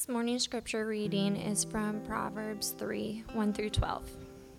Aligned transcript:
This 0.00 0.08
morning 0.08 0.38
scripture 0.38 0.86
reading 0.86 1.36
is 1.36 1.62
from 1.62 2.00
Proverbs 2.06 2.70
3 2.78 3.22
1 3.34 3.52
through 3.52 3.68
12. 3.68 4.10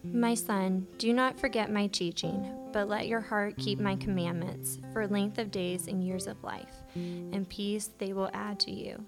My 0.04 0.36
son, 0.36 0.86
do 1.00 1.14
not 1.14 1.40
forget 1.40 1.72
my 1.72 1.88
teaching, 1.88 2.70
but 2.72 2.88
let 2.88 3.08
your 3.08 3.22
heart 3.22 3.58
keep 3.58 3.80
my 3.80 3.96
commandments 3.96 4.78
for 4.94 5.08
length 5.08 5.40
of 5.40 5.50
days 5.50 5.88
and 5.88 6.06
years 6.06 6.28
of 6.28 6.44
life, 6.44 6.84
and 6.94 7.50
peace 7.50 7.90
they 7.98 8.14
will 8.14 8.30
add 8.36 8.60
to 8.60 8.72
you. 8.72 9.04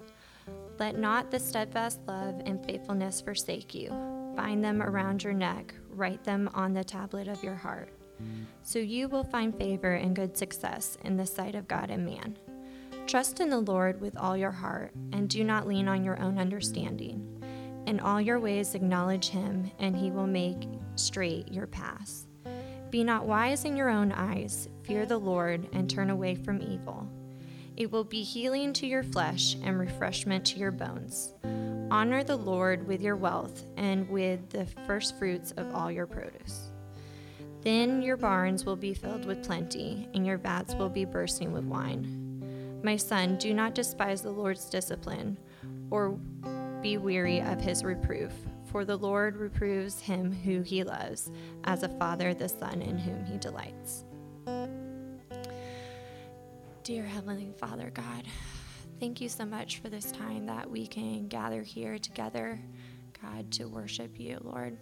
Let 0.80 0.98
not 0.98 1.30
the 1.30 1.40
steadfast 1.40 2.00
love 2.08 2.42
and 2.48 2.66
faithfulness 2.66 3.22
forsake 3.22 3.76
you. 3.76 3.90
Bind 4.36 4.64
them 4.64 4.82
around 4.82 5.24
your 5.24 5.34
neck, 5.34 5.76
write 5.92 6.24
them 6.24 6.50
on 6.56 6.74
the 6.74 6.84
tablet 6.84 7.28
of 7.28 7.44
your 7.44 7.54
heart. 7.54 7.90
So 8.64 8.80
you 8.80 9.08
will 9.08 9.24
find 9.24 9.56
favor 9.56 9.94
and 9.94 10.16
good 10.16 10.36
success 10.36 10.98
in 11.04 11.16
the 11.16 11.28
sight 11.28 11.54
of 11.54 11.68
God 11.68 11.92
and 11.92 12.04
man. 12.04 12.40
Trust 13.06 13.40
in 13.40 13.50
the 13.50 13.60
Lord 13.60 14.02
with 14.02 14.18
all 14.18 14.36
your 14.36 14.52
heart, 14.52 14.94
and 15.12 15.30
do 15.30 15.44
not 15.44 15.68
lean 15.68 15.88
on 15.88 16.04
your 16.04 16.20
own 16.20 16.40
understanding. 16.40 17.30
In 17.86 18.00
all 18.00 18.22
your 18.22 18.40
ways 18.40 18.76
acknowledge 18.76 19.30
him, 19.30 19.70
and 19.77 19.96
he 19.96 20.10
will 20.10 20.26
make 20.26 20.68
straight 20.96 21.52
your 21.52 21.68
paths. 21.68 22.27
Be 22.90 23.04
not 23.04 23.26
wise 23.26 23.66
in 23.66 23.76
your 23.76 23.90
own 23.90 24.12
eyes, 24.12 24.70
fear 24.84 25.05
the 25.05 25.18
Lord, 25.18 25.68
and 25.74 25.90
turn 25.90 26.10
away 26.10 26.36
from 26.36 26.62
evil. 26.62 27.08
It 27.76 27.91
will 27.91 28.04
be 28.04 28.24
healing 28.24 28.72
to 28.74 28.88
your 28.88 29.04
flesh 29.04 29.55
and 29.62 29.77
refreshment 29.80 30.46
to 30.46 30.60
your 30.60 30.72
bones. 30.72 31.34
Honor 31.91 32.24
the 32.24 32.35
Lord 32.35 32.88
with 32.88 33.02
your 33.02 33.16
wealth 33.16 33.66
and 33.77 34.10
with 34.10 34.49
the 34.49 34.66
first 34.88 35.18
fruits 35.20 35.52
of 35.58 35.74
all 35.76 35.91
your 35.91 36.08
produce. 36.08 36.72
Then 37.62 38.02
your 38.02 38.18
barns 38.18 38.63
will 38.66 38.76
be 38.76 38.94
filled 38.94 39.26
with 39.26 39.44
plenty, 39.44 40.08
and 40.13 40.26
your 40.26 40.38
vats 40.38 40.74
will 40.76 40.90
be 40.90 41.05
bursting 41.05 41.52
with 41.52 41.66
wine. 41.66 42.23
My 42.84 42.98
son, 42.98 43.38
do 43.38 43.54
not 43.54 43.76
despise 43.76 44.22
the 44.22 44.30
Lord's 44.30 44.70
discipline, 44.70 45.38
or 45.90 46.20
be 46.82 46.98
weary 46.98 47.40
of 47.40 47.62
his 47.62 47.82
reproof, 47.82 48.34
for 48.66 48.84
the 48.84 48.98
Lord 48.98 49.38
reproves 49.38 50.02
him 50.02 50.34
who 50.34 50.62
he 50.63 50.84
loves, 50.84 51.32
as 51.63 51.84
a 51.84 51.90
father 51.98 52.34
the 52.34 52.49
son 52.49 52.82
in 52.82 52.98
whom 52.98 53.24
he 53.24 53.38
delights. 53.38 54.04
Dear 56.84 57.05
Heavenly 57.05 57.54
Father 57.57 57.90
God, 57.90 58.26
thank 59.00 59.22
you 59.22 59.29
so 59.29 59.46
much 59.46 59.79
for 59.79 59.88
this 59.88 60.12
time 60.12 60.46
that 60.48 60.70
we 60.70 60.85
can 60.85 61.29
gather 61.29 61.62
here 61.62 61.98
together, 61.98 62.60
God, 63.22 63.50
to 63.54 63.70
worship 63.70 64.19
you, 64.19 64.41
Lord. 64.44 64.78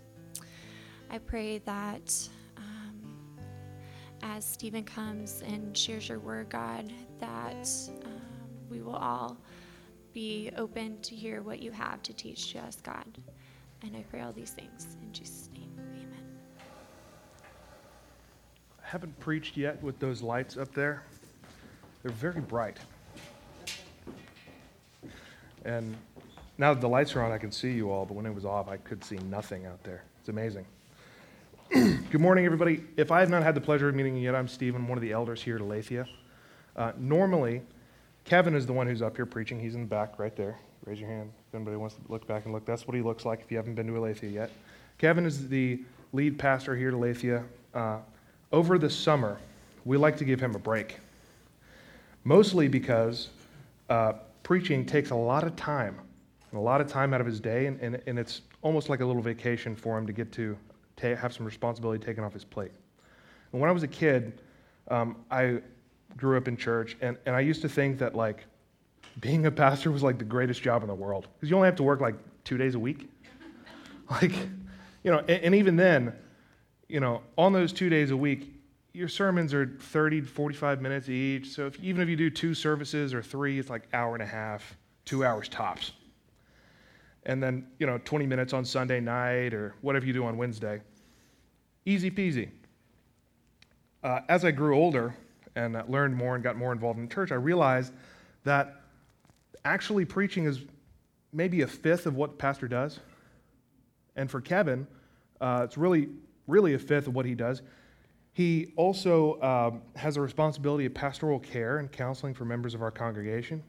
I 1.12 1.20
pray 1.20 1.60
that 1.60 2.30
as 4.24 4.46
Stephen 4.46 4.84
comes 4.84 5.44
and 5.46 5.76
shares 5.78 6.10
your 6.10 6.20
word, 6.20 6.50
God, 6.50 6.92
that 7.20 7.68
um, 8.06 8.22
we 8.70 8.82
will 8.82 8.96
all 8.96 9.38
be 10.14 10.52
open 10.58 11.00
to 11.02 11.16
hear 11.16 11.42
what 11.42 11.62
you 11.62 11.72
have 11.72 12.02
to 12.04 12.14
teach 12.14 12.52
to 12.54 12.60
us, 12.60 12.78
God. 12.82 13.06
And 13.84 13.96
I 13.96 14.04
pray 14.10 14.22
all 14.22 14.34
these 14.34 14.52
things 14.52 14.98
in 15.02 15.12
Jesus' 15.12 15.50
name. 15.54 15.72
Amen. 15.80 16.24
I 18.84 18.88
haven't 18.88 19.18
preached 19.20 19.58
yet 19.58 19.82
with 19.82 20.00
those 20.00 20.22
lights 20.22 20.58
up 20.58 20.74
there. 20.74 21.04
They're 22.04 22.12
very 22.12 22.42
bright. 22.42 22.78
And 25.66 25.96
now 26.58 26.74
that 26.74 26.82
the 26.82 26.90
lights 26.90 27.16
are 27.16 27.24
on, 27.24 27.32
I 27.32 27.38
can 27.38 27.52
see 27.52 27.72
you 27.72 27.92
all, 27.92 28.06
but 28.06 28.16
when 28.16 28.26
it 28.26 28.34
was 28.34 28.46
off, 28.46 28.68
I 28.68 28.78
could 28.78 29.04
see 29.04 29.18
nothing 29.30 29.66
out 29.66 29.84
there. 29.84 30.04
It's 30.20 30.30
amazing. 30.30 30.66
Good 32.12 32.20
morning, 32.20 32.44
everybody. 32.46 32.84
If 32.98 33.10
I 33.10 33.22
have 33.22 33.30
not 33.30 33.42
had 33.42 33.56
the 33.56 33.62
pleasure 33.62 33.88
of 33.88 33.96
meeting 33.96 34.18
you 34.18 34.24
yet, 34.24 34.36
I'm 34.36 34.50
Stephen, 34.50 34.86
one 34.86 34.98
of 34.98 35.02
the 35.02 35.14
elders 35.14 35.42
here 35.42 35.56
at 35.56 35.62
Aletheia. 35.62 36.06
Uh, 36.76 36.92
normally, 36.98 37.62
Kevin 38.26 38.54
is 38.54 38.66
the 38.66 38.74
one 38.74 38.86
who's 38.86 39.02
up 39.02 39.16
here 39.16 39.26
preaching. 39.26 39.62
He's 39.62 39.76
in 39.76 39.84
the 39.84 39.88
back 39.88 40.20
right 40.20 40.36
there. 40.36 40.60
Raise 40.84 41.00
your 41.00 41.08
hand 41.08 41.32
if 41.48 41.56
anybody 41.56 41.78
wants 41.78 41.96
to 41.96 42.02
look 42.10 42.28
back 42.28 42.44
and 42.44 42.54
look. 42.54 42.66
That's 42.66 42.86
what 42.86 42.98
he 42.98 43.02
looks 43.02 43.24
like 43.24 43.40
if 43.40 43.50
you 43.50 43.56
haven't 43.56 43.76
been 43.76 43.88
to 43.88 43.98
Aletheia 43.98 44.30
yet. 44.30 44.52
Kevin 44.98 45.26
is 45.26 45.48
the 45.48 45.80
lead 46.12 46.38
pastor 46.38 46.76
here 46.76 46.90
at 46.90 46.96
Aletheia. 46.96 47.46
Uh, 47.74 48.00
over 48.52 48.78
the 48.78 48.90
summer, 48.90 49.38
we 49.86 49.96
like 49.96 50.18
to 50.18 50.26
give 50.26 50.42
him 50.42 50.54
a 50.54 50.60
break, 50.60 50.98
mostly 52.26 52.68
because 52.68 53.30
uh, 53.90 54.16
preaching 54.44 54.86
takes 54.86 55.12
a 55.12 55.16
lot 55.16 55.46
of 55.46 55.56
time, 55.56 55.98
a 56.52 56.60
lot 56.60 56.82
of 56.82 56.88
time 56.88 57.14
out 57.14 57.22
of 57.22 57.28
his 57.28 57.40
day, 57.40 57.68
and, 57.68 57.80
and, 57.80 58.02
and 58.06 58.20
it's 58.20 58.42
almost 58.64 58.90
like 58.90 59.00
a 59.00 59.06
little 59.06 59.22
vacation 59.22 59.78
for 59.78 59.98
him 59.98 60.06
to 60.06 60.12
get 60.12 60.30
to 60.34 60.58
ta- 61.02 61.16
have 61.16 61.34
some 61.34 61.46
responsibility 61.46 62.04
taken 62.04 62.24
off 62.24 62.34
his 62.34 62.44
plate. 62.44 62.72
And 63.52 63.62
when 63.62 63.70
I 63.70 63.74
was 63.74 63.84
a 63.84 63.88
kid, 63.88 64.42
um, 64.90 65.18
I 65.30 65.62
grew 66.18 66.38
up 66.38 66.48
in 66.48 66.58
church, 66.58 66.98
and, 67.02 67.18
and 67.26 67.36
I 67.36 67.40
used 67.42 67.62
to 67.62 67.70
think 67.70 67.98
that 68.00 68.16
like 68.16 68.46
being 69.20 69.46
a 69.46 69.52
pastor 69.52 69.92
was 69.92 70.04
like 70.04 70.18
the 70.18 70.26
greatest 70.26 70.62
job 70.62 70.82
in 70.84 70.88
the 70.88 70.96
world 70.96 71.28
because 71.36 71.50
you 71.50 71.56
only 71.56 71.68
have 71.68 71.76
to 71.76 71.84
work 71.84 72.02
like 72.02 72.16
two 72.44 72.58
days 72.58 72.76
a 72.76 72.80
week. 72.80 73.10
like, 74.10 74.34
you 75.04 75.12
know, 75.12 75.20
and, 75.20 75.44
and 75.44 75.56
even 75.56 75.76
then, 75.76 76.14
you 76.88 77.00
know, 77.00 77.22
on 77.38 77.54
those 77.54 77.74
two 77.74 77.90
days 77.90 78.12
a 78.12 78.18
week, 78.18 78.54
your 78.94 79.08
sermons 79.08 79.54
are 79.54 79.78
30 79.80 80.22
to 80.22 80.28
45 80.28 80.82
minutes 80.82 81.08
each. 81.08 81.50
So 81.50 81.68
if, 81.68 81.80
even 81.80 82.02
if 82.02 82.10
you 82.10 82.16
do 82.16 82.30
two 82.30 82.54
services 82.54 83.14
or 83.14 83.22
three, 83.22 83.58
it's 83.58 83.70
like 83.70 83.88
hour 83.94 84.14
and 84.14 84.24
a 84.24 84.28
half, 84.28 84.78
two 85.06 85.24
hours 85.24 85.48
tops. 85.48 85.94
And 87.26 87.42
then, 87.42 87.68
you 87.80 87.86
know, 87.86 88.00
20 88.04 88.26
minutes 88.26 88.52
on 88.52 88.66
Sunday 88.66 89.00
night 89.00 89.54
or 89.54 89.76
whatever 89.82 90.06
you 90.06 90.14
do 90.14 90.26
on 90.26 90.38
Wednesday. 90.38 90.82
Easy 91.86 92.12
peasy. 92.12 92.50
Uh, 94.04 94.22
as 94.30 94.46
I 94.46 94.52
grew 94.52 94.76
older 94.76 95.16
and 95.56 95.76
uh, 95.76 95.84
learned 95.88 96.16
more 96.16 96.36
and 96.36 96.44
got 96.44 96.56
more 96.58 96.72
involved 96.72 97.00
in 97.00 97.08
church, 97.10 97.32
I 97.32 97.36
realized 97.36 97.94
that 98.44 98.82
actually 99.66 100.06
preaching 100.06 100.46
is 100.46 100.62
maybe 101.34 101.62
a 101.62 101.68
fifth 101.68 102.06
of 102.06 102.16
what 102.16 102.32
the 102.32 102.36
pastor 102.38 102.68
does. 102.68 103.00
And 104.16 104.30
for 104.30 104.42
Kevin, 104.42 104.88
uh, 105.40 105.62
it's 105.64 105.78
really, 105.78 106.10
really 106.48 106.74
a 106.74 106.80
fifth 106.80 107.08
of 107.08 107.16
what 107.16 107.26
he 107.26 107.36
does. 107.36 107.62
He 108.34 108.74
also 108.76 109.42
um, 109.42 109.82
has 109.96 110.18
a 110.18 110.22
responsibility 110.22 110.86
of 110.86 110.94
pastoral 110.94 111.40
care 111.40 111.80
and 111.80 111.92
counseling 111.92 112.34
for 112.34 112.46
members 112.46 112.74
of 112.74 112.82
our 112.82 112.92
congregation. 112.92 113.64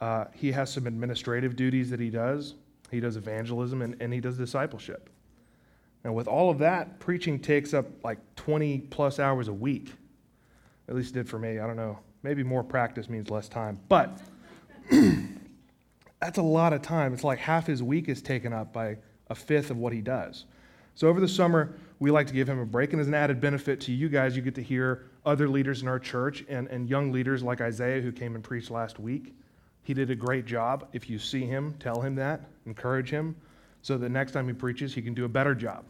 Uh, 0.00 0.26
he 0.32 0.52
has 0.52 0.72
some 0.72 0.86
administrative 0.86 1.56
duties 1.56 1.90
that 1.90 2.00
he 2.00 2.10
does. 2.10 2.54
He 2.90 3.00
does 3.00 3.16
evangelism 3.16 3.82
and, 3.82 3.96
and 4.00 4.12
he 4.12 4.20
does 4.20 4.36
discipleship. 4.36 5.10
And 6.04 6.14
with 6.14 6.28
all 6.28 6.50
of 6.50 6.58
that, 6.58 7.00
preaching 7.00 7.38
takes 7.38 7.72
up 7.72 7.86
like 8.04 8.18
20 8.36 8.78
plus 8.90 9.18
hours 9.18 9.48
a 9.48 9.52
week. 9.52 9.92
At 10.88 10.94
least 10.94 11.10
it 11.10 11.14
did 11.14 11.28
for 11.28 11.38
me. 11.38 11.58
I 11.58 11.66
don't 11.66 11.76
know. 11.76 11.98
Maybe 12.22 12.42
more 12.42 12.62
practice 12.62 13.08
means 13.08 13.30
less 13.30 13.48
time. 13.48 13.80
But 13.88 14.20
that's 16.20 16.38
a 16.38 16.42
lot 16.42 16.74
of 16.74 16.82
time. 16.82 17.14
It's 17.14 17.24
like 17.24 17.38
half 17.38 17.66
his 17.66 17.82
week 17.82 18.08
is 18.08 18.20
taken 18.20 18.52
up 18.52 18.72
by 18.72 18.98
a 19.28 19.34
fifth 19.34 19.70
of 19.70 19.78
what 19.78 19.94
he 19.94 20.02
does. 20.02 20.44
So 20.94 21.08
over 21.08 21.20
the 21.20 21.28
summer, 21.28 21.74
we 21.98 22.10
like 22.10 22.26
to 22.26 22.34
give 22.34 22.48
him 22.48 22.58
a 22.58 22.66
break. 22.66 22.92
And 22.92 23.00
as 23.00 23.08
an 23.08 23.14
added 23.14 23.40
benefit 23.40 23.80
to 23.82 23.92
you 23.92 24.08
guys, 24.10 24.36
you 24.36 24.42
get 24.42 24.54
to 24.56 24.62
hear 24.62 25.06
other 25.24 25.48
leaders 25.48 25.80
in 25.80 25.88
our 25.88 25.98
church 25.98 26.44
and, 26.48 26.68
and 26.68 26.88
young 26.88 27.12
leaders 27.12 27.42
like 27.42 27.62
Isaiah, 27.62 28.02
who 28.02 28.12
came 28.12 28.34
and 28.34 28.44
preached 28.44 28.70
last 28.70 28.98
week. 28.98 29.34
He 29.82 29.94
did 29.94 30.10
a 30.10 30.14
great 30.14 30.44
job. 30.44 30.88
If 30.92 31.08
you 31.08 31.18
see 31.18 31.46
him, 31.46 31.74
tell 31.78 32.00
him 32.00 32.14
that, 32.16 32.42
encourage 32.66 33.10
him, 33.10 33.36
so 33.82 33.98
that 33.98 34.08
next 34.10 34.32
time 34.32 34.46
he 34.46 34.54
preaches, 34.54 34.94
he 34.94 35.02
can 35.02 35.14
do 35.14 35.24
a 35.24 35.28
better 35.28 35.54
job. 35.54 35.84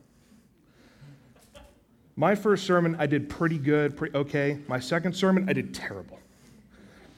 My 2.17 2.35
first 2.35 2.65
sermon, 2.65 2.97
I 2.99 3.07
did 3.07 3.29
pretty 3.29 3.59
good, 3.59 3.97
pretty 3.97 4.17
okay. 4.17 4.59
My 4.69 4.79
second 4.79 5.15
sermon, 5.15 5.49
I 5.49 5.53
did 5.53 5.75
terrible. 5.75 6.21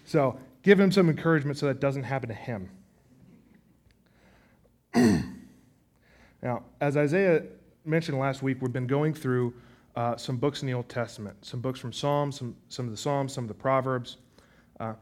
So 0.07 0.39
give 0.63 0.81
him 0.81 0.91
some 0.91 1.11
encouragement 1.11 1.59
so 1.59 1.67
that 1.67 1.81
doesn't 1.81 2.05
happen 2.05 2.29
to 2.31 2.35
him. 2.35 2.71
now, 6.43 6.63
as 6.81 6.97
Isaiah 6.97 7.43
mentioned 7.85 8.19
last 8.19 8.43
week, 8.43 8.63
we've 8.63 8.73
been 8.73 8.87
going 8.87 9.13
through 9.13 9.53
uh, 9.97 10.17
some 10.17 10.39
books 10.39 10.63
in 10.63 10.67
the 10.67 10.75
Old 10.75 10.89
Testament, 10.89 11.37
some 11.45 11.61
books 11.61 11.79
from 11.79 11.93
Psalms, 11.93 12.39
some, 12.39 12.57
some 12.69 12.87
of 12.87 12.91
the 12.91 12.97
Psalms, 12.97 13.33
some 13.33 13.45
of 13.45 13.49
the 13.49 13.55
Proverbs. 13.55 14.17
Uh, 14.81 14.95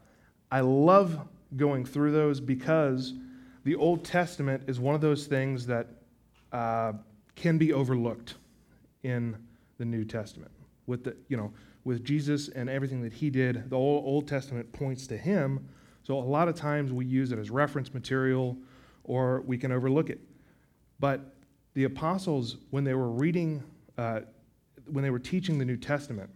I 0.51 0.59
love 0.59 1.19
going 1.55 1.85
through 1.85 2.11
those 2.11 2.41
because 2.41 3.13
the 3.63 3.75
Old 3.75 4.03
Testament 4.03 4.63
is 4.67 4.79
one 4.79 4.93
of 4.93 5.01
those 5.01 5.25
things 5.25 5.65
that 5.67 5.87
uh, 6.51 6.93
can 7.35 7.57
be 7.57 7.71
overlooked 7.73 8.35
in 9.03 9.35
the 9.77 9.85
New 9.85 10.05
Testament. 10.05 10.51
With 10.87 11.03
the, 11.03 11.15
you 11.27 11.37
know, 11.37 11.51
with 11.83 12.03
Jesus 12.03 12.49
and 12.49 12.69
everything 12.69 13.01
that 13.01 13.13
he 13.13 13.29
did, 13.29 13.69
the 13.69 13.75
Old, 13.75 14.05
Old 14.05 14.27
Testament 14.27 14.71
points 14.73 15.07
to 15.07 15.17
him. 15.17 15.67
So 16.03 16.17
a 16.17 16.19
lot 16.19 16.47
of 16.47 16.55
times 16.55 16.91
we 16.91 17.05
use 17.05 17.31
it 17.31 17.39
as 17.39 17.49
reference 17.49 17.93
material 17.93 18.57
or 19.03 19.41
we 19.41 19.57
can 19.57 19.71
overlook 19.71 20.09
it. 20.09 20.19
But 20.99 21.33
the 21.73 21.83
apostles, 21.83 22.57
when 22.71 22.83
they 22.83 22.93
were 22.93 23.09
reading, 23.09 23.63
uh, 23.97 24.21
when 24.91 25.03
they 25.03 25.09
were 25.09 25.19
teaching 25.19 25.57
the 25.57 25.65
New 25.65 25.77
Testament 25.77 26.29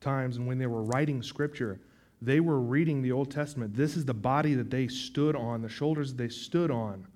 times 0.00 0.36
and 0.36 0.46
when 0.46 0.58
they 0.58 0.66
were 0.66 0.82
writing 0.82 1.22
scripture, 1.22 1.80
they 2.20 2.40
were 2.40 2.60
reading 2.60 3.02
the 3.02 3.12
Old 3.12 3.30
Testament. 3.30 3.74
This 3.74 3.96
is 3.96 4.04
the 4.04 4.14
body 4.14 4.54
that 4.54 4.70
they 4.70 4.88
stood 4.88 5.34
on, 5.36 5.62
the 5.62 5.68
shoulders 5.68 6.14
they 6.14 6.28
stood 6.28 6.70
on, 6.70 7.06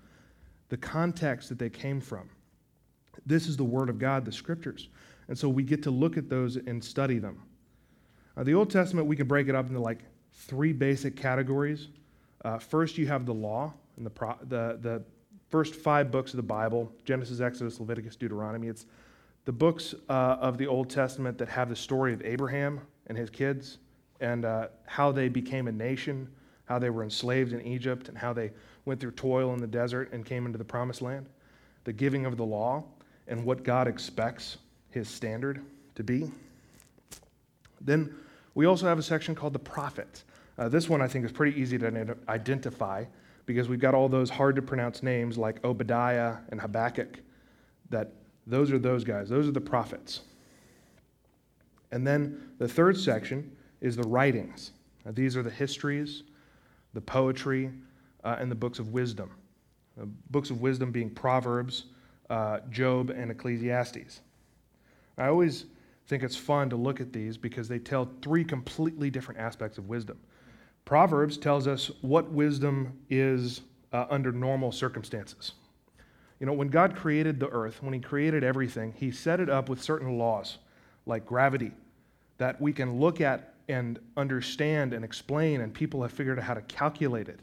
the 0.68 0.76
context 0.76 1.48
that 1.48 1.58
they 1.58 1.70
came 1.70 2.00
from. 2.00 2.28
This 3.24 3.46
is 3.46 3.56
the 3.56 3.64
Word 3.64 3.88
of 3.88 3.98
God, 3.98 4.24
the 4.24 4.32
Scriptures. 4.32 4.88
And 5.28 5.36
so 5.36 5.48
we 5.48 5.62
get 5.62 5.82
to 5.84 5.90
look 5.90 6.16
at 6.16 6.28
those 6.28 6.56
and 6.56 6.82
study 6.82 7.18
them. 7.18 7.42
Uh, 8.36 8.44
the 8.44 8.54
Old 8.54 8.70
Testament, 8.70 9.06
we 9.06 9.16
can 9.16 9.26
break 9.26 9.48
it 9.48 9.54
up 9.54 9.66
into 9.68 9.80
like 9.80 10.00
three 10.32 10.72
basic 10.72 11.16
categories. 11.16 11.88
Uh, 12.44 12.58
first, 12.58 12.98
you 12.98 13.06
have 13.06 13.26
the 13.26 13.34
law, 13.34 13.72
and 13.96 14.04
the, 14.06 14.10
pro- 14.10 14.38
the, 14.48 14.78
the 14.80 15.02
first 15.48 15.74
five 15.74 16.10
books 16.10 16.32
of 16.32 16.36
the 16.36 16.42
Bible 16.42 16.92
Genesis, 17.04 17.40
Exodus, 17.40 17.80
Leviticus, 17.80 18.16
Deuteronomy. 18.16 18.68
It's 18.68 18.86
the 19.46 19.52
books 19.52 19.94
uh, 20.08 20.12
of 20.12 20.58
the 20.58 20.66
Old 20.66 20.90
Testament 20.90 21.38
that 21.38 21.48
have 21.48 21.68
the 21.68 21.76
story 21.76 22.12
of 22.12 22.22
Abraham 22.22 22.80
and 23.06 23.16
his 23.16 23.30
kids 23.30 23.78
and 24.20 24.44
uh, 24.44 24.68
how 24.86 25.12
they 25.12 25.28
became 25.28 25.68
a 25.68 25.72
nation, 25.72 26.28
how 26.64 26.78
they 26.78 26.90
were 26.90 27.04
enslaved 27.04 27.52
in 27.52 27.60
Egypt, 27.62 28.08
and 28.08 28.16
how 28.16 28.32
they 28.32 28.50
went 28.84 29.00
through 29.00 29.12
toil 29.12 29.52
in 29.54 29.60
the 29.60 29.66
desert 29.66 30.12
and 30.12 30.24
came 30.24 30.46
into 30.46 30.58
the 30.58 30.64
promised 30.64 31.02
land, 31.02 31.28
the 31.84 31.92
giving 31.92 32.26
of 32.26 32.36
the 32.36 32.44
law, 32.44 32.82
and 33.28 33.44
what 33.44 33.62
God 33.62 33.86
expects 33.88 34.58
his 34.96 35.08
standard 35.08 35.62
to 35.94 36.02
be. 36.02 36.30
Then 37.82 38.14
we 38.54 38.64
also 38.64 38.86
have 38.86 38.98
a 38.98 39.02
section 39.02 39.34
called 39.34 39.52
the 39.52 39.58
prophets. 39.58 40.24
Uh, 40.56 40.70
this 40.70 40.88
one 40.88 41.02
I 41.02 41.06
think 41.06 41.26
is 41.26 41.32
pretty 41.32 41.60
easy 41.60 41.76
to 41.76 42.16
identify 42.30 43.04
because 43.44 43.68
we've 43.68 43.78
got 43.78 43.94
all 43.94 44.08
those 44.08 44.30
hard 44.30 44.56
to 44.56 44.62
pronounce 44.62 45.02
names 45.02 45.36
like 45.36 45.62
Obadiah 45.64 46.36
and 46.48 46.58
Habakkuk. 46.58 47.18
That 47.90 48.14
those 48.46 48.72
are 48.72 48.78
those 48.78 49.04
guys, 49.04 49.28
those 49.28 49.46
are 49.46 49.52
the 49.52 49.60
prophets. 49.60 50.22
And 51.92 52.06
then 52.06 52.52
the 52.58 52.66
third 52.66 52.98
section 52.98 53.54
is 53.82 53.96
the 53.96 54.08
writings. 54.08 54.72
Now, 55.04 55.12
these 55.12 55.36
are 55.36 55.42
the 55.42 55.50
histories, 55.50 56.22
the 56.94 57.02
poetry, 57.02 57.70
uh, 58.24 58.36
and 58.40 58.50
the 58.50 58.56
books 58.56 58.78
of 58.78 58.94
wisdom. 58.94 59.30
The 59.98 60.06
books 60.30 60.48
of 60.48 60.62
wisdom 60.62 60.90
being 60.90 61.10
Proverbs, 61.10 61.84
uh, 62.30 62.60
Job, 62.70 63.10
and 63.10 63.30
Ecclesiastes. 63.30 64.22
I 65.18 65.28
always 65.28 65.66
think 66.06 66.22
it's 66.22 66.36
fun 66.36 66.70
to 66.70 66.76
look 66.76 67.00
at 67.00 67.12
these 67.12 67.36
because 67.36 67.68
they 67.68 67.78
tell 67.78 68.08
three 68.22 68.44
completely 68.44 69.10
different 69.10 69.40
aspects 69.40 69.78
of 69.78 69.88
wisdom. 69.88 70.18
Proverbs 70.84 71.36
tells 71.36 71.66
us 71.66 71.90
what 72.00 72.30
wisdom 72.30 72.92
is 73.10 73.62
uh, 73.92 74.06
under 74.08 74.30
normal 74.30 74.70
circumstances. 74.70 75.52
You 76.38 76.46
know, 76.46 76.52
when 76.52 76.68
God 76.68 76.94
created 76.94 77.40
the 77.40 77.48
earth, 77.48 77.82
when 77.82 77.92
He 77.92 78.00
created 78.00 78.44
everything, 78.44 78.92
He 78.96 79.10
set 79.10 79.40
it 79.40 79.48
up 79.48 79.68
with 79.68 79.82
certain 79.82 80.18
laws, 80.18 80.58
like 81.06 81.26
gravity, 81.26 81.72
that 82.38 82.60
we 82.60 82.72
can 82.72 83.00
look 83.00 83.20
at 83.20 83.54
and 83.68 83.98
understand 84.16 84.92
and 84.92 85.04
explain, 85.04 85.62
and 85.62 85.74
people 85.74 86.02
have 86.02 86.12
figured 86.12 86.38
out 86.38 86.44
how 86.44 86.54
to 86.54 86.62
calculate 86.62 87.28
it 87.28 87.40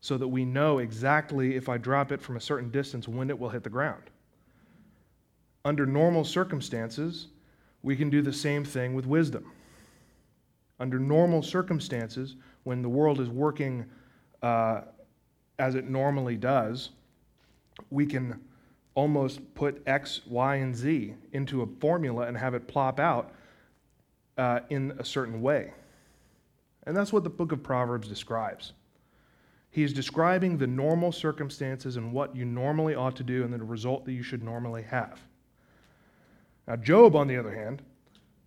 so 0.00 0.18
that 0.18 0.28
we 0.28 0.44
know 0.44 0.78
exactly 0.78 1.54
if 1.54 1.68
I 1.68 1.78
drop 1.78 2.12
it 2.12 2.20
from 2.20 2.36
a 2.36 2.40
certain 2.40 2.70
distance 2.70 3.06
when 3.06 3.30
it 3.30 3.38
will 3.38 3.48
hit 3.48 3.62
the 3.62 3.70
ground. 3.70 4.02
Under 5.64 5.86
normal 5.86 6.24
circumstances, 6.24 7.28
we 7.82 7.96
can 7.96 8.10
do 8.10 8.22
the 8.22 8.32
same 8.32 8.64
thing 8.64 8.94
with 8.94 9.06
wisdom. 9.06 9.50
Under 10.80 10.98
normal 10.98 11.42
circumstances, 11.42 12.36
when 12.64 12.82
the 12.82 12.88
world 12.88 13.20
is 13.20 13.28
working 13.28 13.84
uh, 14.42 14.82
as 15.58 15.74
it 15.74 15.88
normally 15.88 16.36
does, 16.36 16.90
we 17.90 18.06
can 18.06 18.40
almost 18.94 19.40
put 19.54 19.82
X, 19.86 20.22
Y, 20.26 20.56
and 20.56 20.74
Z 20.74 21.14
into 21.32 21.62
a 21.62 21.66
formula 21.80 22.26
and 22.26 22.36
have 22.36 22.54
it 22.54 22.66
plop 22.66 22.98
out 22.98 23.32
uh, 24.36 24.60
in 24.70 24.92
a 24.98 25.04
certain 25.04 25.40
way. 25.40 25.72
And 26.84 26.96
that's 26.96 27.12
what 27.12 27.22
the 27.22 27.30
book 27.30 27.52
of 27.52 27.62
Proverbs 27.62 28.08
describes. 28.08 28.72
He's 29.70 29.92
describing 29.92 30.58
the 30.58 30.66
normal 30.66 31.12
circumstances 31.12 31.96
and 31.96 32.12
what 32.12 32.34
you 32.36 32.44
normally 32.44 32.94
ought 32.94 33.16
to 33.16 33.22
do 33.22 33.44
and 33.44 33.52
the 33.52 33.62
result 33.62 34.04
that 34.04 34.12
you 34.12 34.22
should 34.22 34.42
normally 34.42 34.82
have. 34.82 35.20
Now, 36.66 36.76
Job, 36.76 37.16
on 37.16 37.26
the 37.26 37.36
other 37.36 37.52
hand, 37.52 37.82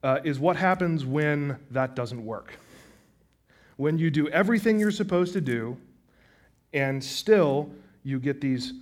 uh, 0.03 0.19
is 0.23 0.39
what 0.39 0.56
happens 0.56 1.06
when 1.06 1.57
that 1.71 1.95
doesn't 1.95 2.23
work 2.23 2.53
when 3.77 3.97
you 3.97 4.09
do 4.09 4.27
everything 4.29 4.79
you're 4.79 4.91
supposed 4.91 5.33
to 5.33 5.41
do, 5.41 5.77
and 6.73 7.03
still 7.03 7.69
you 8.03 8.19
get 8.19 8.41
these 8.41 8.73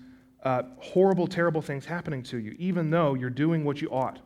uh, 0.44 0.64
horrible, 0.78 1.28
terrible 1.28 1.62
things 1.62 1.86
happening 1.86 2.22
to 2.22 2.38
you, 2.38 2.56
even 2.60 2.90
though 2.90 3.14
you're 3.14 3.30
doing 3.30 3.64
what 3.64 3.82
you 3.82 3.90
ought. 3.90 4.20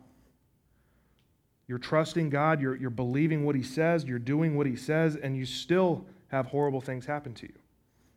You're 1.66 1.78
trusting 1.78 2.30
God, 2.30 2.60
you're, 2.60 2.76
you're 2.76 2.90
believing 2.90 3.44
what 3.44 3.54
He 3.54 3.62
says, 3.62 4.04
you're 4.04 4.18
doing 4.18 4.56
what 4.56 4.66
He 4.66 4.76
says, 4.76 5.16
and 5.16 5.36
you 5.36 5.44
still 5.44 6.06
have 6.28 6.46
horrible 6.46 6.80
things 6.80 7.06
happen 7.06 7.34
to 7.34 7.46
you. 7.46 7.54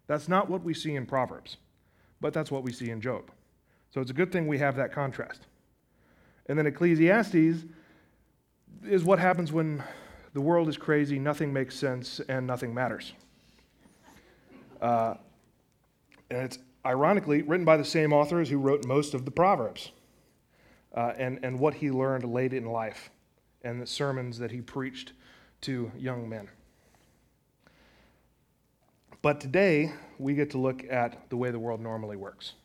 That's 0.08 0.28
not 0.28 0.50
what 0.50 0.64
we 0.64 0.74
see 0.74 0.96
in 0.96 1.06
Proverbs, 1.06 1.58
but 2.20 2.34
that's 2.34 2.52
what 2.52 2.64
we 2.64 2.74
see 2.74 2.90
in 2.90 3.02
Job. 3.02 3.32
So 3.94 4.02
it's 4.02 4.12
a 4.12 4.16
good 4.16 4.32
thing 4.32 4.48
we 4.48 4.58
have 4.58 4.76
that 4.78 4.92
contrast. 4.92 5.48
And 6.52 6.58
then 6.58 6.68
Ecclesiastes 6.68 7.64
is 8.84 9.04
what 9.06 9.20
happens 9.20 9.54
when 9.54 9.82
the 10.34 10.42
world 10.42 10.68
is 10.68 10.76
crazy, 10.76 11.18
nothing 11.18 11.54
makes 11.54 11.74
sense, 11.78 12.20
and 12.28 12.46
nothing 12.46 12.74
matters. 12.74 13.14
Uh, 14.82 15.14
and 16.30 16.42
it's 16.42 16.60
ironically 16.86 17.42
written 17.44 17.64
by 17.64 17.78
the 17.78 17.86
same 17.86 18.12
authors 18.12 18.50
who 18.50 18.58
wrote 18.58 18.86
most 18.86 19.14
of 19.14 19.24
the 19.24 19.32
Proverbs 19.32 19.94
uh, 20.94 21.14
and, 21.18 21.40
and 21.42 21.58
what 21.58 21.74
he 21.76 21.90
learned 21.90 22.26
late 22.26 22.52
in 22.52 22.66
life 22.66 23.12
and 23.62 23.82
the 23.82 23.88
sermons 23.88 24.38
that 24.38 24.52
he 24.52 24.60
preached 24.60 25.14
to 25.62 25.90
young 25.98 26.28
men. 26.28 26.50
But 29.22 29.40
today, 29.40 29.94
we 30.20 30.34
get 30.34 30.50
to 30.50 30.58
look 30.58 30.84
at 30.90 31.30
the 31.30 31.38
way 31.38 31.50
the 31.50 31.60
world 31.60 31.80
normally 31.80 32.18
works. 32.18 32.56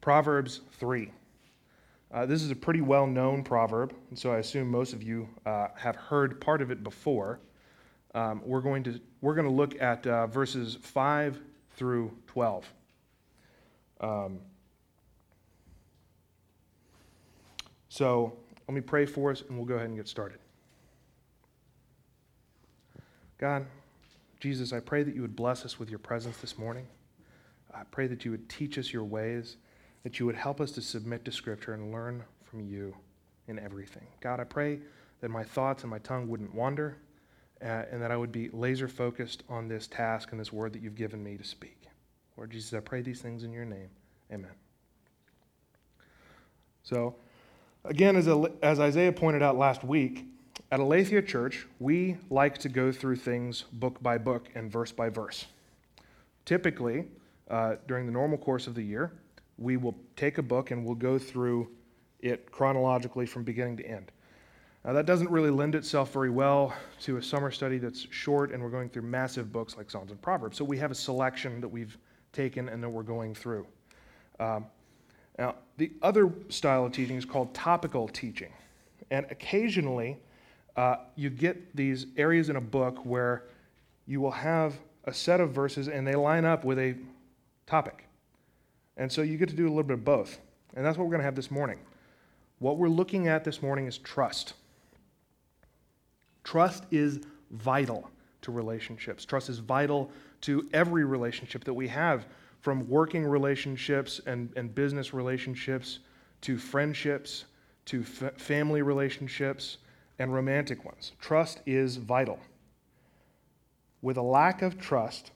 Proverbs 0.00 0.62
3. 0.72 1.12
Uh, 2.12 2.26
this 2.26 2.42
is 2.42 2.50
a 2.50 2.56
pretty 2.56 2.82
well 2.82 3.06
known 3.06 3.42
proverb, 3.42 3.94
and 4.10 4.18
so 4.18 4.32
I 4.32 4.38
assume 4.38 4.70
most 4.70 4.92
of 4.92 5.02
you 5.02 5.28
uh, 5.46 5.68
have 5.76 5.96
heard 5.96 6.40
part 6.42 6.60
of 6.60 6.70
it 6.70 6.84
before. 6.84 7.40
Um, 8.14 8.42
we're, 8.44 8.60
going 8.60 8.82
to, 8.82 9.00
we're 9.22 9.34
going 9.34 9.46
to 9.46 9.52
look 9.52 9.80
at 9.80 10.06
uh, 10.06 10.26
verses 10.26 10.76
5 10.82 11.40
through 11.76 12.12
12. 12.26 12.70
Um, 14.02 14.40
so 17.88 18.36
let 18.68 18.74
me 18.74 18.82
pray 18.82 19.06
for 19.06 19.30
us, 19.30 19.42
and 19.48 19.56
we'll 19.56 19.66
go 19.66 19.76
ahead 19.76 19.88
and 19.88 19.96
get 19.96 20.06
started. 20.06 20.38
God, 23.38 23.64
Jesus, 24.38 24.74
I 24.74 24.80
pray 24.80 25.02
that 25.02 25.14
you 25.14 25.22
would 25.22 25.34
bless 25.34 25.64
us 25.64 25.78
with 25.78 25.88
your 25.88 25.98
presence 25.98 26.36
this 26.36 26.58
morning. 26.58 26.86
I 27.74 27.84
pray 27.90 28.06
that 28.08 28.26
you 28.26 28.30
would 28.32 28.50
teach 28.50 28.76
us 28.76 28.92
your 28.92 29.04
ways 29.04 29.56
that 30.02 30.18
you 30.18 30.26
would 30.26 30.34
help 30.34 30.60
us 30.60 30.72
to 30.72 30.80
submit 30.80 31.24
to 31.24 31.32
Scripture 31.32 31.74
and 31.74 31.92
learn 31.92 32.22
from 32.44 32.60
you 32.60 32.94
in 33.48 33.58
everything. 33.58 34.06
God, 34.20 34.40
I 34.40 34.44
pray 34.44 34.80
that 35.20 35.30
my 35.30 35.44
thoughts 35.44 35.82
and 35.82 35.90
my 35.90 35.98
tongue 36.00 36.28
wouldn't 36.28 36.54
wander, 36.54 36.98
uh, 37.62 37.84
and 37.90 38.02
that 38.02 38.10
I 38.10 38.16
would 38.16 38.32
be 38.32 38.48
laser 38.50 38.88
focused 38.88 39.44
on 39.48 39.68
this 39.68 39.86
task 39.86 40.32
and 40.32 40.40
this 40.40 40.52
word 40.52 40.72
that 40.72 40.82
you've 40.82 40.96
given 40.96 41.22
me 41.22 41.36
to 41.36 41.44
speak. 41.44 41.82
Lord 42.36 42.50
Jesus, 42.50 42.72
I 42.74 42.80
pray 42.80 43.02
these 43.02 43.20
things 43.20 43.44
in 43.44 43.52
your 43.52 43.64
name. 43.64 43.88
Amen. 44.32 44.50
So, 46.82 47.14
again, 47.84 48.16
as, 48.16 48.28
as 48.62 48.80
Isaiah 48.80 49.12
pointed 49.12 49.42
out 49.42 49.56
last 49.56 49.84
week, 49.84 50.26
at 50.72 50.80
Aletheia 50.80 51.22
Church, 51.22 51.66
we 51.78 52.16
like 52.30 52.56
to 52.58 52.68
go 52.68 52.90
through 52.90 53.16
things 53.16 53.64
book 53.74 54.02
by 54.02 54.18
book 54.18 54.48
and 54.54 54.72
verse 54.72 54.90
by 54.90 55.10
verse. 55.10 55.46
Typically, 56.44 57.04
uh, 57.50 57.76
during 57.86 58.06
the 58.06 58.12
normal 58.12 58.38
course 58.38 58.66
of 58.66 58.74
the 58.74 58.82
year, 58.82 59.12
we 59.62 59.76
will 59.76 59.96
take 60.16 60.38
a 60.38 60.42
book 60.42 60.70
and 60.70 60.84
we'll 60.84 60.94
go 60.94 61.18
through 61.18 61.68
it 62.20 62.50
chronologically 62.50 63.26
from 63.26 63.42
beginning 63.44 63.76
to 63.78 63.86
end. 63.86 64.12
Now, 64.84 64.92
that 64.94 65.06
doesn't 65.06 65.30
really 65.30 65.50
lend 65.50 65.74
itself 65.74 66.12
very 66.12 66.30
well 66.30 66.74
to 67.02 67.16
a 67.16 67.22
summer 67.22 67.50
study 67.52 67.78
that's 67.78 68.06
short 68.10 68.50
and 68.50 68.62
we're 68.62 68.70
going 68.70 68.88
through 68.88 69.02
massive 69.02 69.52
books 69.52 69.76
like 69.76 69.90
Psalms 69.90 70.10
and 70.10 70.20
Proverbs. 70.20 70.56
So 70.56 70.64
we 70.64 70.76
have 70.78 70.90
a 70.90 70.94
selection 70.94 71.60
that 71.60 71.68
we've 71.68 71.96
taken 72.32 72.68
and 72.68 72.82
that 72.82 72.88
we're 72.88 73.04
going 73.04 73.34
through. 73.34 73.66
Um, 74.40 74.66
now, 75.38 75.54
the 75.76 75.92
other 76.02 76.32
style 76.48 76.84
of 76.84 76.92
teaching 76.92 77.16
is 77.16 77.24
called 77.24 77.54
topical 77.54 78.08
teaching. 78.08 78.52
And 79.10 79.26
occasionally, 79.30 80.18
uh, 80.76 80.96
you 81.16 81.30
get 81.30 81.76
these 81.76 82.06
areas 82.16 82.48
in 82.48 82.56
a 82.56 82.60
book 82.60 83.04
where 83.04 83.44
you 84.06 84.20
will 84.20 84.30
have 84.30 84.74
a 85.04 85.12
set 85.12 85.40
of 85.40 85.50
verses 85.50 85.88
and 85.88 86.06
they 86.06 86.14
line 86.14 86.44
up 86.44 86.64
with 86.64 86.78
a 86.78 86.96
topic. 87.66 88.06
And 88.96 89.10
so 89.10 89.22
you 89.22 89.36
get 89.38 89.48
to 89.48 89.56
do 89.56 89.66
a 89.66 89.70
little 89.70 89.82
bit 89.82 89.94
of 89.94 90.04
both. 90.04 90.38
And 90.74 90.84
that's 90.84 90.96
what 90.96 91.04
we're 91.04 91.12
going 91.12 91.20
to 91.20 91.24
have 91.24 91.34
this 91.34 91.50
morning. 91.50 91.78
What 92.58 92.78
we're 92.78 92.88
looking 92.88 93.28
at 93.28 93.44
this 93.44 93.62
morning 93.62 93.86
is 93.86 93.98
trust. 93.98 94.54
Trust 96.44 96.84
is 96.90 97.20
vital 97.50 98.10
to 98.42 98.52
relationships. 98.52 99.24
Trust 99.24 99.48
is 99.48 99.58
vital 99.58 100.10
to 100.42 100.68
every 100.72 101.04
relationship 101.04 101.64
that 101.64 101.74
we 101.74 101.88
have, 101.88 102.26
from 102.60 102.88
working 102.88 103.24
relationships 103.24 104.20
and, 104.26 104.52
and 104.56 104.74
business 104.74 105.12
relationships 105.12 105.98
to 106.42 106.56
friendships 106.56 107.44
to 107.86 108.02
f- 108.02 108.40
family 108.40 108.82
relationships 108.82 109.78
and 110.18 110.32
romantic 110.32 110.84
ones. 110.84 111.12
Trust 111.20 111.60
is 111.66 111.96
vital. 111.96 112.38
With 114.00 114.16
a 114.16 114.22
lack 114.22 114.62
of 114.62 114.78
trust, 114.78 115.32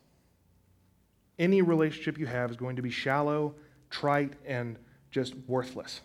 any 1.38 1.62
relationship 1.62 2.18
you 2.18 2.26
have 2.26 2.50
is 2.50 2.56
going 2.56 2.76
to 2.76 2.82
be 2.82 2.90
shallow, 2.90 3.54
trite, 3.90 4.34
and 4.46 4.78
just 5.10 5.34
worthless. 5.46 6.00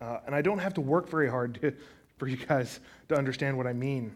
Uh, 0.00 0.18
and 0.26 0.34
I 0.34 0.42
don't 0.42 0.58
have 0.58 0.74
to 0.74 0.80
work 0.80 1.08
very 1.08 1.28
hard 1.28 1.60
to, 1.60 1.72
for 2.18 2.28
you 2.28 2.36
guys 2.36 2.80
to 3.08 3.16
understand 3.16 3.56
what 3.56 3.66
I 3.66 3.72
mean. 3.72 4.14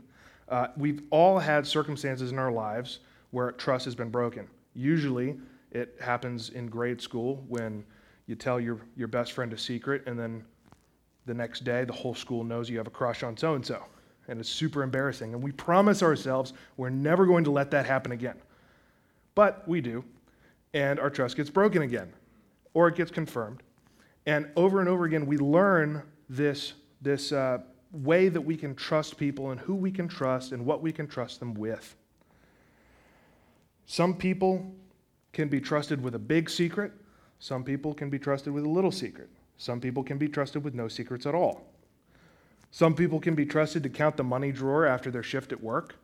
Uh, 0.49 0.69
we've 0.77 1.03
all 1.11 1.39
had 1.39 1.67
circumstances 1.67 2.33
in 2.33 2.39
our 2.39 2.53
lives 2.53 3.01
where 3.31 3.53
trust 3.53 3.85
has 3.87 3.95
been 3.95 4.11
broken. 4.11 4.49
Usually, 4.75 5.39
It 5.71 5.97
happens 6.01 6.51
in 6.51 6.69
grade 6.69 7.01
school 7.01 7.45
when 7.49 7.85
you 8.27 8.37
tell 8.37 8.61
your, 8.61 8.79
your 8.97 9.09
best 9.09 9.33
friend 9.33 9.53
a 9.53 9.59
secret, 9.59 10.05
and 10.07 10.19
then 10.19 10.45
the 11.27 11.35
next 11.35 11.65
day 11.65 11.85
the 11.85 11.93
whole 11.93 12.15
school 12.15 12.45
knows 12.45 12.71
you 12.71 12.79
have 12.79 12.87
a 12.87 12.91
crush 12.91 13.23
on 13.23 13.37
so 13.37 13.55
and 13.55 13.67
so. 13.67 13.83
And 14.29 14.41
it's 14.41 14.49
super 14.49 14.83
embarrassing. 14.83 15.35
And 15.35 15.43
we 15.43 15.53
promise 15.53 16.03
ourselves 16.03 16.53
we're 16.77 16.91
never 16.91 17.27
going 17.27 17.45
to 17.45 17.51
let 17.51 17.71
that 17.73 17.87
happen 17.87 18.13
again. 18.13 18.37
But 19.35 19.67
we 19.67 19.81
do. 19.81 20.05
And 20.73 20.99
our 20.99 21.11
trust 21.11 21.37
gets 21.37 21.51
broken 21.51 21.83
again, 21.83 22.13
or 22.73 22.89
it 22.89 22.97
gets 22.97 23.11
confirmed. 23.11 23.63
And 24.27 24.51
over 24.57 24.81
and 24.81 24.89
over 24.89 25.05
again, 25.05 25.27
we 25.27 25.37
learn 25.37 26.03
this, 26.29 26.73
this 27.01 27.31
uh, 27.31 27.59
way 27.93 28.29
that 28.29 28.41
we 28.41 28.57
can 28.57 28.75
trust 28.75 29.17
people 29.17 29.51
and 29.51 29.61
who 29.61 29.75
we 29.75 29.91
can 29.91 30.09
trust 30.09 30.53
and 30.53 30.67
what 30.67 30.83
we 30.83 30.91
can 30.93 31.07
trust 31.07 31.39
them 31.39 31.55
with. 31.55 31.95
Some 33.87 34.15
people 34.15 34.73
can 35.33 35.49
be 35.49 35.61
trusted 35.61 36.03
with 36.03 36.15
a 36.15 36.19
big 36.19 36.49
secret, 36.49 36.93
some 37.39 37.63
people 37.63 37.93
can 37.93 38.09
be 38.09 38.19
trusted 38.19 38.53
with 38.53 38.65
a 38.65 38.69
little 38.69 38.93
secret, 38.93 39.29
some 39.59 39.81
people 39.81 40.03
can 40.03 40.19
be 40.19 40.29
trusted 40.29 40.65
with 40.65 40.75
no 40.75 40.89
secrets 40.89 41.27
at 41.27 41.35
all. 41.35 41.67
Some 42.71 42.95
people 42.95 43.21
can 43.21 43.37
be 43.37 43.47
trusted 43.47 43.85
to 43.85 43.89
count 43.89 44.17
the 44.17 44.25
money 44.25 44.51
drawer 44.51 44.85
after 44.85 45.09
their 45.09 45.23
shift 45.23 45.53
at 45.53 45.63
work. 45.63 45.95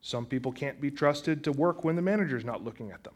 Some 0.00 0.26
people 0.26 0.52
can't 0.52 0.80
be 0.80 0.90
trusted 0.90 1.42
to 1.44 1.52
work 1.52 1.84
when 1.84 1.96
the 1.96 2.02
manager's 2.02 2.44
not 2.44 2.62
looking 2.62 2.90
at 2.90 3.02
them. 3.02 3.14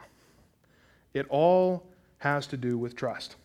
It 1.14 1.26
all 1.28 1.86
has 2.18 2.46
to 2.48 2.56
do 2.56 2.78
with 2.78 2.96
trust. 2.96 3.36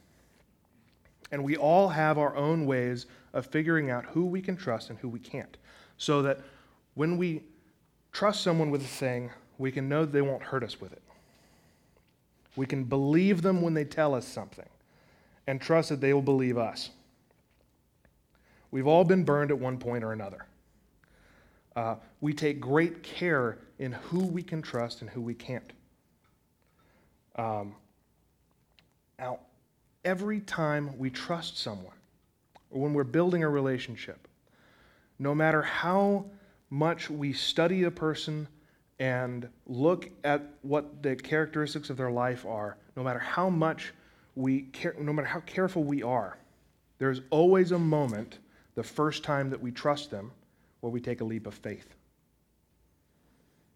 And 1.32 1.44
we 1.44 1.58
all 1.58 1.90
have 1.90 2.18
our 2.18 2.36
own 2.36 2.66
ways 2.66 3.08
of 3.34 3.46
figuring 3.46 3.90
out 3.90 4.06
who 4.06 4.26
we 4.26 4.42
can 4.42 4.56
trust 4.56 4.90
and 4.90 5.00
who 5.00 5.10
we 5.10 5.20
can't. 5.20 5.58
So 5.98 6.22
that 6.22 6.40
when 6.94 7.18
we 7.18 7.44
trust 8.12 8.42
someone 8.42 8.72
with 8.72 8.82
a 8.82 8.88
thing, 8.88 9.32
we 9.58 9.72
can 9.72 9.90
know 9.90 10.06
they 10.06 10.22
won't 10.22 10.44
hurt 10.44 10.64
us 10.64 10.80
with 10.80 10.94
it. 10.94 11.02
We 12.56 12.66
can 12.66 12.84
believe 12.84 13.42
them 13.42 13.62
when 13.62 13.74
they 13.74 13.84
tell 13.84 14.14
us 14.14 14.26
something 14.26 14.68
and 15.48 15.62
trust 15.62 15.90
that 15.90 16.02
they 16.02 16.14
will 16.14 16.22
believe 16.22 16.58
us. 16.58 16.92
We've 18.72 18.88
all 18.88 19.04
been 19.04 19.24
burned 19.24 19.52
at 19.52 19.60
one 19.60 19.78
point 19.78 20.04
or 20.04 20.14
another. 20.14 20.46
Uh, 21.76 21.96
we 22.26 22.34
take 22.34 22.60
great 22.60 23.04
care 23.04 23.60
in 23.78 23.92
who 23.92 24.26
we 24.26 24.42
can 24.42 24.60
trust 24.60 25.02
and 25.02 25.10
who 25.12 25.22
we 25.22 25.36
can't. 25.36 25.74
Um, 27.36 27.76
now, 29.20 29.42
every 30.04 30.40
time 30.40 30.98
we 30.98 31.12
trust 31.12 31.60
someone, 31.60 31.94
or 32.72 32.82
when 32.82 32.94
we're 32.96 33.04
building 33.04 33.44
a 33.44 33.50
relationship, 33.50 34.28
no 35.20 35.36
matter 35.36 35.62
how 35.62 36.26
much 36.72 37.12
we 37.12 37.32
study 37.32 37.84
a 37.84 37.92
person 37.92 38.48
and 38.98 39.48
look 39.68 40.10
at 40.24 40.42
what 40.64 41.04
the 41.04 41.16
characteristics 41.16 41.92
of 41.92 41.98
their 41.98 42.10
life 42.10 42.44
are, 42.44 42.76
no 42.96 43.04
matter 43.04 43.20
how 43.20 43.52
much 43.52 43.94
we 44.34 44.64
care, 44.64 44.96
no 45.00 45.14
matter 45.14 45.28
how 45.28 45.42
careful 45.42 45.84
we 45.84 46.02
are, 46.02 46.40
there's 46.98 47.22
always 47.30 47.72
a 47.72 47.78
moment, 47.78 48.40
the 48.74 48.82
first 48.82 49.24
time 49.24 49.52
that 49.52 49.62
we 49.62 49.70
trust 49.70 50.10
them, 50.10 50.32
where 50.80 50.92
we 50.92 51.00
take 51.00 51.22
a 51.22 51.24
leap 51.24 51.46
of 51.46 51.54
faith. 51.54 51.95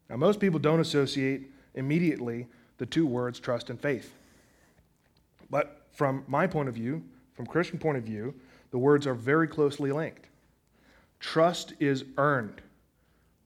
Now, 0.10 0.18
most 0.18 0.40
people 0.40 0.60
don't 0.60 0.80
associate 0.80 1.52
immediately 1.76 2.48
the 2.78 2.86
two 2.86 3.06
words 3.06 3.40
trust 3.40 3.70
and 3.70 3.80
faith. 3.80 4.14
But 5.50 5.86
from 5.92 6.24
my 6.28 6.48
point 6.48 6.70
of 6.70 6.76
view, 6.76 7.04
from 7.34 7.46
Christian 7.46 7.78
point 7.78 7.98
of 7.98 8.04
view, 8.04 8.34
the 8.72 8.78
words 8.78 9.06
are 9.08 9.14
very 9.14 9.48
closely 9.48 9.92
linked. 9.92 10.26
Trust 11.20 11.74
is 11.80 12.06
earned, 12.18 12.62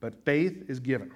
but 0.00 0.14
faith 0.24 0.64
is 0.68 0.80
given. 0.80 1.10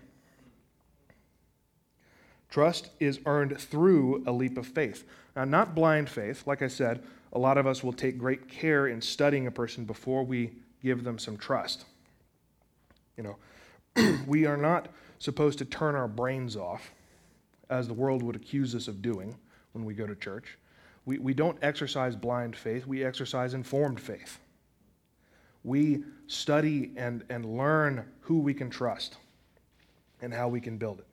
Trust 2.50 2.90
is 2.99 3.21
earned 3.26 3.59
through 3.61 4.25
a 4.26 4.33
leap 4.33 4.57
of 4.57 4.67
faith. 4.67 5.05
Now, 5.37 5.45
not 5.45 5.75
blind 5.75 6.09
faith. 6.09 6.47
Like 6.47 6.62
I 6.62 6.69
said, 6.69 7.02
a 7.33 7.38
lot 7.38 7.59
of 7.59 7.67
us 7.67 7.85
will 7.85 7.93
take 7.93 8.19
great 8.19 8.49
care 8.49 8.87
in 8.87 9.00
studying 9.00 9.47
a 9.47 9.50
person 9.50 9.85
before 9.85 10.25
we 10.25 10.52
give 10.83 11.05
them 11.05 11.19
some 11.19 11.37
trust. 11.37 11.85
You 13.17 13.37
know, 13.95 14.17
we 14.26 14.47
are 14.47 14.57
not 14.57 14.88
supposed 15.19 15.59
to 15.59 15.65
turn 15.65 15.95
our 15.95 16.09
brains 16.09 16.57
off, 16.57 16.93
as 17.71 17.87
the 17.87 17.95
world 17.95 18.23
would 18.23 18.37
accuse 18.37 18.75
us 18.75 18.89
of 18.89 19.03
doing 19.03 19.37
when 19.73 19.85
we 19.85 19.95
go 19.95 20.07
to 20.07 20.15
church. 20.15 20.59
We, 21.05 21.19
we 21.19 21.35
don't 21.35 21.59
exercise 21.63 22.17
blind 22.17 22.57
faith, 22.57 22.87
we 22.87 23.05
exercise 23.05 23.55
informed 23.55 24.01
faith. 24.01 24.39
We 25.65 26.05
study 26.27 26.93
and, 26.97 27.25
and 27.29 27.45
learn 27.57 28.07
who 28.21 28.39
we 28.39 28.55
can 28.55 28.71
trust 28.71 29.17
and 30.21 30.33
how 30.33 30.49
we 30.49 30.61
can 30.61 30.79
build 30.79 31.01
it. 31.01 31.07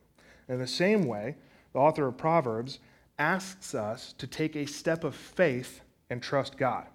In 0.48 0.60
the 0.60 0.68
same 0.68 1.06
way, 1.06 1.36
the 1.74 1.80
author 1.80 2.08
of 2.08 2.18
Proverbs 2.18 2.80
asks 3.18 3.74
us 3.74 4.14
to 4.18 4.28
take 4.28 4.56
a 4.56 4.66
step 4.66 5.04
of 5.04 5.16
faith 5.16 5.82
and 6.10 6.22
trust 6.22 6.58
God. 6.58 6.88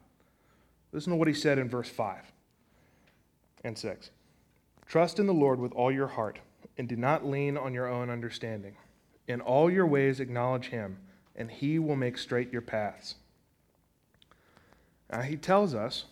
Listen 0.92 1.12
to 1.12 1.16
what 1.16 1.28
he 1.28 1.34
said 1.34 1.58
in 1.58 1.68
verse 1.68 1.88
5 1.88 2.32
and 3.64 3.76
6. 3.76 4.10
Trust 4.86 5.18
in 5.18 5.26
the 5.26 5.34
Lord 5.34 5.60
with 5.60 5.72
all 5.72 5.92
your 5.92 6.08
heart, 6.08 6.40
and 6.80 6.88
do 6.88 6.96
not 6.96 7.24
lean 7.24 7.56
on 7.56 7.72
your 7.72 7.86
own 7.86 8.10
understanding. 8.10 8.74
In 9.28 9.40
all 9.40 9.70
your 9.70 9.86
ways 9.86 10.18
acknowledge 10.18 10.70
him, 10.70 10.98
and 11.36 11.48
he 11.48 11.78
will 11.78 11.94
make 11.94 12.18
straight 12.18 12.52
your 12.52 12.62
paths. 12.62 13.14
Now, 15.12 15.20
he 15.20 15.36
tells 15.36 15.74
us 15.74 16.06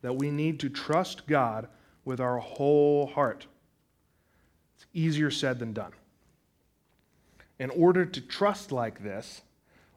that 0.00 0.16
we 0.16 0.30
need 0.30 0.60
to 0.60 0.70
trust 0.70 1.26
God 1.26 1.68
with 2.06 2.20
our 2.20 2.38
whole 2.38 3.08
heart. 3.08 3.46
It's 4.76 4.86
easier 4.94 5.30
said 5.30 5.58
than 5.58 5.74
done 5.74 5.92
in 7.62 7.70
order 7.70 8.04
to 8.04 8.20
trust 8.20 8.72
like 8.72 9.04
this, 9.04 9.42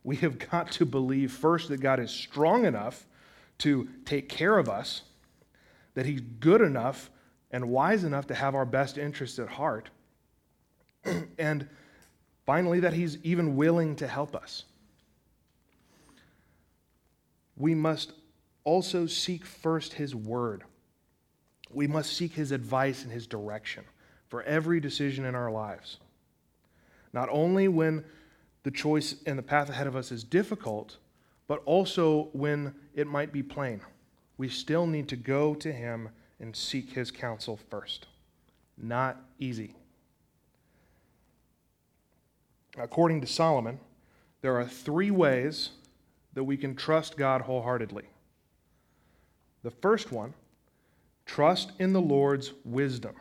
we 0.04 0.18
have 0.18 0.38
got 0.52 0.72
to 0.74 0.86
believe 0.86 1.32
first 1.32 1.70
that 1.70 1.82
God 1.82 2.00
is 2.00 2.12
strong 2.12 2.64
enough 2.64 3.08
to 3.58 3.90
take 4.06 4.30
care 4.30 4.60
of 4.60 4.70
us, 4.70 5.02
that 5.96 6.06
He's 6.06 6.22
good 6.22 6.62
enough 6.62 7.10
and 7.50 7.70
wise 7.70 8.04
enough 8.04 8.28
to 8.28 8.36
have 8.36 8.54
our 8.54 8.66
best 8.66 9.00
interests 9.00 9.40
at 9.40 9.48
heart, 9.48 9.90
and 11.38 11.68
finally, 12.46 12.80
that 12.82 12.94
He's 12.94 13.18
even 13.24 13.56
willing 13.56 13.96
to 13.98 14.08
help 14.08 14.36
us. 14.36 14.66
We 17.58 17.74
must 17.74 18.12
also 18.64 19.06
seek 19.06 19.46
first 19.46 19.94
His 19.94 20.14
Word. 20.14 20.64
We 21.72 21.88
must 21.88 22.14
seek 22.14 22.34
His 22.34 22.52
advice 22.52 23.04
and 23.04 23.12
His 23.12 23.28
direction 23.28 23.84
for 24.28 24.44
every 24.44 24.80
decision 24.80 25.26
in 25.26 25.36
our 25.36 25.52
lives. 25.52 25.98
Not 27.14 27.30
only 27.32 27.68
when 27.68 28.04
the 28.64 28.72
choice 28.72 29.16
and 29.26 29.38
the 29.38 29.44
path 29.44 29.70
ahead 29.70 29.88
of 29.88 29.96
us 29.96 30.12
is 30.12 30.24
difficult, 30.24 30.98
but 31.48 31.62
also 31.66 32.30
when 32.34 32.74
it 32.96 33.08
might 33.08 33.32
be 33.32 33.44
plain. 33.44 33.80
We 34.38 34.50
still 34.50 34.88
need 34.88 35.08
to 35.10 35.16
go 35.16 35.56
to 35.56 35.72
Him 35.72 36.10
and 36.40 36.56
seek 36.56 36.92
His 36.92 37.12
counsel 37.12 37.60
first. 37.70 38.08
Not 38.78 39.22
easy. 39.40 39.76
According 42.78 43.22
to 43.22 43.28
Solomon, 43.28 43.80
there 44.42 44.58
are 44.58 44.66
three 44.66 45.12
ways 45.12 45.70
that 46.34 46.44
we 46.44 46.58
can 46.58 46.76
trust 46.76 47.18
God 47.18 47.42
wholeheartedly. 47.42 48.04
The 49.64 49.72
first 49.72 50.12
one, 50.12 50.34
trust 51.26 51.72
in 51.80 51.94
the 51.94 52.02
Lord's 52.02 52.54
wisdom. 52.64 53.16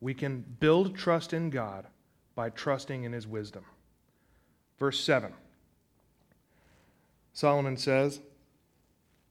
We 0.00 0.14
can 0.14 0.44
build 0.60 0.96
trust 0.96 1.32
in 1.32 1.50
God 1.50 1.86
by 2.34 2.50
trusting 2.50 3.04
in 3.04 3.12
his 3.12 3.26
wisdom. 3.26 3.64
Verse 4.78 5.00
7 5.00 5.32
Solomon 7.32 7.76
says, 7.76 8.20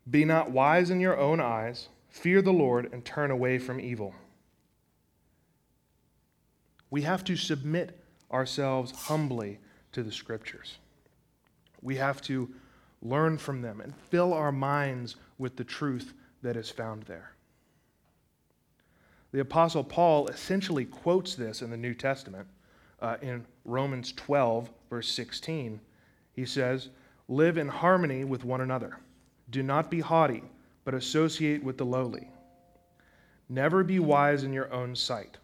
Be 0.10 0.26
not 0.26 0.52
wise 0.52 0.90
in 0.90 1.00
your 1.00 1.18
own 1.18 1.40
eyes, 1.40 1.88
fear 2.10 2.42
the 2.42 2.52
Lord, 2.52 2.92
and 2.92 3.04
turn 3.06 3.32
away 3.32 3.58
from 3.58 3.80
evil. 3.80 4.14
We 6.90 7.04
have 7.04 7.24
to 7.24 7.36
submit 7.36 8.03
ourselves 8.34 8.92
humbly 8.92 9.60
to 9.92 10.04
the 10.04 10.12
scriptures. 10.12 10.78
We 11.82 11.96
have 11.98 12.22
to 12.24 12.50
learn 13.02 13.38
from 13.38 13.62
them 13.62 13.82
and 13.82 13.94
fill 14.10 14.34
our 14.34 14.52
minds 14.52 15.18
with 15.38 15.56
the 15.56 15.64
truth 15.64 16.14
that 16.42 16.56
is 16.56 16.70
found 16.70 17.04
there. 17.04 17.32
The 19.32 19.42
Apostle 19.42 19.84
Paul 19.84 20.28
essentially 20.28 20.86
quotes 20.86 21.36
this 21.36 21.62
in 21.62 21.70
the 21.70 21.78
New 21.78 21.94
Testament 21.94 22.48
uh, 23.02 23.18
in 23.22 23.46
Romans 23.66 24.14
12, 24.14 24.70
verse 24.90 25.10
16. 25.10 25.80
He 26.34 26.46
says, 26.46 26.90
Live 27.28 27.58
in 27.58 27.68
harmony 27.68 28.24
with 28.24 28.46
one 28.46 28.62
another. 28.62 28.98
Do 29.50 29.64
not 29.64 29.90
be 29.90 30.00
haughty, 30.00 30.44
but 30.86 30.94
associate 30.94 31.64
with 31.64 31.78
the 31.78 31.86
lowly. 31.86 32.30
Never 33.50 33.84
be 33.84 34.00
wise 34.00 34.44
in 34.44 34.54
your 34.54 34.72
own 34.72 34.96
sight. 34.96 35.38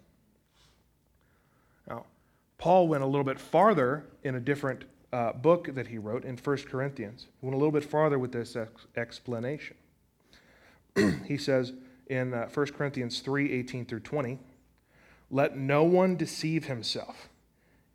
Paul 2.59 2.89
went 2.89 3.03
a 3.03 3.07
little 3.07 3.23
bit 3.23 3.39
farther 3.39 4.05
in 4.23 4.35
a 4.35 4.39
different 4.39 4.83
uh, 5.11 5.31
book 5.31 5.73
that 5.73 5.87
he 5.87 5.97
wrote 5.97 6.25
in 6.25 6.37
1 6.37 6.57
Corinthians. 6.69 7.27
He 7.39 7.45
went 7.45 7.55
a 7.55 7.57
little 7.57 7.71
bit 7.71 7.85
farther 7.85 8.19
with 8.19 8.33
this 8.33 8.55
ex- 8.55 8.85
explanation. 8.95 9.77
he 11.25 11.37
says 11.37 11.73
in 12.07 12.33
uh, 12.33 12.49
1 12.53 12.65
Corinthians 12.67 13.21
3 13.21 13.51
18 13.51 13.85
through 13.85 14.01
20, 14.01 14.39
Let 15.31 15.57
no 15.57 15.83
one 15.83 16.17
deceive 16.17 16.65
himself. 16.65 17.29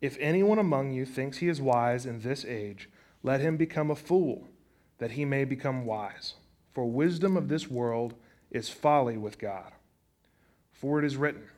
If 0.01 0.17
anyone 0.19 0.59
among 0.59 0.93
you 0.93 1.05
thinks 1.05 1.37
he 1.37 1.47
is 1.47 1.61
wise 1.61 2.05
in 2.05 2.21
this 2.21 2.43
age, 2.43 2.89
let 3.23 3.41
him 3.41 3.57
become 3.57 3.91
a 3.91 3.95
fool, 3.95 4.47
that 4.97 5.11
he 5.11 5.25
may 5.25 5.45
become 5.45 5.85
wise. 5.85 6.33
For 6.73 6.85
wisdom 6.85 7.37
of 7.37 7.49
this 7.49 7.69
world 7.69 8.15
is 8.51 8.69
folly 8.69 9.17
with 9.17 9.39
God. 9.39 9.71
For 10.73 10.99
it 10.99 11.05
is 11.05 11.17
written, 11.17 11.49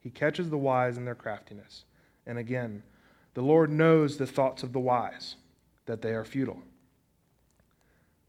He 0.00 0.10
catches 0.10 0.50
the 0.50 0.58
wise 0.58 0.96
in 0.96 1.04
their 1.04 1.14
craftiness. 1.14 1.84
And 2.26 2.38
again, 2.38 2.82
the 3.34 3.42
Lord 3.42 3.70
knows 3.70 4.16
the 4.16 4.26
thoughts 4.26 4.62
of 4.62 4.72
the 4.72 4.80
wise, 4.80 5.36
that 5.86 6.02
they 6.02 6.10
are 6.10 6.24
futile. 6.24 6.62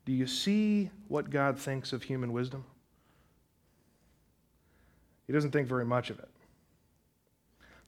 Do 0.05 0.13
you 0.13 0.27
see 0.27 0.89
what 1.07 1.29
God 1.29 1.59
thinks 1.59 1.91
of 1.91 2.03
human 2.03 2.31
wisdom? 2.31 2.63
He 5.25 5.33
doesn't 5.33 5.51
think 5.51 5.67
very 5.67 5.85
much 5.85 6.09
of 6.09 6.19
it. 6.19 6.29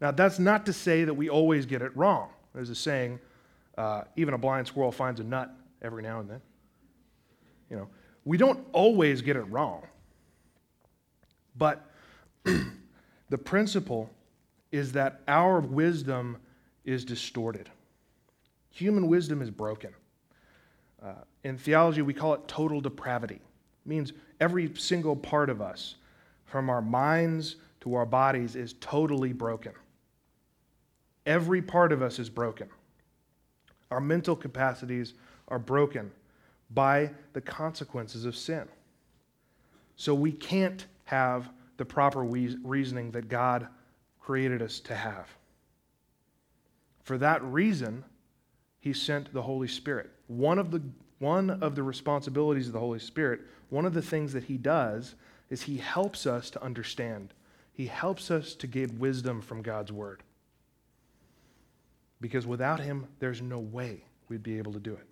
Now, 0.01 0.12
that's 0.12 0.39
not 0.39 0.66
to 0.66 0.74
say 0.74 1.04
that 1.04 1.13
we 1.13 1.30
always 1.30 1.66
get 1.66 1.82
it 1.82 1.96
wrong. 1.96 2.30
There's 2.54 2.70
a 2.70 2.75
saying, 2.75 3.20
uh, 3.78 4.04
even 4.16 4.34
a 4.34 4.38
blind 4.38 4.68
squirrel 4.68 4.92
finds 4.92 5.20
a 5.20 5.24
nut 5.24 5.54
every 5.82 6.04
now 6.04 6.20
and 6.20 6.30
then. 6.30 6.42
You 7.70 7.78
know, 7.78 7.88
we 8.25 8.38
don't 8.38 8.66
always 8.74 9.22
get 9.22 9.36
it 9.36 9.44
wrong. 9.44 9.84
But 11.56 11.89
the 12.44 13.38
principle 13.38 14.10
is 14.71 14.91
that 14.93 15.21
our 15.27 15.59
wisdom 15.59 16.38
is 16.85 17.03
distorted. 17.03 17.69
Human 18.71 19.07
wisdom 19.07 19.41
is 19.41 19.49
broken. 19.49 19.91
Uh, 21.03 21.13
in 21.43 21.57
theology, 21.57 22.01
we 22.01 22.13
call 22.13 22.33
it 22.33 22.47
total 22.47 22.81
depravity. 22.81 23.35
It 23.35 23.89
means 23.89 24.13
every 24.39 24.73
single 24.75 25.15
part 25.15 25.49
of 25.49 25.61
us, 25.61 25.95
from 26.45 26.69
our 26.69 26.81
minds 26.81 27.55
to 27.81 27.95
our 27.95 28.05
bodies, 28.05 28.55
is 28.55 28.73
totally 28.79 29.33
broken. 29.33 29.73
Every 31.25 31.61
part 31.61 31.91
of 31.91 32.01
us 32.01 32.19
is 32.19 32.29
broken. 32.29 32.69
Our 33.91 34.01
mental 34.01 34.35
capacities 34.35 35.13
are 35.47 35.59
broken 35.59 36.11
by 36.71 37.11
the 37.33 37.41
consequences 37.41 38.25
of 38.25 38.35
sin. 38.35 38.67
So 39.95 40.13
we 40.13 40.31
can't 40.31 40.85
have 41.05 41.49
the 41.77 41.85
proper 41.85 42.21
reasoning 42.23 43.11
that 43.11 43.29
God 43.29 43.67
created 44.29 44.62
us 44.62 44.79
to 44.79 44.93
have. 44.93 45.27
For 47.01 47.17
that 47.17 47.43
reason, 47.43 48.05
he 48.79 48.93
sent 48.93 49.33
the 49.33 49.41
Holy 49.41 49.67
Spirit. 49.67 50.12
One 50.27 50.59
of 50.59 50.69
the, 50.69 50.83
one 51.17 51.50
of 51.50 51.74
the 51.74 51.81
responsibilities 51.81 52.67
of 52.67 52.74
the 52.74 52.79
Holy 52.79 53.00
Spirit, 53.00 53.41
one 53.71 53.88
of 53.88 53.95
the 53.95 54.03
things 54.03 54.31
that 54.33 54.43
he 54.43 54.55
does, 54.55 55.15
is 55.50 55.63
he 55.63 55.77
helps 55.77 56.27
us 56.27 56.51
to 56.51 56.63
understand. 56.63 57.33
He 57.74 57.88
helps 57.88 58.29
us 58.29 58.53
to 58.53 58.67
get 58.67 59.00
wisdom 59.00 59.41
from 59.41 59.63
God's 59.63 59.91
word 59.91 60.21
because 62.21 62.45
without 62.45 62.81
him, 62.81 63.07
there's 63.17 63.41
no 63.41 63.57
way 63.57 64.03
we'd 64.27 64.43
be 64.43 64.59
able 64.59 64.74
to 64.74 64.79
do 64.79 64.93
it. 64.93 65.07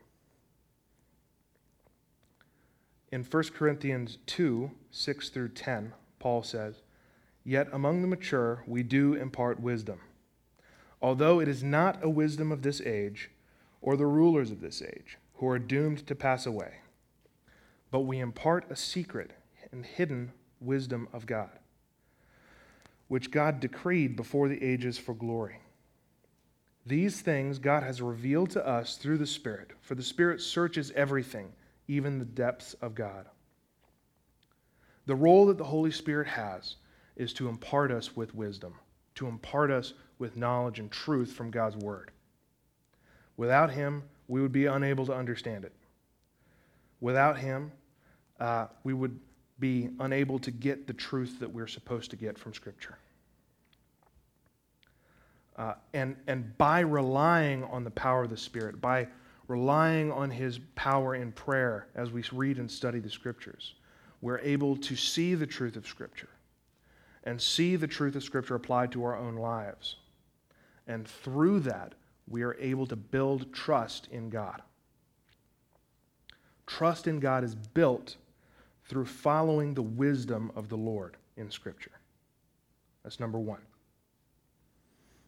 In 3.12 3.24
1 3.24 3.44
Corinthians 3.56 4.20
2 4.28 4.70
6 4.92 5.30
through 5.30 5.50
10, 5.50 5.94
Paul 6.20 6.44
says, 6.44 6.84
Yet 7.48 7.70
among 7.72 8.02
the 8.02 8.10
mature 8.10 8.66
we 8.68 8.84
do 8.84 9.14
impart 9.14 9.62
wisdom, 9.62 10.02
although 11.02 11.40
it 11.40 11.48
is 11.48 11.64
not 11.64 12.04
a 12.04 12.10
wisdom 12.10 12.52
of 12.52 12.62
this 12.62 12.82
age 12.82 13.32
or 13.82 13.96
the 13.96 14.06
rulers 14.06 14.52
of 14.52 14.60
this 14.60 14.82
age 14.82 15.18
who 15.36 15.48
are 15.48 15.58
doomed 15.58 16.06
to 16.08 16.14
pass 16.14 16.46
away, 16.46 16.80
but 17.90 18.02
we 18.02 18.20
impart 18.20 18.70
a 18.70 18.76
secret 18.76 19.32
and 19.72 19.86
hidden 19.86 20.34
wisdom 20.60 21.08
of 21.14 21.26
God, 21.26 21.58
which 23.08 23.32
God 23.32 23.62
decreed 23.62 24.18
before 24.18 24.50
the 24.50 24.62
ages 24.62 24.98
for 24.98 25.14
glory. 25.14 25.62
These 26.86 27.22
things 27.22 27.60
God 27.60 27.82
has 27.82 28.02
revealed 28.02 28.50
to 28.50 28.68
us 28.68 28.98
through 28.98 29.20
the 29.20 29.26
Spirit, 29.26 29.72
for 29.80 29.96
the 29.96 30.04
Spirit 30.04 30.42
searches 30.42 30.92
everything, 30.98 31.54
even 31.88 32.20
the 32.20 32.26
depths 32.26 32.74
of 32.82 32.94
God. 32.94 33.26
The 35.06 35.16
role 35.16 35.46
that 35.46 35.58
the 35.58 35.64
Holy 35.64 35.92
Spirit 35.92 36.28
has 36.28 36.76
is 37.18 37.34
to 37.34 37.50
impart 37.50 37.92
us 37.92 38.16
with 38.16 38.34
wisdom, 38.34 38.74
to 39.16 39.28
impart 39.28 39.72
us 39.72 39.94
with 40.20 40.38
knowledge 40.38 40.80
and 40.80 40.90
truth 40.92 41.34
from 41.34 41.52
God's 41.52 41.76
Word. 41.76 42.12
Without 43.36 43.72
Him, 43.72 44.04
we 44.28 44.42
would 44.42 44.52
be 44.52 44.68
unable 44.68 45.06
to 45.08 45.14
understand 45.14 45.66
it. 45.66 45.74
Without 47.02 47.38
Him, 47.38 47.72
uh, 48.40 48.68
we 48.84 48.94
would 48.94 49.20
be 49.60 49.90
unable 50.00 50.38
to 50.40 50.52
get 50.52 50.86
the 50.86 50.94
truth 50.94 51.40
that 51.40 51.52
we're 51.52 51.68
supposed 51.68 52.12
to 52.12 52.16
get 52.16 52.38
from 52.38 52.54
Scripture. 52.54 52.98
Uh, 55.58 55.74
and, 55.94 56.16
and 56.28 56.56
by 56.60 56.82
relying 56.82 57.64
on 57.64 57.84
the 57.84 57.92
power 57.92 58.24
of 58.24 58.30
the 58.30 58.38
Spirit, 58.38 58.80
by 58.80 59.08
relying 59.48 60.12
on 60.12 60.30
His 60.30 60.60
power 60.76 61.16
in 61.16 61.32
prayer 61.32 61.88
as 61.96 62.12
we 62.12 62.24
read 62.32 62.60
and 62.60 62.70
study 62.70 63.00
the 63.00 63.10
Scriptures, 63.10 63.74
we're 64.22 64.40
able 64.40 64.76
to 64.78 64.96
see 64.96 65.34
the 65.34 65.48
truth 65.48 65.76
of 65.76 65.88
Scripture 65.88 66.30
and 67.28 67.42
see 67.42 67.76
the 67.76 67.88
truth 67.88 68.16
of 68.16 68.24
Scripture 68.24 68.56
applied 68.56 68.90
to 68.90 69.04
our 69.04 69.18
own 69.18 69.36
lives. 69.36 69.98
And 70.88 71.06
through 71.06 71.60
that, 71.62 71.94
we 72.26 72.42
are 72.44 72.56
able 72.58 72.88
to 72.88 72.96
build 72.96 73.54
trust 73.54 74.08
in 74.14 74.30
God. 74.30 74.62
Trust 76.66 77.06
in 77.06 77.20
God 77.20 77.44
is 77.44 77.54
built 77.54 78.16
through 78.86 79.06
following 79.06 79.74
the 79.74 79.82
wisdom 79.82 80.54
of 80.56 80.70
the 80.70 80.78
Lord 80.78 81.18
in 81.36 81.52
Scripture. 81.52 81.92
That's 83.04 83.20
number 83.20 83.40
one. 83.40 83.62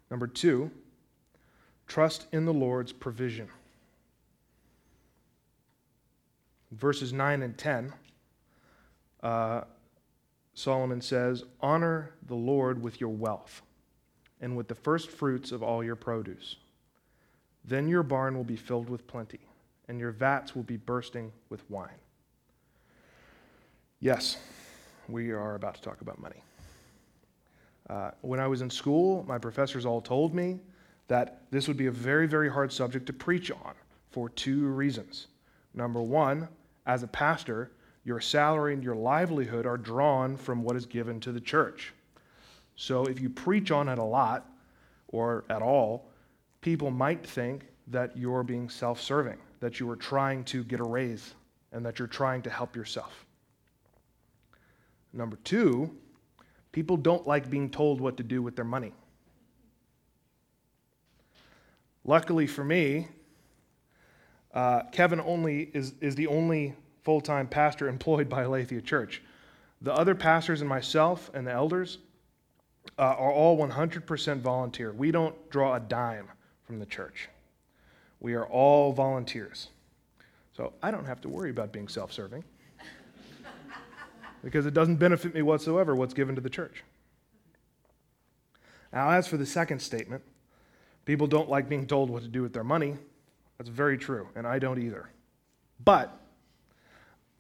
Number 0.10 0.26
two, 0.26 0.72
trust 1.86 2.28
in 2.32 2.46
the 2.46 2.54
Lord's 2.54 2.94
provision. 2.94 3.50
Verses 6.72 7.12
9 7.12 7.44
and 7.44 7.58
10, 7.58 7.92
uh, 9.22 9.62
Solomon 10.60 11.00
says, 11.00 11.46
Honor 11.62 12.12
the 12.28 12.36
Lord 12.36 12.82
with 12.82 13.00
your 13.00 13.12
wealth 13.12 13.62
and 14.42 14.58
with 14.58 14.68
the 14.68 14.76
first 14.76 15.10
fruits 15.10 15.54
of 15.54 15.64
all 15.64 15.82
your 15.82 15.96
produce. 15.96 16.58
Then 17.64 17.88
your 17.88 18.04
barn 18.04 18.36
will 18.36 18.44
be 18.44 18.58
filled 18.58 18.90
with 18.90 19.08
plenty, 19.08 19.40
and 19.88 20.02
your 20.02 20.12
vats 20.12 20.58
will 20.58 20.64
be 20.64 20.76
bursting 20.76 21.32
with 21.48 21.64
wine. 21.70 22.02
Yes, 24.02 24.38
we 25.08 25.32
are 25.32 25.56
about 25.56 25.76
to 25.76 25.82
talk 25.82 26.02
about 26.02 26.20
money. 26.20 26.44
Uh, 27.90 28.12
when 28.20 28.42
I 28.42 28.48
was 28.48 28.62
in 28.62 28.70
school, 28.70 29.24
my 29.30 29.38
professors 29.38 29.86
all 29.86 30.02
told 30.02 30.36
me 30.36 30.60
that 31.08 31.44
this 31.52 31.70
would 31.70 31.78
be 31.78 31.88
a 31.88 31.92
very, 31.92 32.28
very 32.28 32.52
hard 32.52 32.74
subject 32.74 33.06
to 33.06 33.14
preach 33.14 33.50
on 33.50 33.76
for 34.12 34.28
two 34.28 34.68
reasons. 34.68 35.28
Number 35.74 36.02
one, 36.02 36.50
as 36.86 37.02
a 37.02 37.08
pastor, 37.08 37.72
your 38.04 38.20
salary 38.20 38.74
and 38.74 38.84
your 38.84 38.96
livelihood 38.96 39.66
are 39.66 39.78
drawn 39.78 40.38
from 40.38 40.64
what 40.64 40.76
is 40.76 40.86
given 40.86 41.20
to 41.22 41.32
the 41.32 41.40
church. 41.40 41.94
So 42.76 43.06
if 43.06 43.20
you 43.20 43.30
preach 43.30 43.72
on 43.72 43.90
it 43.90 44.00
a 44.00 44.04
lot 44.04 44.50
or 45.10 45.46
at 45.50 45.62
all, 45.62 46.10
people 46.62 46.92
might 46.92 47.26
think 47.26 47.68
that 47.88 48.16
you're 48.16 48.44
being 48.44 48.70
self 48.70 49.02
serving, 49.02 49.38
that 49.60 49.80
you 49.80 49.90
are 49.90 49.96
trying 49.96 50.44
to 50.46 50.64
get 50.64 50.80
a 50.80 50.84
raise, 50.84 51.34
and 51.72 51.86
that 51.86 52.00
you're 52.00 52.08
trying 52.08 52.42
to 52.44 52.50
help 52.50 52.76
yourself. 52.76 53.26
Number 55.14 55.38
two, 55.44 55.92
People 56.72 56.98
don't 56.98 57.26
like 57.28 57.50
being 57.50 57.70
told 57.70 58.00
what 58.00 58.18
to 58.18 58.24
do 58.24 58.42
with 58.42 58.56
their 58.56 58.66
money. 58.66 58.94
Luckily 62.06 62.48
for 62.48 62.64
me, 62.64 63.08
uh, 64.54 64.84
Kevin 64.92 65.20
only 65.20 65.72
is, 65.74 65.94
is 66.00 66.16
the 66.16 66.28
only 66.28 66.76
full 67.04 67.22
time 67.22 67.48
pastor 67.48 67.88
employed 67.88 68.30
by 68.30 68.44
Aletheia 68.44 68.82
Church. 68.82 69.22
The 69.82 69.94
other 69.94 70.16
pastors 70.16 70.62
and 70.62 70.70
myself 70.70 71.32
and 71.34 71.48
the 71.48 71.52
elders 71.52 72.00
uh, 72.98 73.04
are 73.04 73.32
all 73.32 73.58
100% 73.58 74.42
volunteer. 74.42 74.92
We 74.92 75.12
don't 75.12 75.50
draw 75.50 75.76
a 75.76 75.80
dime 75.80 76.28
from 76.66 76.80
the 76.80 76.86
church. 76.86 77.30
We 78.20 78.34
are 78.34 78.46
all 78.46 78.92
volunteers. 78.92 79.70
So 80.56 80.74
I 80.84 80.92
don't 80.92 81.06
have 81.06 81.22
to 81.22 81.30
worry 81.30 81.50
about 81.50 81.72
being 81.72 81.88
self 81.88 82.12
serving 82.12 82.44
because 84.44 84.66
it 84.66 84.74
doesn't 84.74 84.98
benefit 84.98 85.34
me 85.34 85.42
whatsoever 85.42 85.96
what's 85.96 86.14
given 86.14 86.36
to 86.36 86.42
the 86.42 86.50
church. 86.50 86.84
Now, 88.92 89.12
as 89.12 89.28
for 89.28 89.38
the 89.38 89.46
second 89.46 89.80
statement, 89.80 90.24
people 91.06 91.28
don't 91.28 91.50
like 91.50 91.70
being 91.70 91.86
told 91.86 92.10
what 92.10 92.24
to 92.24 92.28
do 92.28 92.42
with 92.42 92.54
their 92.54 92.64
money. 92.64 92.98
That's 93.58 93.70
very 93.70 93.98
true, 93.98 94.28
and 94.36 94.48
I 94.48 94.60
don't 94.60 94.82
either. 94.82 95.10
But 95.84 96.20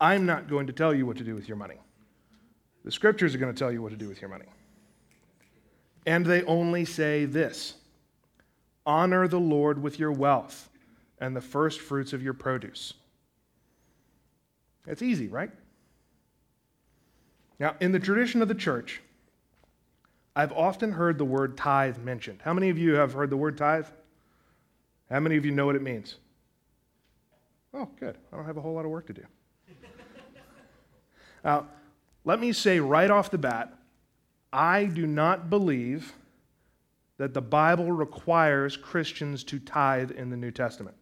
I'm 0.02 0.26
not 0.26 0.48
going 0.48 0.68
to 0.68 0.74
tell 0.74 0.94
you 0.94 1.06
what 1.06 1.18
to 1.18 1.24
do 1.24 1.36
with 1.36 1.48
your 1.48 1.58
money. 1.58 1.78
The 2.86 2.92
scriptures 2.92 3.36
are 3.36 3.38
going 3.38 3.54
to 3.54 3.58
tell 3.58 3.72
you 3.72 3.82
what 3.82 3.92
to 3.92 3.98
do 3.98 4.08
with 4.08 4.22
your 4.22 4.30
money. 4.30 4.46
And 6.06 6.26
they 6.26 6.44
only 6.44 6.86
say 6.86 7.26
this 7.26 7.76
honor 8.86 9.28
the 9.28 9.40
Lord 9.40 9.82
with 9.82 10.00
your 10.00 10.12
wealth 10.12 10.70
and 11.20 11.36
the 11.36 11.42
first 11.42 11.82
fruits 11.82 12.14
of 12.14 12.24
your 12.24 12.34
produce. 12.34 12.94
It's 14.88 15.02
easy, 15.02 15.28
right? 15.28 15.52
Now, 17.60 17.76
in 17.80 17.92
the 17.92 18.00
tradition 18.00 18.42
of 18.42 18.48
the 18.48 18.56
church, 18.56 19.02
I've 20.36 20.54
often 20.54 20.94
heard 20.94 21.18
the 21.18 21.26
word 21.26 21.58
tithe 21.58 21.98
mentioned. 21.98 22.40
How 22.44 22.54
many 22.54 22.70
of 22.70 22.78
you 22.78 22.94
have 22.94 23.14
heard 23.14 23.30
the 23.30 23.38
word 23.38 23.58
tithe? 23.58 23.88
How 25.12 25.20
many 25.20 25.36
of 25.36 25.46
you 25.46 25.52
know 25.52 25.66
what 25.66 25.76
it 25.76 25.82
means? 25.82 26.16
Oh, 27.74 27.90
good. 28.00 28.18
I 28.32 28.38
don't 28.38 28.46
have 28.46 28.58
a 28.58 28.62
whole 28.62 28.74
lot 28.74 28.86
of 28.86 28.92
work 28.92 29.06
to 29.08 29.14
do. 29.14 29.26
Now, 31.44 31.60
uh, 31.60 31.64
let 32.26 32.40
me 32.40 32.52
say 32.52 32.80
right 32.80 33.10
off 33.10 33.32
the 33.32 33.38
bat 33.38 33.74
I 34.52 34.86
do 34.86 35.06
not 35.06 35.50
believe 35.50 36.14
that 37.18 37.34
the 37.34 37.42
Bible 37.42 37.92
requires 37.92 38.78
Christians 38.78 39.44
to 39.46 39.60
tithe 39.60 40.12
in 40.12 40.30
the 40.30 40.38
New 40.38 40.52
Testament. 40.52 40.96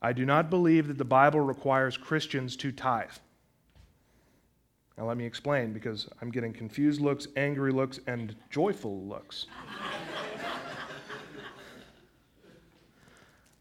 I 0.00 0.12
do 0.12 0.24
not 0.24 0.50
believe 0.50 0.86
that 0.88 0.98
the 0.98 1.04
Bible 1.04 1.40
requires 1.40 1.96
Christians 1.96 2.56
to 2.56 2.70
tithe. 2.70 3.10
Now, 4.96 5.06
let 5.06 5.16
me 5.16 5.24
explain 5.24 5.72
because 5.72 6.08
I'm 6.20 6.30
getting 6.30 6.52
confused 6.52 7.00
looks, 7.00 7.26
angry 7.36 7.72
looks, 7.72 8.00
and 8.06 8.34
joyful 8.50 9.04
looks. 9.06 9.46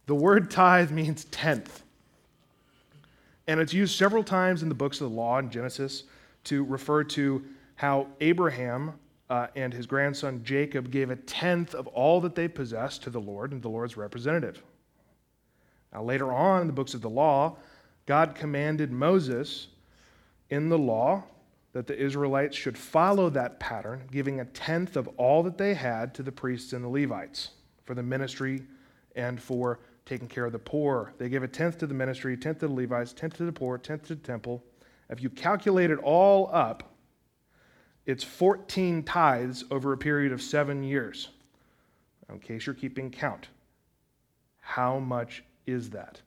the 0.05 0.15
word 0.15 0.51
tithe 0.51 0.91
means 0.91 1.25
tenth. 1.25 1.83
And 3.47 3.59
it's 3.59 3.73
used 3.73 3.97
several 3.97 4.23
times 4.23 4.63
in 4.63 4.69
the 4.69 4.75
books 4.75 4.99
of 4.99 5.09
the 5.09 5.15
law 5.15 5.39
in 5.39 5.49
Genesis 5.49 6.03
to 6.45 6.63
refer 6.63 7.03
to 7.03 7.43
how 7.75 8.07
Abraham 8.19 8.93
uh, 9.29 9.47
and 9.55 9.73
his 9.73 9.85
grandson 9.85 10.43
Jacob 10.43 10.91
gave 10.91 11.09
a 11.09 11.15
tenth 11.15 11.73
of 11.75 11.87
all 11.87 12.21
that 12.21 12.35
they 12.35 12.47
possessed 12.47 13.03
to 13.03 13.09
the 13.09 13.19
Lord 13.19 13.51
and 13.51 13.61
the 13.61 13.69
Lord's 13.69 13.97
representative. 13.97 14.63
Now, 15.93 16.03
later 16.03 16.31
on 16.31 16.61
in 16.61 16.67
the 16.67 16.73
books 16.73 16.93
of 16.93 17.01
the 17.01 17.09
law, 17.09 17.57
God 18.05 18.35
commanded 18.35 18.91
Moses 18.91 19.67
in 20.49 20.69
the 20.69 20.77
law 20.77 21.23
that 21.73 21.87
the 21.87 21.97
Israelites 21.97 22.55
should 22.55 22.77
follow 22.77 23.29
that 23.29 23.59
pattern, 23.59 24.03
giving 24.11 24.39
a 24.39 24.45
tenth 24.45 24.95
of 24.95 25.07
all 25.17 25.43
that 25.43 25.57
they 25.57 25.73
had 25.73 26.13
to 26.15 26.23
the 26.23 26.31
priests 26.31 26.73
and 26.73 26.83
the 26.83 26.89
Levites 26.89 27.51
for 27.83 27.93
the 27.93 28.03
ministry 28.03 28.63
and 29.15 29.41
for 29.41 29.79
taking 30.07 30.27
care 30.27 30.45
of 30.45 30.53
the 30.53 30.59
poor. 30.59 31.13
They 31.17 31.29
give 31.29 31.43
a 31.43 31.47
tenth 31.47 31.77
to 31.79 31.87
the 31.87 31.93
ministry, 31.93 32.33
a 32.33 32.37
tenth 32.37 32.59
to 32.59 32.67
the 32.67 32.73
Levites, 32.73 33.13
tenth 33.13 33.35
to 33.37 33.45
the 33.45 33.51
poor, 33.51 33.77
tenth 33.77 34.07
to 34.07 34.15
the 34.15 34.21
temple. 34.21 34.63
If 35.09 35.21
you 35.21 35.29
calculate 35.29 35.91
it 35.91 35.99
all 35.99 36.49
up, 36.53 36.95
it's 38.05 38.23
14 38.23 39.03
tithes 39.03 39.65
over 39.69 39.91
a 39.91 39.97
period 39.97 40.31
of 40.31 40.41
seven 40.41 40.81
years. 40.81 41.29
In 42.29 42.39
case 42.39 42.65
you're 42.65 42.75
keeping 42.75 43.11
count, 43.11 43.49
how 44.61 44.97
much 44.99 45.43
is 45.65 45.89
that? 45.91 46.21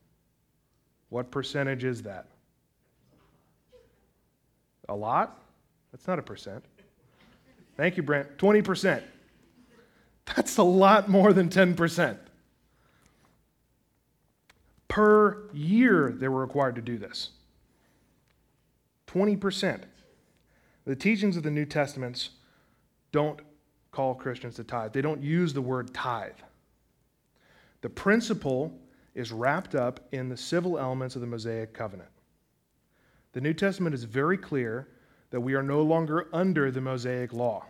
What 1.09 1.31
percentage 1.31 1.85
is 1.85 2.03
that? 2.03 2.27
A 4.88 4.95
lot? 4.95 5.43
That's 5.90 6.07
not 6.07 6.19
a 6.19 6.23
percent. 6.23 6.64
Thank 7.77 7.97
you, 7.97 8.03
Brent. 8.03 8.37
20%. 8.37 9.03
That's 10.37 10.59
a 10.59 10.62
lot 10.62 11.09
more 11.09 11.33
than 11.33 11.49
10%. 11.49 12.19
Per 14.90 15.48
year, 15.53 16.11
they 16.11 16.26
were 16.26 16.40
required 16.40 16.74
to 16.74 16.83
do 16.83 16.98
this. 16.98 17.31
20%. 19.07 19.83
The 20.85 20.96
teachings 20.96 21.37
of 21.37 21.44
the 21.44 21.50
New 21.50 21.64
Testaments 21.64 22.31
don't 23.12 23.40
call 23.92 24.16
Christians 24.16 24.57
to 24.57 24.64
tithe, 24.64 24.92
they 24.92 25.00
don't 25.00 25.22
use 25.22 25.53
the 25.53 25.62
word 25.62 25.94
tithe. 25.94 26.33
The 27.83 27.88
principle 27.88 28.76
is 29.14 29.31
wrapped 29.31 29.76
up 29.76 30.00
in 30.11 30.29
the 30.29 30.37
civil 30.37 30.76
elements 30.76 31.14
of 31.14 31.20
the 31.20 31.26
Mosaic 31.26 31.72
covenant. 31.72 32.11
The 33.33 33.40
New 33.40 33.55
Testament 33.55 33.94
is 33.94 34.03
very 34.03 34.37
clear 34.37 34.88
that 35.31 35.40
we 35.40 35.55
are 35.55 35.62
no 35.62 35.83
longer 35.83 36.29
under 36.33 36.72
the 36.72 36.81
Mosaic 36.81 37.33
law. 37.33 37.64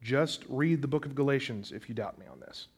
Just 0.00 0.44
read 0.48 0.80
the 0.80 0.88
book 0.88 1.06
of 1.06 1.16
Galatians 1.16 1.72
if 1.72 1.88
you 1.88 1.94
doubt 1.94 2.18
me 2.18 2.26
on 2.30 2.38
this. 2.38 2.68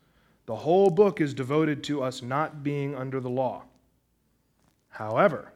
The 0.51 0.57
whole 0.57 0.91
book 0.91 1.21
is 1.21 1.33
devoted 1.33 1.85
to 1.85 2.03
us 2.03 2.23
not 2.23 2.65
being 2.65 2.97
under 2.97 3.21
the 3.21 3.31
law. 3.31 3.63
However, 4.89 5.53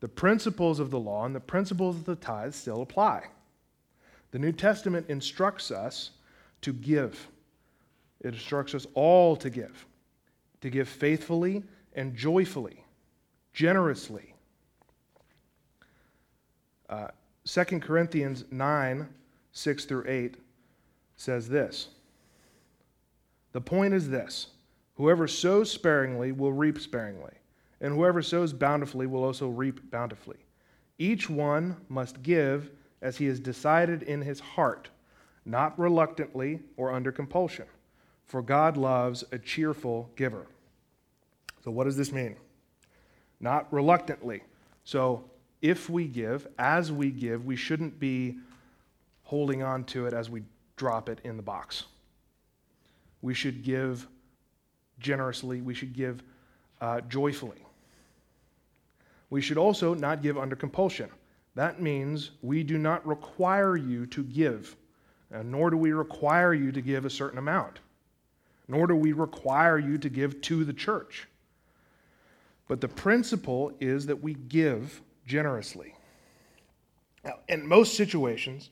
the 0.00 0.08
principles 0.08 0.78
of 0.78 0.90
the 0.90 1.00
law 1.00 1.24
and 1.24 1.34
the 1.34 1.40
principles 1.40 1.96
of 1.96 2.04
the 2.04 2.16
tithe 2.16 2.52
still 2.52 2.82
apply. 2.82 3.28
The 4.32 4.38
New 4.38 4.52
Testament 4.52 5.06
instructs 5.08 5.70
us 5.70 6.10
to 6.60 6.74
give, 6.74 7.28
it 8.20 8.34
instructs 8.34 8.74
us 8.74 8.86
all 8.92 9.36
to 9.36 9.48
give, 9.48 9.86
to 10.60 10.68
give 10.68 10.86
faithfully 10.86 11.62
and 11.94 12.14
joyfully, 12.14 12.84
generously. 13.54 14.34
Uh, 16.90 17.08
2 17.46 17.64
Corinthians 17.80 18.44
9 18.50 19.08
6 19.52 19.84
through 19.86 20.04
8 20.06 20.36
says 21.16 21.48
this 21.48 21.88
The 23.52 23.60
point 23.60 23.94
is 23.94 24.08
this 24.08 24.48
whoever 24.94 25.26
sows 25.26 25.70
sparingly 25.70 26.32
will 26.32 26.52
reap 26.52 26.78
sparingly 26.78 27.32
and 27.80 27.94
whoever 27.94 28.22
sows 28.22 28.52
bountifully 28.52 29.06
will 29.06 29.24
also 29.24 29.48
reap 29.48 29.90
bountifully. 29.90 30.36
Each 30.98 31.30
one 31.30 31.76
must 31.88 32.22
give 32.22 32.70
as 33.00 33.16
he 33.16 33.26
has 33.26 33.40
decided 33.40 34.02
in 34.02 34.20
his 34.20 34.40
heart, 34.40 34.90
not 35.46 35.78
reluctantly 35.78 36.60
or 36.76 36.92
under 36.92 37.10
compulsion, 37.10 37.64
for 38.26 38.42
God 38.42 38.76
loves 38.76 39.24
a 39.32 39.38
cheerful 39.38 40.10
giver. 40.14 40.46
So, 41.64 41.70
what 41.70 41.84
does 41.84 41.96
this 41.96 42.12
mean? 42.12 42.36
Not 43.40 43.72
reluctantly. 43.72 44.42
So, 44.84 45.24
if 45.62 45.88
we 45.88 46.06
give, 46.06 46.46
as 46.58 46.92
we 46.92 47.10
give, 47.10 47.44
we 47.44 47.56
shouldn't 47.56 47.98
be 47.98 48.38
holding 49.22 49.62
on 49.62 49.84
to 49.84 50.06
it 50.06 50.12
as 50.12 50.28
we 50.28 50.42
drop 50.76 51.08
it 51.08 51.20
in 51.24 51.36
the 51.36 51.42
box. 51.42 51.84
We 53.22 53.34
should 53.34 53.62
give 53.62 54.06
generously, 54.98 55.60
we 55.60 55.74
should 55.74 55.92
give 55.92 56.22
uh, 56.80 57.00
joyfully. 57.02 57.64
We 59.30 59.40
should 59.40 59.58
also 59.58 59.94
not 59.94 60.22
give 60.22 60.36
under 60.36 60.56
compulsion. 60.56 61.10
That 61.54 61.80
means 61.80 62.32
we 62.42 62.62
do 62.62 62.78
not 62.78 63.06
require 63.06 63.76
you 63.76 64.06
to 64.06 64.22
give, 64.22 64.76
nor 65.44 65.70
do 65.70 65.76
we 65.76 65.92
require 65.92 66.54
you 66.54 66.72
to 66.72 66.80
give 66.80 67.04
a 67.04 67.10
certain 67.10 67.38
amount, 67.38 67.80
nor 68.68 68.86
do 68.86 68.96
we 68.96 69.12
require 69.12 69.78
you 69.78 69.98
to 69.98 70.08
give 70.08 70.40
to 70.42 70.64
the 70.64 70.72
church. 70.72 71.28
But 72.68 72.80
the 72.80 72.88
principle 72.88 73.72
is 73.80 74.06
that 74.06 74.22
we 74.22 74.34
give 74.34 75.02
generously. 75.26 75.94
Now, 77.24 77.34
in 77.48 77.66
most 77.66 77.96
situations, 77.96 78.70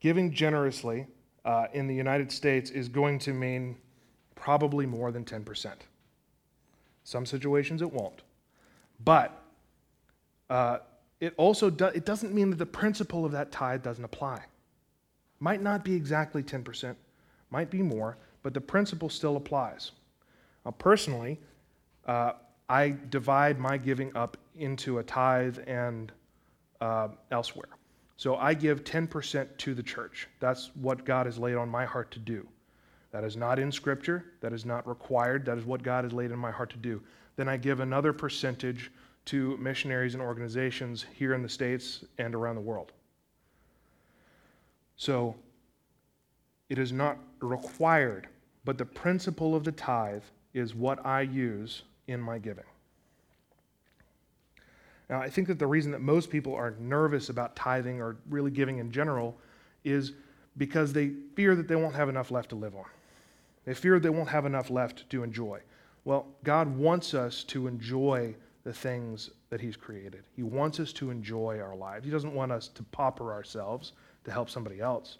giving 0.00 0.32
generously 0.32 1.06
uh, 1.44 1.66
in 1.72 1.86
the 1.86 1.94
United 1.94 2.30
States 2.30 2.70
is 2.70 2.88
going 2.88 3.18
to 3.20 3.32
mean 3.32 3.76
probably 4.38 4.86
more 4.86 5.10
than 5.10 5.24
10%. 5.24 5.72
Some 7.04 7.26
situations 7.26 7.82
it 7.82 7.92
won't. 7.92 8.22
But 9.04 9.42
uh, 10.48 10.78
it 11.20 11.34
also 11.36 11.70
do, 11.70 11.86
it 11.86 12.04
doesn't 12.04 12.32
mean 12.32 12.50
that 12.50 12.56
the 12.56 12.66
principle 12.66 13.24
of 13.24 13.32
that 13.32 13.50
tithe 13.50 13.82
doesn't 13.82 14.04
apply. 14.04 14.44
Might 15.40 15.60
not 15.62 15.84
be 15.84 15.94
exactly 15.94 16.42
10%, 16.42 16.94
might 17.50 17.70
be 17.70 17.82
more, 17.82 18.16
but 18.42 18.54
the 18.54 18.60
principle 18.60 19.08
still 19.08 19.36
applies. 19.36 19.92
Now, 20.64 20.70
personally, 20.72 21.38
uh, 22.06 22.32
I 22.68 22.94
divide 23.10 23.58
my 23.58 23.76
giving 23.76 24.16
up 24.16 24.36
into 24.56 24.98
a 24.98 25.02
tithe 25.02 25.58
and 25.66 26.12
uh, 26.80 27.08
elsewhere. 27.30 27.70
So 28.16 28.36
I 28.36 28.54
give 28.54 28.84
10% 28.84 29.48
to 29.58 29.74
the 29.74 29.82
church. 29.82 30.28
That's 30.40 30.70
what 30.74 31.04
God 31.04 31.26
has 31.26 31.38
laid 31.38 31.54
on 31.54 31.68
my 31.68 31.84
heart 31.84 32.10
to 32.12 32.18
do. 32.18 32.46
That 33.10 33.24
is 33.24 33.36
not 33.36 33.58
in 33.58 33.72
Scripture. 33.72 34.24
That 34.40 34.52
is 34.52 34.64
not 34.64 34.86
required. 34.86 35.44
That 35.46 35.58
is 35.58 35.64
what 35.64 35.82
God 35.82 36.04
has 36.04 36.12
laid 36.12 36.30
in 36.30 36.38
my 36.38 36.50
heart 36.50 36.70
to 36.70 36.76
do. 36.76 37.02
Then 37.36 37.48
I 37.48 37.56
give 37.56 37.80
another 37.80 38.12
percentage 38.12 38.90
to 39.26 39.56
missionaries 39.58 40.14
and 40.14 40.22
organizations 40.22 41.06
here 41.14 41.34
in 41.34 41.42
the 41.42 41.48
States 41.48 42.04
and 42.18 42.34
around 42.34 42.56
the 42.56 42.60
world. 42.60 42.92
So 44.96 45.34
it 46.68 46.78
is 46.78 46.92
not 46.92 47.18
required, 47.40 48.28
but 48.64 48.76
the 48.76 48.84
principle 48.84 49.54
of 49.54 49.64
the 49.64 49.72
tithe 49.72 50.22
is 50.54 50.74
what 50.74 51.04
I 51.06 51.22
use 51.22 51.82
in 52.08 52.20
my 52.20 52.38
giving. 52.38 52.64
Now, 55.08 55.20
I 55.20 55.30
think 55.30 55.48
that 55.48 55.58
the 55.58 55.66
reason 55.66 55.92
that 55.92 56.00
most 56.00 56.28
people 56.28 56.54
are 56.54 56.74
nervous 56.78 57.30
about 57.30 57.56
tithing 57.56 58.00
or 58.00 58.16
really 58.28 58.50
giving 58.50 58.78
in 58.78 58.90
general 58.90 59.38
is 59.84 60.12
because 60.58 60.92
they 60.92 61.12
fear 61.34 61.54
that 61.54 61.68
they 61.68 61.76
won't 61.76 61.94
have 61.94 62.08
enough 62.08 62.30
left 62.30 62.50
to 62.50 62.56
live 62.56 62.74
on. 62.74 62.84
They 63.68 63.74
fear 63.74 64.00
they 64.00 64.08
won't 64.08 64.30
have 64.30 64.46
enough 64.46 64.70
left 64.70 65.10
to 65.10 65.22
enjoy. 65.22 65.60
Well, 66.06 66.26
God 66.42 66.74
wants 66.74 67.12
us 67.12 67.44
to 67.44 67.66
enjoy 67.66 68.34
the 68.64 68.72
things 68.72 69.28
that 69.50 69.60
He's 69.60 69.76
created. 69.76 70.24
He 70.34 70.42
wants 70.42 70.80
us 70.80 70.90
to 70.94 71.10
enjoy 71.10 71.60
our 71.60 71.76
lives. 71.76 72.06
He 72.06 72.10
doesn't 72.10 72.34
want 72.34 72.50
us 72.50 72.68
to 72.68 72.82
pauper 72.84 73.30
ourselves 73.30 73.92
to 74.24 74.32
help 74.32 74.48
somebody 74.48 74.80
else. 74.80 75.18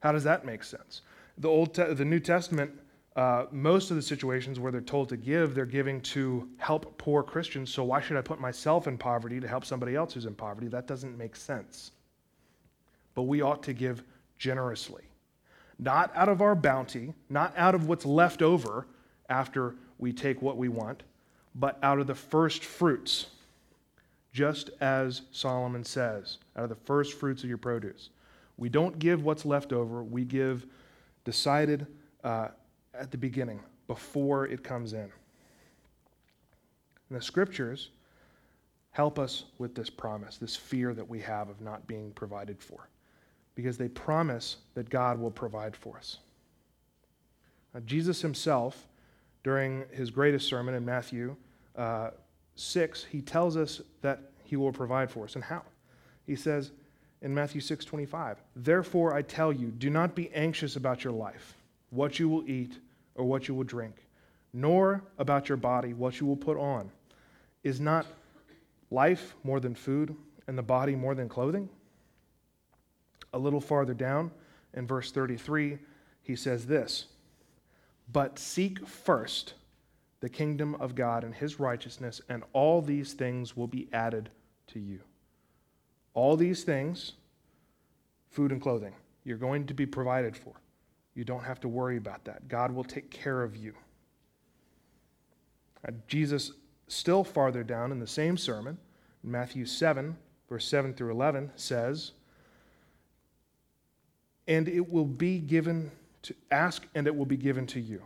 How 0.00 0.12
does 0.12 0.24
that 0.24 0.46
make 0.46 0.64
sense? 0.64 1.02
The 1.36 1.48
Old, 1.50 1.74
Te- 1.74 1.92
the 1.92 2.06
New 2.06 2.20
Testament, 2.20 2.72
uh, 3.16 3.44
most 3.52 3.90
of 3.90 3.96
the 3.96 4.02
situations 4.02 4.58
where 4.58 4.72
they're 4.72 4.80
told 4.80 5.10
to 5.10 5.18
give, 5.18 5.54
they're 5.54 5.66
giving 5.66 6.00
to 6.00 6.48
help 6.56 6.96
poor 6.96 7.22
Christians. 7.22 7.70
So 7.70 7.84
why 7.84 8.00
should 8.00 8.16
I 8.16 8.22
put 8.22 8.40
myself 8.40 8.86
in 8.86 8.96
poverty 8.96 9.40
to 9.40 9.46
help 9.46 9.66
somebody 9.66 9.94
else 9.94 10.14
who's 10.14 10.24
in 10.24 10.34
poverty? 10.34 10.68
That 10.68 10.86
doesn't 10.86 11.18
make 11.18 11.36
sense. 11.36 11.90
But 13.14 13.24
we 13.24 13.42
ought 13.42 13.62
to 13.64 13.74
give 13.74 14.04
generously. 14.38 15.04
Not 15.78 16.10
out 16.14 16.28
of 16.28 16.40
our 16.40 16.54
bounty, 16.54 17.14
not 17.28 17.52
out 17.56 17.74
of 17.74 17.88
what's 17.88 18.06
left 18.06 18.42
over 18.42 18.86
after 19.28 19.74
we 19.98 20.12
take 20.12 20.40
what 20.42 20.56
we 20.56 20.68
want, 20.68 21.02
but 21.54 21.78
out 21.82 21.98
of 21.98 22.06
the 22.06 22.14
first 22.14 22.64
fruits, 22.64 23.26
just 24.32 24.70
as 24.80 25.22
Solomon 25.30 25.84
says, 25.84 26.38
out 26.56 26.64
of 26.64 26.68
the 26.68 26.74
first 26.74 27.14
fruits 27.14 27.42
of 27.42 27.48
your 27.48 27.58
produce. 27.58 28.10
We 28.56 28.68
don't 28.68 28.98
give 28.98 29.24
what's 29.24 29.44
left 29.44 29.72
over, 29.72 30.02
we 30.02 30.24
give 30.24 30.66
decided 31.24 31.86
uh, 32.22 32.48
at 32.92 33.10
the 33.10 33.18
beginning, 33.18 33.60
before 33.86 34.46
it 34.46 34.62
comes 34.62 34.92
in. 34.92 35.10
And 37.08 37.18
the 37.18 37.22
scriptures 37.22 37.90
help 38.90 39.18
us 39.18 39.44
with 39.58 39.74
this 39.74 39.90
promise, 39.90 40.38
this 40.38 40.56
fear 40.56 40.94
that 40.94 41.08
we 41.08 41.20
have 41.20 41.48
of 41.48 41.60
not 41.60 41.86
being 41.86 42.12
provided 42.12 42.60
for, 42.60 42.88
because 43.54 43.78
they 43.78 43.88
promise 43.88 44.56
that 44.74 44.90
God 44.90 45.18
will 45.18 45.30
provide 45.30 45.76
for 45.76 45.96
us. 45.96 46.18
Now, 47.72 47.80
Jesus 47.80 48.20
himself, 48.20 48.86
during 49.42 49.84
his 49.92 50.10
greatest 50.10 50.48
sermon 50.48 50.74
in 50.74 50.84
Matthew 50.84 51.36
uh, 51.76 52.10
6, 52.56 53.04
he 53.04 53.20
tells 53.20 53.56
us 53.56 53.80
that 54.02 54.20
he 54.44 54.56
will 54.56 54.72
provide 54.72 55.10
for 55.10 55.24
us. 55.24 55.34
And 55.34 55.44
how? 55.44 55.62
He 56.26 56.36
says 56.36 56.72
in 57.22 57.34
Matthew 57.34 57.60
6 57.60 57.84
25, 57.84 58.38
Therefore 58.56 59.14
I 59.14 59.22
tell 59.22 59.52
you, 59.52 59.68
do 59.68 59.90
not 59.90 60.14
be 60.14 60.32
anxious 60.34 60.76
about 60.76 61.04
your 61.04 61.12
life, 61.12 61.56
what 61.90 62.18
you 62.18 62.28
will 62.28 62.48
eat 62.48 62.78
or 63.14 63.24
what 63.24 63.48
you 63.48 63.54
will 63.54 63.64
drink, 63.64 63.94
nor 64.52 65.02
about 65.18 65.48
your 65.48 65.56
body, 65.56 65.94
what 65.94 66.20
you 66.20 66.26
will 66.26 66.36
put 66.36 66.56
on. 66.56 66.90
Is 67.62 67.80
not 67.80 68.06
life 68.90 69.34
more 69.42 69.58
than 69.58 69.74
food, 69.74 70.14
and 70.46 70.58
the 70.58 70.62
body 70.62 70.94
more 70.94 71.14
than 71.14 71.28
clothing? 71.28 71.68
A 73.34 73.38
little 73.38 73.60
farther 73.60 73.92
down 73.92 74.30
in 74.72 74.86
verse 74.86 75.10
33, 75.10 75.78
he 76.22 76.36
says 76.36 76.66
this 76.66 77.06
But 78.10 78.38
seek 78.38 78.86
first 78.86 79.54
the 80.20 80.28
kingdom 80.30 80.74
of 80.76 80.94
God 80.94 81.22
and 81.22 81.34
his 81.34 81.60
righteousness, 81.60 82.22
and 82.30 82.44
all 82.54 82.80
these 82.80 83.12
things 83.12 83.56
will 83.56 83.66
be 83.66 83.88
added 83.92 84.30
to 84.68 84.80
you. 84.80 85.00
All 86.14 86.36
these 86.36 86.64
things, 86.64 87.12
food 88.30 88.52
and 88.52 88.62
clothing, 88.62 88.94
you're 89.24 89.36
going 89.36 89.66
to 89.66 89.74
be 89.74 89.84
provided 89.84 90.36
for. 90.36 90.54
You 91.14 91.24
don't 91.24 91.44
have 91.44 91.60
to 91.60 91.68
worry 91.68 91.96
about 91.96 92.24
that. 92.24 92.48
God 92.48 92.72
will 92.72 92.84
take 92.84 93.10
care 93.10 93.42
of 93.42 93.56
you. 93.56 93.74
Uh, 95.86 95.92
Jesus, 96.08 96.52
still 96.88 97.24
farther 97.24 97.62
down 97.62 97.92
in 97.92 97.98
the 97.98 98.06
same 98.06 98.36
sermon, 98.36 98.78
Matthew 99.22 99.66
7, 99.66 100.16
verse 100.48 100.66
7 100.66 100.94
through 100.94 101.10
11, 101.10 101.52
says, 101.56 102.12
And 104.46 104.68
it 104.68 104.90
will 104.90 105.04
be 105.04 105.38
given 105.38 105.90
to 106.22 106.34
ask, 106.50 106.86
and 106.94 107.06
it 107.06 107.14
will 107.14 107.26
be 107.26 107.36
given 107.36 107.66
to 107.68 107.80
you. 107.80 108.02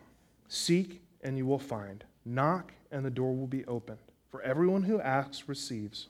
Seek, 0.48 1.02
and 1.22 1.36
you 1.36 1.46
will 1.46 1.58
find. 1.58 2.04
Knock, 2.24 2.72
and 2.90 3.04
the 3.04 3.10
door 3.10 3.34
will 3.34 3.46
be 3.46 3.64
opened. 3.66 3.98
For 4.30 4.42
everyone 4.42 4.82
who 4.82 5.00
asks 5.00 5.48
receives, 5.48 6.08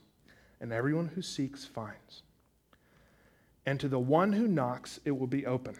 and 0.60 0.72
everyone 0.72 1.08
who 1.14 1.22
seeks 1.22 1.64
finds. 1.64 2.22
And 3.66 3.78
to 3.80 3.88
the 3.88 3.98
one 3.98 4.32
who 4.32 4.48
knocks, 4.48 4.98
it 5.04 5.10
will 5.10 5.26
be 5.26 5.46
opened. 5.46 5.78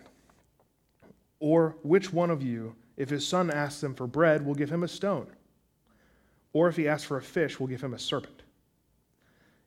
Or 1.41 1.77
which 1.83 2.13
one 2.13 2.31
of 2.31 2.43
you, 2.43 2.75
if 2.97 3.11
his 3.11 3.27
son 3.27 3.51
asks 3.51 3.83
him 3.83 3.95
for 3.95 4.07
bread, 4.07 4.45
will 4.45 4.55
give 4.55 4.71
him 4.71 4.83
a 4.83 4.89
stone? 4.89 5.29
Or 6.53 6.69
if 6.69 6.77
he 6.77 6.89
asks 6.89 7.07
for 7.07 7.17
a 7.17 7.23
fish, 7.23 7.59
will 7.59 7.67
give 7.67 7.83
him 7.83 7.95
a 7.95 7.99
serpent? 7.99 8.43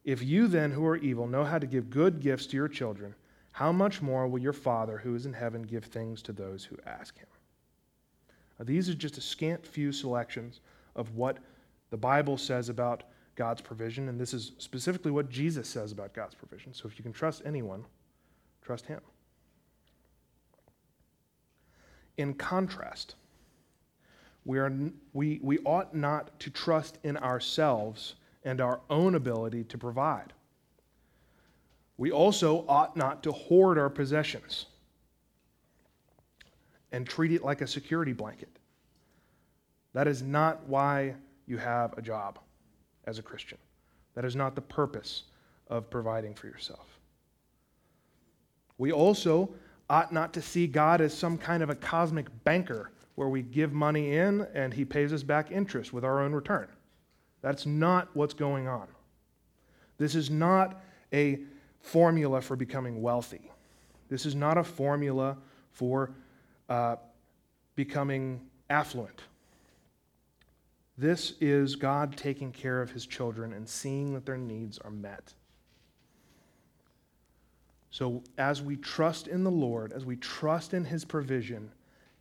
If 0.03 0.23
you 0.23 0.47
then, 0.47 0.71
who 0.71 0.85
are 0.85 0.97
evil, 0.97 1.27
know 1.27 1.43
how 1.43 1.59
to 1.59 1.67
give 1.67 1.89
good 1.89 2.19
gifts 2.19 2.47
to 2.47 2.57
your 2.57 2.67
children, 2.67 3.15
how 3.51 3.71
much 3.71 4.01
more 4.01 4.27
will 4.27 4.39
your 4.39 4.53
Father 4.53 4.97
who 4.97 5.15
is 5.15 5.25
in 5.25 5.33
heaven 5.33 5.63
give 5.63 5.85
things 5.85 6.21
to 6.23 6.33
those 6.33 6.63
who 6.63 6.77
ask 6.85 7.17
him? 7.17 7.27
Now, 8.57 8.65
these 8.65 8.89
are 8.89 8.93
just 8.93 9.17
a 9.17 9.21
scant 9.21 9.65
few 9.65 9.91
selections 9.91 10.61
of 10.95 11.15
what 11.15 11.37
the 11.89 11.97
Bible 11.97 12.37
says 12.37 12.69
about 12.69 13.03
God's 13.35 13.61
provision, 13.61 14.07
and 14.09 14.19
this 14.19 14.33
is 14.33 14.53
specifically 14.57 15.11
what 15.11 15.29
Jesus 15.29 15.67
says 15.67 15.91
about 15.91 16.13
God's 16.13 16.35
provision. 16.35 16.73
So 16.73 16.87
if 16.87 16.97
you 16.97 17.03
can 17.03 17.13
trust 17.13 17.41
anyone, 17.45 17.83
trust 18.61 18.85
him. 18.85 19.01
In 22.17 22.33
contrast, 22.33 23.15
we, 24.45 24.59
are, 24.59 24.71
we, 25.13 25.39
we 25.41 25.59
ought 25.59 25.95
not 25.95 26.39
to 26.41 26.49
trust 26.49 26.99
in 27.03 27.17
ourselves 27.17 28.15
and 28.43 28.59
our 28.61 28.81
own 28.89 29.15
ability 29.15 29.63
to 29.65 29.77
provide. 29.77 30.33
We 32.01 32.09
also 32.09 32.65
ought 32.67 32.97
not 32.97 33.21
to 33.21 33.31
hoard 33.31 33.77
our 33.77 33.87
possessions 33.87 34.65
and 36.91 37.05
treat 37.05 37.31
it 37.31 37.43
like 37.43 37.61
a 37.61 37.67
security 37.67 38.11
blanket. 38.11 38.49
That 39.93 40.07
is 40.07 40.23
not 40.23 40.67
why 40.67 41.13
you 41.45 41.59
have 41.59 41.95
a 41.99 42.01
job 42.01 42.39
as 43.05 43.19
a 43.19 43.21
Christian. 43.21 43.59
That 44.15 44.25
is 44.25 44.35
not 44.35 44.55
the 44.55 44.61
purpose 44.61 45.25
of 45.67 45.91
providing 45.91 46.33
for 46.33 46.47
yourself. 46.47 46.87
We 48.79 48.91
also 48.91 49.53
ought 49.87 50.11
not 50.11 50.33
to 50.33 50.41
see 50.41 50.65
God 50.65 51.01
as 51.01 51.15
some 51.15 51.37
kind 51.37 51.61
of 51.61 51.69
a 51.69 51.75
cosmic 51.75 52.25
banker 52.43 52.89
where 53.13 53.29
we 53.29 53.43
give 53.43 53.73
money 53.73 54.15
in 54.15 54.47
and 54.55 54.73
he 54.73 54.85
pays 54.85 55.13
us 55.13 55.21
back 55.21 55.51
interest 55.51 55.93
with 55.93 56.03
our 56.03 56.19
own 56.19 56.33
return. 56.33 56.67
That's 57.43 57.67
not 57.67 58.09
what's 58.15 58.33
going 58.33 58.67
on. 58.67 58.87
This 59.99 60.15
is 60.15 60.31
not 60.31 60.81
a 61.13 61.41
formula 61.81 62.41
for 62.41 62.55
becoming 62.55 63.01
wealthy. 63.01 63.51
This 64.09 64.25
is 64.25 64.35
not 64.35 64.57
a 64.57 64.63
formula 64.63 65.37
for 65.71 66.11
uh, 66.69 66.97
becoming 67.75 68.41
affluent. 68.69 69.21
This 70.97 71.33
is 71.41 71.75
God 71.75 72.15
taking 72.15 72.51
care 72.51 72.81
of 72.81 72.91
his 72.91 73.05
children 73.05 73.53
and 73.53 73.67
seeing 73.67 74.13
that 74.13 74.25
their 74.25 74.37
needs 74.37 74.77
are 74.79 74.91
met. 74.91 75.33
So, 77.89 78.23
as 78.37 78.61
we 78.61 78.77
trust 78.77 79.27
in 79.27 79.43
the 79.43 79.51
Lord, 79.51 79.91
as 79.91 80.05
we 80.05 80.15
trust 80.15 80.73
in 80.73 80.85
his 80.85 81.03
provision, 81.03 81.71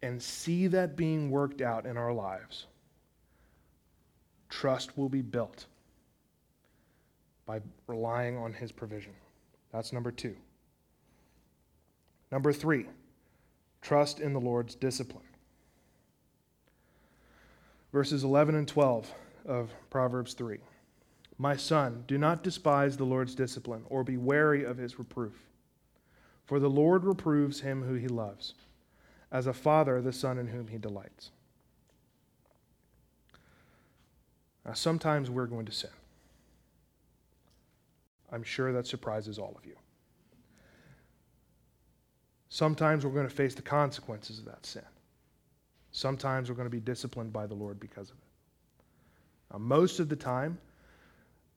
and 0.03 0.21
see 0.23 0.67
that 0.69 0.97
being 0.97 1.31
worked 1.31 1.61
out 1.61 1.87
in 1.87 1.97
our 1.97 2.13
lives, 2.13 2.67
trust 4.49 4.97
will 4.97 5.09
be 5.09 5.23
built 5.23 5.67
by 7.47 7.61
relying 7.87 8.37
on 8.37 8.53
his 8.53 8.73
provision. 8.73 9.13
That's 9.73 9.93
number 9.93 10.11
two. 10.11 10.37
Number 12.31 12.53
three, 12.53 12.87
trust 13.83 14.21
in 14.21 14.33
the 14.33 14.41
Lord's 14.41 14.75
discipline. 14.75 15.25
Verses 17.93 18.23
11 18.23 18.55
and 18.55 18.69
12 18.69 19.13
of 19.47 19.71
Proverbs 19.91 20.35
3. 20.35 20.59
My 21.39 21.57
son, 21.57 22.05
do 22.07 22.19
not 22.19 22.43
despise 22.43 22.97
the 22.97 23.05
Lord's 23.05 23.35
discipline 23.35 23.83
or 23.89 24.05
be 24.05 24.17
wary 24.17 24.65
of 24.65 24.77
his 24.77 24.99
reproof. 24.99 25.49
For 26.45 26.61
the 26.61 26.71
Lord 26.71 27.05
reproves 27.05 27.61
him 27.61 27.83
who 27.83 27.95
he 27.95 28.09
loves, 28.09 28.55
as 29.33 29.47
a 29.47 29.53
father 29.53 30.01
the 30.03 30.13
son 30.13 30.39
in 30.39 30.49
whom 30.49 30.69
he 30.69 30.79
delights. 30.79 31.31
Now, 34.65 34.75
sometimes 34.75 35.31
we're 35.31 35.47
going 35.47 35.67
to 35.67 35.73
sin. 35.73 35.91
I'm 38.33 38.43
sure 38.43 38.73
that 38.73 38.87
surprises 38.87 39.39
all 39.39 39.55
of 39.57 39.67
you. 39.67 39.77
Sometimes 42.49 43.05
we're 43.05 43.13
going 43.13 43.29
to 43.29 43.35
face 43.35 43.55
the 43.55 43.63
consequences 43.63 44.39
of 44.39 44.45
that 44.47 44.67
sin. 44.67 44.83
Sometimes 45.93 46.49
we're 46.49 46.57
going 46.57 46.67
to 46.67 46.71
be 46.71 46.81
disciplined 46.81 47.33
by 47.33 47.47
the 47.47 47.55
Lord 47.55 47.79
because 47.79 48.11
of 48.11 48.17
it. 48.17 48.83
Now, 49.53 49.59
most 49.59 50.01
of 50.01 50.09
the 50.09 50.17
time, 50.17 50.59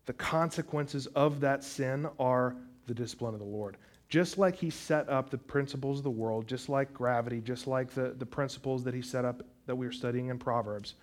the 0.05 0.13
consequences 0.13 1.07
of 1.07 1.39
that 1.39 1.63
sin 1.63 2.07
are 2.19 2.55
the 2.87 2.93
discipline 2.93 3.33
of 3.33 3.39
the 3.39 3.45
Lord. 3.45 3.77
Just 4.09 4.37
like 4.37 4.55
He 4.55 4.69
set 4.69 5.09
up 5.09 5.29
the 5.29 5.37
principles 5.37 5.99
of 5.99 6.03
the 6.03 6.11
world, 6.11 6.47
just 6.47 6.69
like 6.69 6.93
gravity, 6.93 7.41
just 7.41 7.67
like 7.67 7.89
the, 7.91 8.13
the 8.17 8.25
principles 8.25 8.83
that 8.83 8.93
He 8.93 9.01
set 9.01 9.25
up 9.25 9.43
that 9.65 9.75
we 9.75 9.87
are 9.87 9.91
studying 9.91 10.27
in 10.27 10.37
Proverbs, 10.37 10.95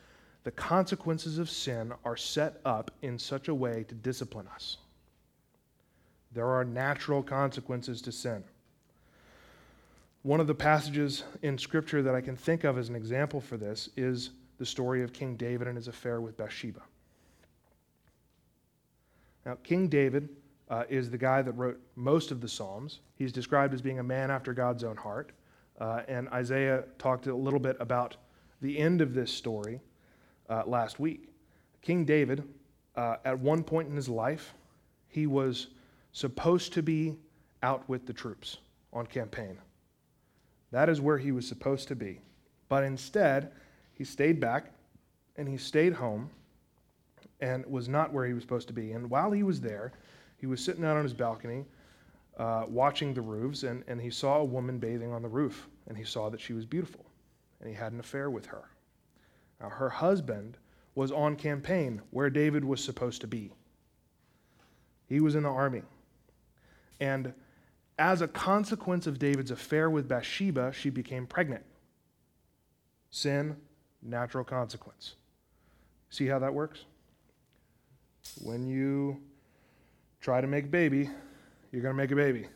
the 0.45 0.51
consequences 0.51 1.39
of 1.39 1.51
sin 1.51 1.93
are 2.05 2.17
set 2.17 2.61
up 2.65 2.91
in 3.03 3.19
such 3.19 3.49
a 3.49 3.55
way 3.55 3.85
to 3.89 3.95
discipline 3.95 4.47
us. 4.55 4.77
There 6.33 6.47
are 6.47 6.64
natural 6.64 7.23
consequences 7.23 8.01
to 8.03 8.12
sin. 8.12 8.45
One 10.23 10.38
of 10.38 10.47
the 10.47 10.55
passages 10.55 11.25
in 11.43 11.57
Scripture 11.57 12.03
that 12.03 12.14
I 12.14 12.21
can 12.21 12.37
think 12.37 12.64
of 12.64 12.79
as 12.79 12.88
an 12.88 12.95
example 12.95 13.40
for 13.40 13.57
this 13.57 13.88
is 13.97 14.31
the 14.59 14.66
story 14.66 15.03
of 15.03 15.12
King 15.12 15.35
David 15.37 15.66
and 15.66 15.77
his 15.77 15.88
affair 15.88 16.21
with 16.21 16.37
Bathsheba. 16.37 16.83
Now, 19.47 19.57
King 19.62 19.88
David 19.88 20.29
uh, 20.69 20.85
is 20.88 21.11
the 21.11 21.19
guy 21.19 21.40
that 21.43 21.53
wrote 21.53 21.81
most 21.97 22.31
of 22.31 22.40
the 22.40 22.49
Psalms. 22.49 23.01
He's 23.16 23.33
described 23.33 23.73
as 23.73 23.81
being 23.81 23.99
a 23.99 24.03
man 24.03 24.31
after 24.31 24.53
God's 24.53 24.85
own 24.85 24.97
heart. 24.97 25.33
Uh, 25.81 26.03
and 26.07 26.29
Isaiah 26.29 26.85
talked 26.99 27.27
a 27.27 27.35
little 27.35 27.59
bit 27.59 27.77
about 27.81 28.16
the 28.61 28.79
end 28.79 29.01
of 29.01 29.14
this 29.14 29.33
story 29.33 29.81
uh, 30.51 30.64
last 30.66 31.01
week. 31.01 31.31
King 31.81 32.05
David, 32.05 32.45
uh, 32.95 33.16
at 33.25 33.38
one 33.38 33.64
point 33.64 33.88
in 33.88 33.97
his 33.97 34.09
life, 34.09 34.53
he 35.09 35.27
was 35.27 35.69
supposed 36.12 36.73
to 36.75 36.83
be 36.83 37.16
out 37.62 37.88
with 37.88 38.07
the 38.07 38.12
troops 38.12 38.59
on 38.92 39.07
campaign. 39.07 39.59
That 40.70 40.88
is 40.88 41.01
where 41.01 41.18
he 41.18 41.33
was 41.33 41.46
supposed 41.46 41.88
to 41.88 41.96
be. 41.96 42.20
But 42.68 42.85
instead, 42.85 43.53
he 43.94 44.05
stayed 44.05 44.40
back 44.40 44.73
and 45.37 45.49
he 45.49 45.57
stayed 45.57 45.92
home 45.92 46.31
and 47.40 47.64
was 47.66 47.88
not 47.88 48.12
where 48.12 48.27
he 48.27 48.35
was 48.35 48.42
supposed 48.42 48.68
to 48.68 48.75
be. 48.75 48.92
And 48.92 49.09
while 49.11 49.33
he 49.33 49.42
was 49.42 49.61
there, 49.61 49.92
he 50.37 50.46
was 50.46 50.62
sitting 50.62 50.85
out 50.85 50.96
on 50.96 51.03
his 51.03 51.14
balcony 51.14 51.64
uh, 52.38 52.64
watching 52.68 53.12
the 53.12 53.20
roofs, 53.20 53.64
and, 53.64 53.85
and 53.87 54.01
he 54.01 54.11
saw 54.11 54.38
a 54.38 54.44
woman 54.44 54.79
bathing 54.79 55.12
on 55.12 55.20
the 55.23 55.29
roof, 55.29 55.68
and 55.88 55.96
he 55.96 56.05
saw 56.05 56.31
that 56.31 56.40
she 56.40 56.55
was 56.55 56.64
beautiful, 56.64 57.05
and 57.61 57.68
he 57.68 57.75
had 57.75 57.92
an 57.92 58.01
affair 58.01 58.31
with 58.31 58.46
her. 58.46 58.70
Now, 59.61 59.68
her 59.68 59.90
husband 59.90 60.57
was 60.94 61.12
on 61.12 61.37
campaign 61.37 62.01
where 62.11 62.31
David 62.31 62.64
was 62.64 62.83
supposed 62.83 63.20
to 63.20 63.27
be. 63.27 63.53
He 65.07 65.20
was 65.20 65.35
in 65.35 65.42
the 65.42 65.51
army. 65.51 65.83
And 67.01 67.33
as 67.99 68.23
a 68.23 68.29
consequence 68.29 69.07
of 69.07 69.19
David's 69.19 69.51
affair 69.51 69.91
with 69.91 70.09
Bathsheba, 70.09 70.73
she 70.73 70.91
became 70.91 71.27
pregnant. 71.27 71.65
Sin, 73.11 73.57
natural 74.03 74.45
consequence. 74.45 75.17
See 76.11 76.27
how 76.27 76.39
that 76.39 76.53
works? 76.53 76.85
When 78.43 78.67
you 78.67 79.21
try 80.21 80.41
to 80.41 80.47
make 80.47 80.67
a 80.67 80.69
baby, 80.69 81.11
you're 81.73 81.83
going 81.83 81.95
to 81.95 82.01
make 82.01 82.11
a 82.11 82.17
baby. 82.17 82.47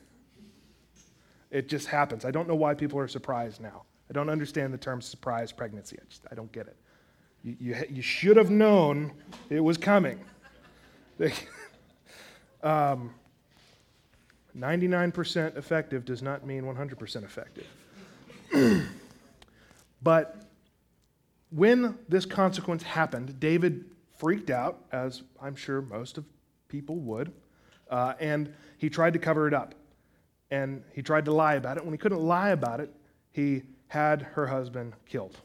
It 1.50 1.68
just 1.68 1.87
happens. 1.87 2.24
I 2.24 2.30
don't 2.30 2.48
know 2.48 2.54
why 2.54 2.74
people 2.74 2.98
are 2.98 3.09
surprised 3.09 3.61
now. 3.61 3.85
I 4.11 4.12
don't 4.12 4.28
understand 4.28 4.74
the 4.74 4.78
term 4.78 5.00
surprise 5.00 5.52
pregnancy. 5.52 5.96
I, 6.00 6.04
just, 6.09 6.22
I 6.30 6.35
don't 6.35 6.52
get 6.52 6.66
it. 6.66 6.76
You, 7.42 7.57
you, 7.61 7.85
you 7.90 8.02
should 8.02 8.37
have 8.37 8.50
known 8.50 9.12
it 9.50 9.61
was 9.61 9.76
coming. 9.78 10.20
um, 12.62 13.14
99% 14.56 15.56
effective 15.56 16.04
does 16.04 16.22
not 16.22 16.46
mean 16.46 16.64
100% 16.64 17.24
effective. 17.24 17.66
but 20.02 20.44
when 21.50 21.98
this 22.08 22.24
consequence 22.24 22.82
happened, 22.82 23.38
David 23.40 23.84
freaked 24.16 24.50
out, 24.50 24.84
as 24.92 25.22
I'm 25.42 25.56
sure 25.56 25.82
most 25.82 26.18
of 26.18 26.24
people 26.68 26.96
would, 26.96 27.32
uh, 27.90 28.14
and 28.20 28.52
he 28.78 28.88
tried 28.88 29.12
to 29.12 29.18
cover 29.18 29.48
it 29.48 29.54
up. 29.54 29.74
And 30.50 30.84
he 30.92 31.02
tried 31.02 31.24
to 31.24 31.32
lie 31.32 31.54
about 31.54 31.76
it. 31.76 31.84
When 31.84 31.92
he 31.92 31.98
couldn't 31.98 32.20
lie 32.20 32.50
about 32.50 32.80
it, 32.80 32.92
he 33.32 33.62
had 33.88 34.22
her 34.22 34.46
husband 34.46 34.92
killed. 35.06 35.36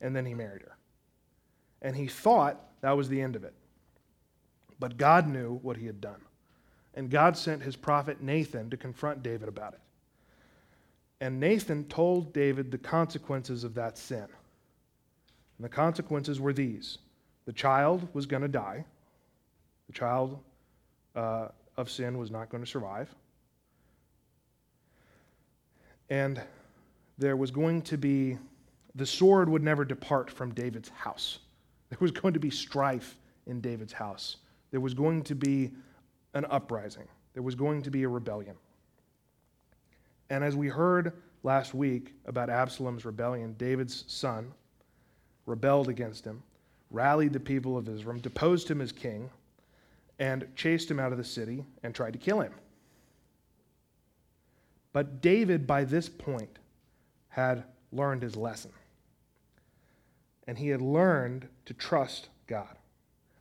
And 0.00 0.14
then 0.14 0.24
he 0.24 0.34
married 0.34 0.62
her. 0.62 0.76
And 1.82 1.94
he 1.96 2.06
thought 2.06 2.60
that 2.80 2.96
was 2.96 3.08
the 3.08 3.20
end 3.20 3.36
of 3.36 3.44
it. 3.44 3.54
But 4.78 4.96
God 4.96 5.28
knew 5.28 5.58
what 5.62 5.76
he 5.76 5.86
had 5.86 6.00
done. 6.00 6.20
And 6.94 7.10
God 7.10 7.36
sent 7.36 7.62
his 7.62 7.76
prophet 7.76 8.22
Nathan 8.22 8.70
to 8.70 8.76
confront 8.76 9.22
David 9.22 9.48
about 9.48 9.74
it. 9.74 9.80
And 11.20 11.40
Nathan 11.40 11.84
told 11.84 12.32
David 12.32 12.70
the 12.70 12.78
consequences 12.78 13.64
of 13.64 13.74
that 13.74 13.98
sin. 13.98 14.26
And 15.58 15.64
the 15.64 15.68
consequences 15.68 16.40
were 16.40 16.52
these 16.52 16.98
the 17.46 17.52
child 17.52 18.08
was 18.14 18.24
going 18.24 18.42
to 18.42 18.48
die, 18.48 18.84
the 19.86 19.92
child 19.92 20.38
uh, 21.14 21.48
of 21.76 21.90
sin 21.90 22.16
was 22.16 22.30
not 22.30 22.48
going 22.48 22.64
to 22.64 22.70
survive. 22.70 23.14
And 26.10 26.40
there 27.18 27.36
was 27.36 27.50
going 27.50 27.82
to 27.82 27.98
be, 27.98 28.38
the 28.94 29.06
sword 29.06 29.48
would 29.48 29.62
never 29.62 29.84
depart 29.84 30.30
from 30.30 30.52
David's 30.52 30.88
house. 30.90 31.38
There 31.90 31.98
was 32.00 32.10
going 32.10 32.34
to 32.34 32.40
be 32.40 32.50
strife 32.50 33.16
in 33.46 33.60
David's 33.60 33.92
house. 33.92 34.36
There 34.70 34.80
was 34.80 34.94
going 34.94 35.22
to 35.24 35.34
be 35.34 35.72
an 36.34 36.46
uprising. 36.50 37.08
There 37.32 37.42
was 37.42 37.54
going 37.54 37.82
to 37.82 37.90
be 37.90 38.02
a 38.02 38.08
rebellion. 38.08 38.56
And 40.30 40.44
as 40.44 40.56
we 40.56 40.68
heard 40.68 41.12
last 41.42 41.74
week 41.74 42.14
about 42.26 42.50
Absalom's 42.50 43.04
rebellion, 43.04 43.54
David's 43.58 44.04
son 44.06 44.52
rebelled 45.46 45.88
against 45.88 46.24
him, 46.24 46.42
rallied 46.90 47.32
the 47.32 47.40
people 47.40 47.76
of 47.76 47.88
Israel, 47.88 48.18
deposed 48.18 48.70
him 48.70 48.80
as 48.80 48.92
king, 48.92 49.30
and 50.18 50.46
chased 50.56 50.90
him 50.90 51.00
out 51.00 51.12
of 51.12 51.18
the 51.18 51.24
city 51.24 51.64
and 51.82 51.94
tried 51.94 52.12
to 52.12 52.18
kill 52.18 52.40
him. 52.40 52.52
But 54.92 55.20
David, 55.20 55.66
by 55.66 55.84
this 55.84 56.08
point, 56.08 56.58
had 57.28 57.64
learned 57.92 58.22
his 58.22 58.36
lesson. 58.36 58.70
And 60.46 60.56
he 60.56 60.68
had 60.68 60.80
learned 60.80 61.48
to 61.66 61.74
trust 61.74 62.28
God. 62.46 62.78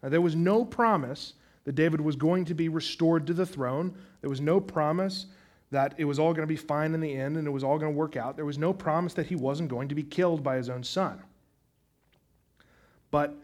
Now, 0.01 0.09
there 0.09 0.21
was 0.21 0.35
no 0.35 0.65
promise 0.65 1.33
that 1.65 1.75
David 1.75 2.01
was 2.01 2.15
going 2.15 2.45
to 2.45 2.53
be 2.53 2.69
restored 2.69 3.27
to 3.27 3.33
the 3.33 3.45
throne. 3.45 3.95
There 4.21 4.29
was 4.29 4.41
no 4.41 4.59
promise 4.59 5.27
that 5.71 5.95
it 5.97 6.05
was 6.05 6.19
all 6.19 6.33
going 6.33 6.47
to 6.47 6.51
be 6.51 6.55
fine 6.55 6.93
in 6.93 7.01
the 7.01 7.15
end 7.15 7.37
and 7.37 7.47
it 7.47 7.51
was 7.51 7.63
all 7.63 7.79
going 7.79 7.91
to 7.91 7.97
work 7.97 8.15
out. 8.15 8.35
There 8.35 8.45
was 8.45 8.57
no 8.57 8.73
promise 8.73 9.13
that 9.15 9.27
he 9.27 9.35
wasn't 9.35 9.69
going 9.69 9.87
to 9.89 9.95
be 9.95 10.03
killed 10.03 10.43
by 10.43 10.57
his 10.57 10.69
own 10.69 10.83
son. 10.83 11.21
But 13.09 13.35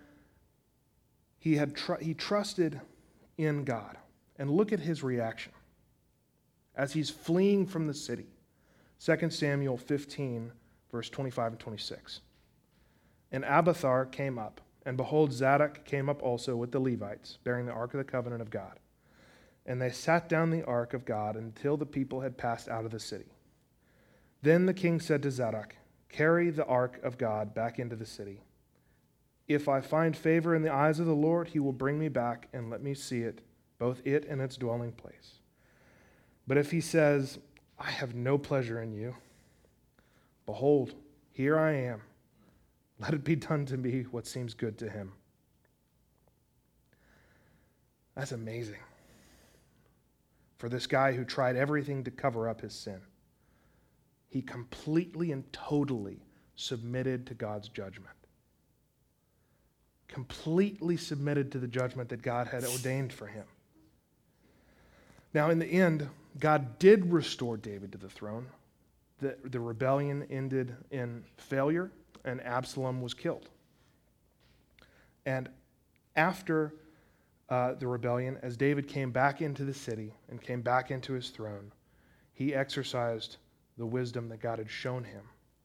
he, 1.39 1.55
had 1.55 1.75
tr- 1.75 2.01
he 2.01 2.13
trusted 2.13 2.82
in 3.38 3.63
God. 3.63 3.97
And 4.38 4.49
look 4.49 4.71
at 4.71 4.79
his 4.79 5.03
reaction 5.03 5.51
as 6.75 6.93
he's 6.93 7.10
fleeing 7.10 7.65
from 7.65 7.88
the 7.88 7.93
city. 7.93 8.27
2 9.03 9.29
Samuel 9.29 9.77
15, 9.77 10.51
verse 10.91 11.10
25 11.10 11.53
and 11.53 11.60
26. 11.60 12.21
And 13.32 13.43
Abiathar 13.45 14.05
came 14.05 14.39
up, 14.39 14.62
and 14.86 14.98
behold, 14.98 15.34
Zadok 15.34 15.84
came 15.86 16.10
up 16.10 16.24
also 16.24 16.56
with 16.56 16.72
the 16.72 16.80
Levites, 16.80 17.38
bearing 17.44 17.65
the 17.65 17.74
ark 17.74 17.94
of 17.94 17.98
the 17.98 18.04
covenant 18.04 18.42
of 18.42 18.50
God. 18.50 18.80
And 19.65 19.82
they 19.82 19.92
sat 19.92 20.30
down 20.30 20.50
the 20.50 20.65
ark 20.65 20.94
of 20.94 21.06
God 21.06 21.36
until 21.36 21.78
the 21.78 21.86
people 21.86 22.22
had 22.22 22.38
passed 22.38 22.70
out 22.70 22.86
of 22.86 22.92
the 22.92 23.00
city. 23.00 23.32
Then 24.42 24.65
the 24.65 24.74
king 24.74 25.00
said 25.00 25.22
to 25.24 25.32
Zadok, 25.32 25.76
Carry 26.08 26.50
the 26.50 26.65
ark 26.65 27.00
of 27.04 27.18
God 27.18 27.54
back 27.54 27.78
into 27.78 27.96
the 27.96 28.06
city. 28.06 28.42
If 29.48 29.68
I 29.68 29.82
find 29.82 30.15
favor 30.15 30.56
in 30.56 30.62
the 30.62 30.74
eyes 30.74 31.00
of 31.00 31.06
the 31.06 31.13
Lord, 31.13 31.50
he 31.50 31.60
will 31.60 31.74
bring 31.74 32.00
me 32.00 32.08
back 32.08 32.48
and 32.54 32.70
let 32.70 32.82
me 32.82 32.94
see 32.94 33.22
it, 33.22 33.42
both 33.78 34.02
it 34.06 34.26
and 34.26 34.42
its 34.42 34.58
dwelling 34.58 34.92
place. 34.92 35.39
But 36.48 36.58
if 36.58 36.72
he 36.72 36.82
says, 36.82 37.38
I 37.78 37.92
have 37.92 38.15
no 38.15 38.38
pleasure 38.38 38.82
in 38.82 38.94
you, 38.94 39.15
behold, 40.46 40.96
here 41.32 41.60
I 41.60 41.74
am. 41.74 42.02
Let 42.99 43.13
it 43.13 43.23
be 43.23 43.35
done 43.35 43.65
to 43.67 43.77
me 43.77 44.03
what 44.12 44.27
seems 44.27 44.53
good 44.53 44.77
to 44.79 44.89
him. 44.89 45.13
That's 48.15 48.33
amazing. 48.33 48.79
For 50.57 50.67
this 50.67 50.88
guy 50.88 51.13
who 51.13 51.23
tried 51.23 51.55
everything 51.55 52.03
to 52.03 52.12
cover 52.12 52.49
up 52.49 52.59
his 52.59 52.73
sin, 52.73 52.99
he 54.27 54.41
completely 54.41 55.31
and 55.31 55.51
totally 55.53 56.19
submitted 56.55 57.25
to 57.27 57.33
God's 57.33 57.69
judgment 57.69 58.15
completely 60.09 60.97
submitted 60.97 61.51
to 61.53 61.59
the 61.59 61.67
judgment 61.67 62.09
that 62.09 62.21
God 62.21 62.47
had 62.47 62.65
ordained 62.65 63.13
for 63.13 63.27
him. 63.27 63.45
Now, 65.33 65.51
in 65.51 65.59
the 65.59 65.67
end, 65.67 66.09
God 66.39 66.79
did 66.79 67.12
restore 67.13 67.55
David 67.55 67.91
to 67.93 67.97
the 67.97 68.09
throne. 68.09 68.47
The, 69.19 69.38
the 69.45 69.59
rebellion 69.59 70.25
ended 70.29 70.75
in 70.91 71.23
failure, 71.38 71.91
and 72.25 72.41
Absalom 72.41 73.01
was 73.01 73.13
killed. 73.13 73.49
And 75.25 75.49
after 76.15 76.73
uh, 77.49 77.73
the 77.73 77.88
rebellion, 77.88 78.38
as 78.41 78.58
David 78.58 78.88
came 78.88 79.12
back 79.12 79.41
into 79.41 79.65
the 79.65 79.73
city 79.73 80.13
and 80.29 80.41
came 80.41 80.62
back 80.62 80.91
into 80.91 81.13
his 81.13 81.29
throne, 81.29 81.71
he 82.34 82.53
exercised 82.53 83.38
the 83.77 83.86
wisdom 83.86 84.29
that 84.29 84.39
God 84.39 84.60
had 84.60 84.69
shown 84.69 85.03
him, 85.03 85.23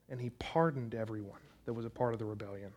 and 0.08 0.20
he 0.20 0.30
pardoned 0.30 0.94
everyone 0.94 1.40
that 1.64 1.72
was 1.72 1.84
a 1.84 1.90
part 1.90 2.12
of 2.12 2.18
the 2.18 2.24
rebellion. 2.24 2.72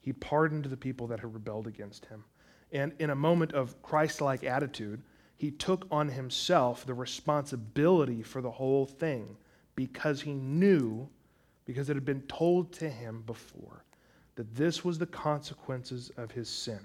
He 0.00 0.12
pardoned 0.12 0.66
the 0.66 0.76
people 0.76 1.06
that 1.08 1.20
had 1.20 1.32
rebelled 1.32 1.66
against 1.66 2.06
him. 2.06 2.24
And 2.72 2.92
in 2.98 3.10
a 3.10 3.14
moment 3.14 3.52
of 3.52 3.80
Christ 3.82 4.20
like 4.20 4.44
attitude, 4.44 5.02
he 5.36 5.50
took 5.50 5.86
on 5.90 6.08
himself 6.08 6.84
the 6.84 6.94
responsibility 6.94 8.22
for 8.22 8.40
the 8.40 8.50
whole 8.50 8.86
thing 8.86 9.36
because 9.76 10.20
he 10.20 10.34
knew, 10.34 11.08
because 11.64 11.88
it 11.90 11.94
had 11.94 12.04
been 12.04 12.22
told 12.22 12.72
to 12.72 12.88
him 12.88 13.22
before, 13.26 13.84
that 14.36 14.54
this 14.54 14.84
was 14.84 14.98
the 14.98 15.06
consequences 15.06 16.10
of 16.16 16.30
his 16.30 16.48
sin. 16.48 16.80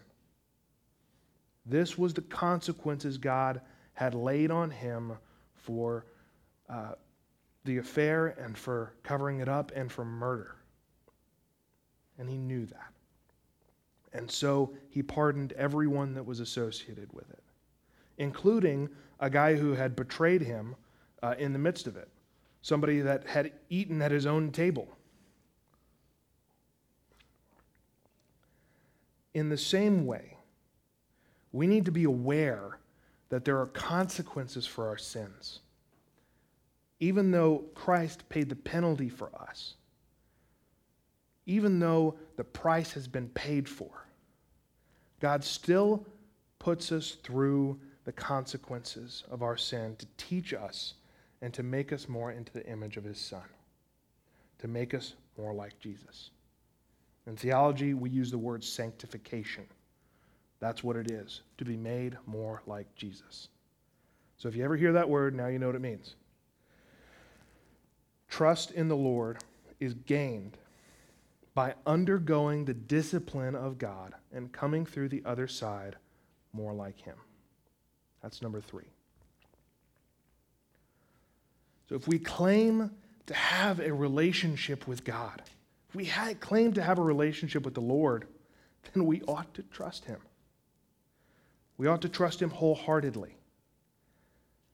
This 1.65 1.97
was 1.97 2.13
the 2.13 2.21
consequences 2.21 3.17
God 3.17 3.61
had 3.93 4.15
laid 4.15 4.51
on 4.51 4.71
him 4.71 5.13
for 5.55 6.05
uh, 6.69 6.93
the 7.65 7.77
affair 7.77 8.27
and 8.39 8.57
for 8.57 8.93
covering 9.03 9.39
it 9.39 9.49
up 9.49 9.71
and 9.75 9.91
for 9.91 10.05
murder. 10.05 10.55
And 12.17 12.30
he 12.30 12.38
knew 12.38 12.65
that. 12.65 12.93
And 14.13 14.30
so 14.30 14.73
he 14.89 15.03
pardoned 15.03 15.53
everyone 15.53 16.13
that 16.13 16.25
was 16.25 16.39
associated 16.39 17.11
with 17.13 17.30
it, 17.30 17.43
including 18.17 18.89
a 19.19 19.30
guy 19.30 19.55
who 19.55 19.73
had 19.73 19.95
betrayed 19.95 20.41
him 20.41 20.75
uh, 21.21 21.36
in 21.38 21.53
the 21.53 21.59
midst 21.59 21.86
of 21.86 21.95
it, 21.95 22.09
somebody 22.62 23.01
that 23.01 23.28
had 23.28 23.51
eaten 23.70 24.01
at 24.01 24.12
his 24.12 24.26
own 24.26 24.51
table. 24.51 24.88
In 29.34 29.49
the 29.49 29.57
same 29.57 30.05
way, 30.05 30.38
we 31.51 31.68
need 31.68 31.86
to 31.86 31.91
be 31.91 32.03
aware 32.03 32.80
that 33.30 33.45
there 33.45 33.60
are 33.60 33.68
consequences 33.68 34.66
for 34.66 34.88
our 34.88 34.97
sins. 34.97 35.60
even 36.99 37.32
though 37.32 37.64
Christ 37.76 38.28
paid 38.30 38.49
the 38.49 38.55
penalty 38.55 39.10
for 39.10 39.32
us, 39.36 39.76
even 41.45 41.80
though 41.80 42.16
the 42.36 42.43
price 42.43 42.91
has 42.91 43.07
been 43.07 43.30
paid 43.30 43.68
for, 43.68 44.05
God 45.20 45.43
still 45.43 46.05
puts 46.60 46.91
us 46.91 47.18
through 47.24 47.80
the 48.03 48.12
consequences 48.12 49.24
of 49.32 49.41
our 49.41 49.57
sin 49.57 49.95
to 49.97 50.05
teach 50.18 50.53
us 50.53 50.95
and 51.41 51.53
to 51.53 51.63
make 51.63 51.93
us 51.93 52.07
more 52.07 52.31
into 52.31 52.51
the 52.51 52.65
image 52.67 52.97
of 52.97 53.03
his 53.03 53.19
Son, 53.19 53.43
to 54.59 54.67
make 54.67 54.93
us 54.93 55.13
more 55.37 55.53
like 55.53 55.79
Jesus. 55.79 56.31
In 57.27 57.35
theology, 57.35 57.93
we 57.93 58.09
use 58.09 58.31
the 58.31 58.37
word 58.37 58.63
sanctification. 58.63 59.65
That's 60.59 60.83
what 60.83 60.97
it 60.97 61.11
is, 61.11 61.41
to 61.57 61.65
be 61.65 61.77
made 61.77 62.17
more 62.25 62.61
like 62.65 62.93
Jesus. 62.95 63.49
So 64.37 64.49
if 64.49 64.55
you 64.55 64.63
ever 64.63 64.75
hear 64.75 64.93
that 64.93 65.09
word, 65.09 65.35
now 65.35 65.47
you 65.47 65.59
know 65.59 65.67
what 65.67 65.75
it 65.75 65.81
means. 65.81 66.15
Trust 68.29 68.71
in 68.71 68.87
the 68.87 68.95
Lord 68.95 69.37
is 69.79 69.93
gained 69.93 70.57
by 71.53 71.73
undergoing 71.85 72.65
the 72.65 72.73
discipline 72.73 73.55
of 73.55 73.77
God 73.77 74.13
and 74.31 74.51
coming 74.51 74.85
through 74.85 75.09
the 75.09 75.23
other 75.25 75.47
side 75.47 75.95
more 76.53 76.73
like 76.73 76.99
Him. 76.99 77.17
That's 78.21 78.41
number 78.41 78.61
three. 78.61 78.87
So 81.89 81.95
if 81.95 82.07
we 82.07 82.19
claim 82.19 82.91
to 83.25 83.33
have 83.33 83.79
a 83.79 83.91
relationship 83.91 84.87
with 84.87 85.03
God, 85.03 85.41
if 85.89 85.95
we 85.95 86.05
claim 86.35 86.73
to 86.73 86.83
have 86.83 86.99
a 86.99 87.03
relationship 87.03 87.65
with 87.65 87.73
the 87.73 87.81
Lord, 87.81 88.27
then 88.93 89.07
we 89.07 89.23
ought 89.23 89.51
to 89.55 89.63
trust 89.63 90.05
Him. 90.05 90.19
We 91.77 91.87
ought 91.87 92.03
to 92.03 92.09
trust 92.09 92.43
Him 92.43 92.51
wholeheartedly. 92.51 93.35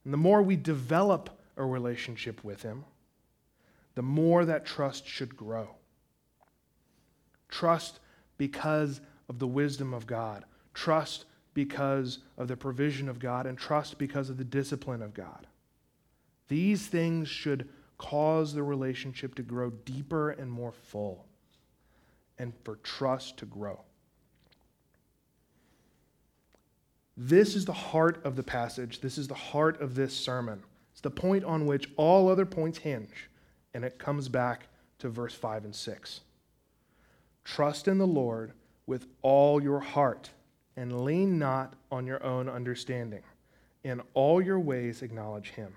And 0.03 0.13
the 0.13 0.18
more 0.18 0.41
we 0.41 0.57
develop 0.57 1.30
a 1.55 1.63
relationship 1.63 2.43
with 2.43 2.61
Him, 2.63 2.84
the 3.95 4.01
more 4.01 4.43
that 4.43 4.66
trust 4.66 5.07
should 5.07 5.38
grow. 5.38 5.70
Trust 7.47 8.01
because 8.38 8.99
of 9.30 9.39
the 9.39 9.47
wisdom 9.47 9.93
of 9.93 10.05
God. 10.05 10.43
Trust 10.74 11.24
because 11.53 12.20
of 12.38 12.49
the 12.49 12.57
provision 12.57 13.07
of 13.07 13.20
God. 13.20 13.45
And 13.45 13.57
trust 13.57 13.97
because 13.97 14.30
of 14.30 14.36
the 14.36 14.43
discipline 14.43 15.01
of 15.01 15.13
God. 15.13 15.47
These 16.48 16.88
things 16.88 17.28
should 17.28 17.70
cause 17.98 18.54
the 18.54 18.64
relationship 18.64 19.36
to 19.36 19.43
grow 19.43 19.70
deeper 19.70 20.32
and 20.32 20.52
more 20.52 20.72
full, 20.72 21.26
and 22.38 22.54
for 22.64 22.76
trust 22.78 23.38
to 23.38 23.46
grow. 23.46 23.82
This 27.18 27.56
is 27.56 27.66
the 27.66 27.74
heart 27.74 28.24
of 28.26 28.36
the 28.36 28.43
passage. 28.43 29.00
This 29.00 29.18
is 29.18 29.28
the 29.28 29.34
heart 29.34 29.80
of 29.80 29.96
this 29.96 30.14
sermon. 30.14 30.62
It's 30.91 31.02
the 31.02 31.10
point 31.10 31.46
on 31.46 31.66
which 31.66 31.89
all 31.96 32.28
other 32.28 32.46
points 32.46 32.80
hinge, 32.80 33.30
and 33.74 33.86
it 33.86 33.98
comes 33.98 34.28
back 34.28 34.68
to 35.00 35.10
verse 35.10 35.34
5 35.34 35.66
and 35.66 35.76
6. 35.76 36.22
Trust 37.46 37.88
in 37.88 37.98
the 37.98 38.08
Lord 38.08 38.54
with 38.86 39.08
all 39.22 39.64
your 39.64 39.80
heart, 39.80 40.30
and 40.76 41.06
lean 41.06 41.39
not 41.39 41.76
on 41.91 42.06
your 42.06 42.22
own 42.24 42.50
understanding. 42.50 43.24
In 43.84 44.02
all 44.14 44.41
your 44.41 44.60
ways, 44.60 45.02
acknowledge 45.02 45.52
him 45.52 45.74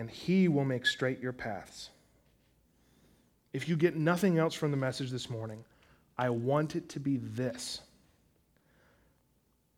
and 0.00 0.08
he 0.08 0.48
will 0.48 0.64
make 0.64 0.86
straight 0.86 1.20
your 1.20 1.34
paths. 1.34 1.90
If 3.52 3.68
you 3.68 3.76
get 3.76 3.96
nothing 3.96 4.38
else 4.38 4.54
from 4.54 4.70
the 4.70 4.76
message 4.78 5.10
this 5.10 5.28
morning, 5.28 5.62
I 6.16 6.30
want 6.30 6.74
it 6.74 6.88
to 6.90 7.00
be 7.00 7.18
this 7.18 7.82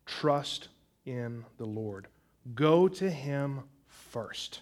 trust 0.07 0.68
in 1.07 1.45
the 1.59 1.66
Lord. 1.66 2.07
Go 2.55 2.87
to 2.87 3.11
him 3.11 3.62
first. 3.89 4.61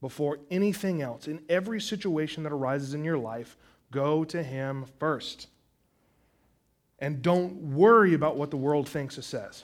Before 0.00 0.40
anything 0.50 1.00
else, 1.00 1.28
in 1.28 1.40
every 1.48 1.80
situation 1.80 2.42
that 2.42 2.52
arises 2.52 2.92
in 2.92 3.04
your 3.04 3.18
life, 3.18 3.56
go 3.92 4.24
to 4.24 4.42
him 4.42 4.86
first. 4.98 5.46
And 6.98 7.22
don't 7.22 7.54
worry 7.72 8.14
about 8.14 8.36
what 8.36 8.50
the 8.50 8.56
world 8.56 8.88
thinks 8.88 9.16
or 9.16 9.22
says 9.22 9.62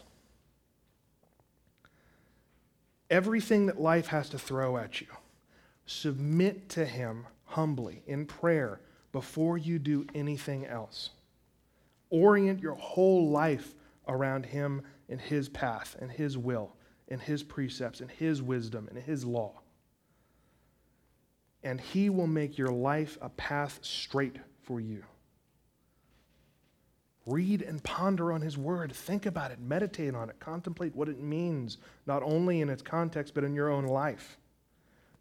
everything 3.13 3.67
that 3.67 3.79
life 3.79 4.07
has 4.07 4.31
to 4.31 4.39
throw 4.39 4.79
at 4.79 5.01
you. 5.01 5.07
Submit 5.85 6.71
to 6.71 6.85
Him 6.87 7.27
humbly 7.45 8.03
in 8.07 8.25
prayer 8.25 8.81
before 9.13 9.59
you 9.59 9.79
do 9.79 10.07
anything 10.15 10.67
else. 10.67 11.11
Orient 12.09 12.61
your 12.61 12.75
whole 12.75 13.29
life 13.29 13.75
around 14.09 14.47
Him 14.47 14.83
and 15.11 15.21
His 15.21 15.51
path 15.51 15.95
and 16.01 16.11
His 16.11 16.39
will 16.39 16.75
and 17.09 17.21
His 17.21 17.43
precepts 17.43 18.01
and 18.01 18.11
His 18.11 18.41
wisdom 18.41 18.89
and 18.89 18.99
His 18.99 19.27
law. 19.27 19.61
And 21.63 21.81
He 21.81 22.09
will 22.09 22.27
make 22.27 22.57
your 22.57 22.73
life 22.73 23.19
a 23.21 23.29
path 23.29 23.79
straight 23.83 24.37
for 24.63 24.81
you. 24.81 25.05
Read 27.25 27.63
and 27.63 27.83
ponder 27.85 28.33
on 28.33 28.41
His 28.41 28.59
Word. 28.59 28.93
Think 28.93 29.27
about 29.27 29.53
it. 29.53 29.61
Meditate 29.61 30.15
on 30.15 30.29
it. 30.29 30.41
Contemplate 30.41 30.95
what 30.97 31.09
it 31.09 31.21
means, 31.21 31.79
not 32.07 32.23
only 32.23 32.61
in 32.61 32.69
its 32.69 32.83
context, 32.83 33.35
but 33.35 33.45
in 33.45 33.55
your 33.55 33.71
own 33.71 33.87
life. 33.87 34.39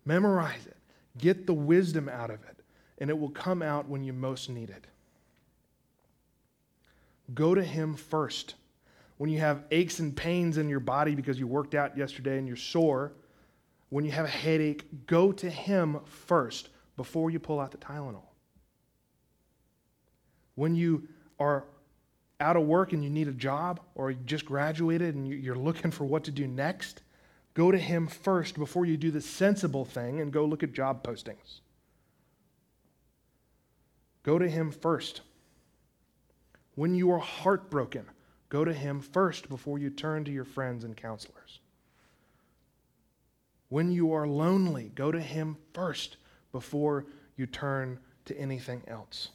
Memorize 0.04 0.66
it. 0.66 0.78
Get 1.18 1.45
the 1.45 1.54
wisdom 1.54 2.10
out 2.10 2.32
of 2.32 2.43
it, 2.43 2.64
and 2.97 3.10
it 3.10 3.18
will 3.20 3.30
come 3.30 3.62
out 3.62 3.88
when 3.88 4.04
you 4.04 4.14
most 4.14 4.49
need 4.49 4.70
it. 4.70 4.88
Go 7.36 7.54
to 7.54 7.64
Him 7.64 7.95
first. 7.95 8.56
When 9.18 9.30
you 9.30 9.39
have 9.39 9.66
aches 9.70 9.99
and 9.99 10.16
pains 10.16 10.58
in 10.58 10.68
your 10.68 10.80
body 10.80 11.14
because 11.14 11.38
you 11.38 11.45
worked 11.45 11.76
out 11.76 11.95
yesterday 11.95 12.39
and 12.39 12.47
you're 12.47 12.58
sore, 12.58 13.14
when 13.89 14.06
you 14.06 14.12
have 14.12 14.26
a 14.26 14.30
headache, 14.30 15.06
go 15.06 15.32
to 15.34 15.49
Him 15.49 15.99
first 16.06 16.70
before 16.97 17.30
you 17.30 17.38
pull 17.38 17.60
out 17.60 17.70
the 17.70 17.78
Tylenol. 17.78 18.24
When 20.56 20.76
you 20.76 21.08
are 21.39 21.66
out 22.42 22.58
of 22.58 22.64
work 22.64 22.92
and 22.92 23.04
you 23.04 23.10
need 23.10 23.28
a 23.28 23.34
job, 23.34 23.80
or 23.96 24.12
you 24.12 24.18
just 24.26 24.46
graduated 24.46 25.16
and 25.16 25.28
you're 25.28 25.56
looking 25.56 25.92
for 25.92 26.04
what 26.04 26.24
to 26.26 26.32
do 26.32 26.48
next, 26.48 27.04
go 27.54 27.72
to 27.72 27.78
Him 27.78 28.08
first 28.08 28.58
before 28.58 28.86
you 28.86 28.98
do 28.98 29.12
the 29.12 29.22
sensible 29.22 29.86
thing 29.86 30.20
and 30.20 30.34
go 30.34 30.44
look 30.44 30.64
at 30.64 30.74
job 30.74 31.04
postings. 31.04 31.62
Go 34.24 34.39
to 34.39 34.50
Him 34.50 34.72
first. 34.72 35.22
When 36.76 36.96
you 36.96 37.12
are 37.12 37.20
heartbroken, 37.20 38.06
go 38.50 38.66
to 38.66 38.74
Him 38.74 39.00
first 39.00 39.48
before 39.48 39.78
you 39.78 39.89
turn 39.89 40.26
to 40.26 40.32
your 40.32 40.46
friends 40.46 40.84
and 40.84 40.98
counselors. 40.98 41.60
When 43.70 43.92
you 43.92 44.14
are 44.14 44.28
lonely, 44.28 44.92
go 44.96 45.12
to 45.12 45.22
Him 45.22 45.58
first 45.74 46.18
before 46.52 47.06
you 47.38 47.46
turn 47.46 48.00
to 48.26 48.38
anything 48.38 48.84
else 48.88 49.30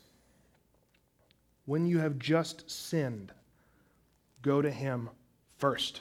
when 1.66 1.86
you 1.86 1.98
have 1.98 2.18
just 2.18 2.70
sinned, 2.70 3.32
go 4.42 4.62
to 4.62 4.70
Him 4.70 5.10
first. 5.58 6.00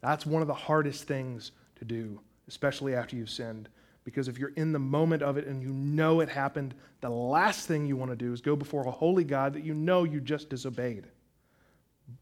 That's 0.00 0.26
one 0.26 0.42
of 0.42 0.48
the 0.48 0.54
hardest 0.54 1.04
things 1.04 1.52
to 1.76 1.84
do, 1.84 2.20
especially 2.48 2.94
after 2.94 3.16
you've 3.16 3.30
sinned. 3.30 3.68
Because 4.04 4.26
if 4.26 4.38
you're 4.38 4.52
in 4.56 4.72
the 4.72 4.80
moment 4.80 5.22
of 5.22 5.36
it 5.36 5.46
and 5.46 5.62
you 5.62 5.72
know 5.72 6.20
it 6.20 6.28
happened, 6.28 6.74
the 7.00 7.10
last 7.10 7.68
thing 7.68 7.86
you 7.86 7.96
want 7.96 8.10
to 8.10 8.16
do 8.16 8.32
is 8.32 8.40
go 8.40 8.56
before 8.56 8.84
a 8.86 8.90
holy 8.90 9.22
God 9.22 9.52
that 9.54 9.64
you 9.64 9.74
know 9.74 10.02
you 10.02 10.20
just 10.20 10.48
disobeyed. 10.48 11.06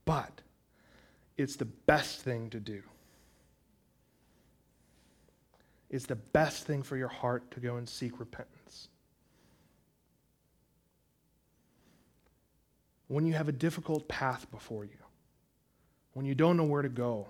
But 0.05 0.43
it's 1.39 1.57
the 1.57 1.65
best 1.65 2.21
thing 2.21 2.51
to 2.51 2.61
do. 2.61 2.83
It's 5.89 6.07
the 6.07 6.17
best 6.17 6.67
thing 6.67 6.83
for 6.83 6.97
your 6.97 7.09
heart 7.09 7.51
to 7.53 7.61
go 7.61 7.77
and 7.77 7.89
seek 7.89 8.21
repentance. 8.21 8.60
When 13.11 13.27
you 13.27 13.33
have 13.33 13.49
a 13.49 13.53
difficult 13.53 14.07
path 14.07 14.49
before 14.53 14.85
you, 14.85 14.97
when 16.13 16.25
you 16.25 16.35
don't 16.37 16.57
know 16.57 16.65
where 16.65 16.83
to 16.83 16.89
go, 16.89 17.27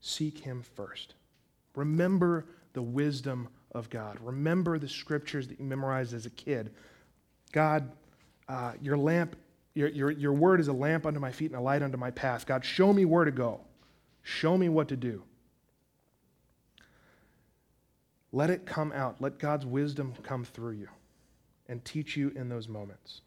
seek 0.00 0.38
Him 0.38 0.64
first. 0.74 1.14
Remember 1.76 2.46
the 2.72 2.82
wisdom 2.82 3.46
of 3.70 3.88
God. 3.88 4.18
Remember 4.20 4.80
the 4.80 4.88
scriptures 4.88 5.46
that 5.46 5.60
you 5.60 5.64
memorized 5.64 6.12
as 6.12 6.26
a 6.26 6.30
kid. 6.30 6.72
God, 7.52 7.88
uh, 8.48 8.72
your 8.82 8.96
lamp, 8.96 9.36
your, 9.74 9.90
your, 9.90 10.10
your 10.10 10.32
word 10.32 10.58
is 10.58 10.66
a 10.66 10.72
lamp 10.72 11.06
unto 11.06 11.20
my 11.20 11.30
feet 11.30 11.52
and 11.52 11.60
a 11.60 11.62
light 11.62 11.82
unto 11.82 11.96
my 11.96 12.10
path. 12.10 12.46
God, 12.46 12.64
show 12.64 12.92
me 12.92 13.04
where 13.04 13.24
to 13.24 13.30
go. 13.30 13.60
Show 14.24 14.58
me 14.58 14.68
what 14.68 14.88
to 14.88 14.96
do. 14.96 15.22
Let 18.32 18.50
it 18.50 18.66
come 18.66 18.90
out. 18.90 19.20
Let 19.20 19.38
God's 19.38 19.64
wisdom 19.64 20.14
come 20.24 20.44
through 20.44 20.72
you 20.72 20.88
and 21.68 21.84
teach 21.84 22.16
you 22.16 22.32
in 22.34 22.48
those 22.48 22.66
moments. 22.66 23.20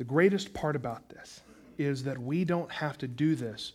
The 0.00 0.04
greatest 0.04 0.54
part 0.54 0.76
about 0.76 1.10
this 1.10 1.42
is 1.76 2.04
that 2.04 2.16
we 2.16 2.46
don't 2.46 2.72
have 2.72 2.96
to 2.96 3.06
do 3.06 3.34
this 3.34 3.72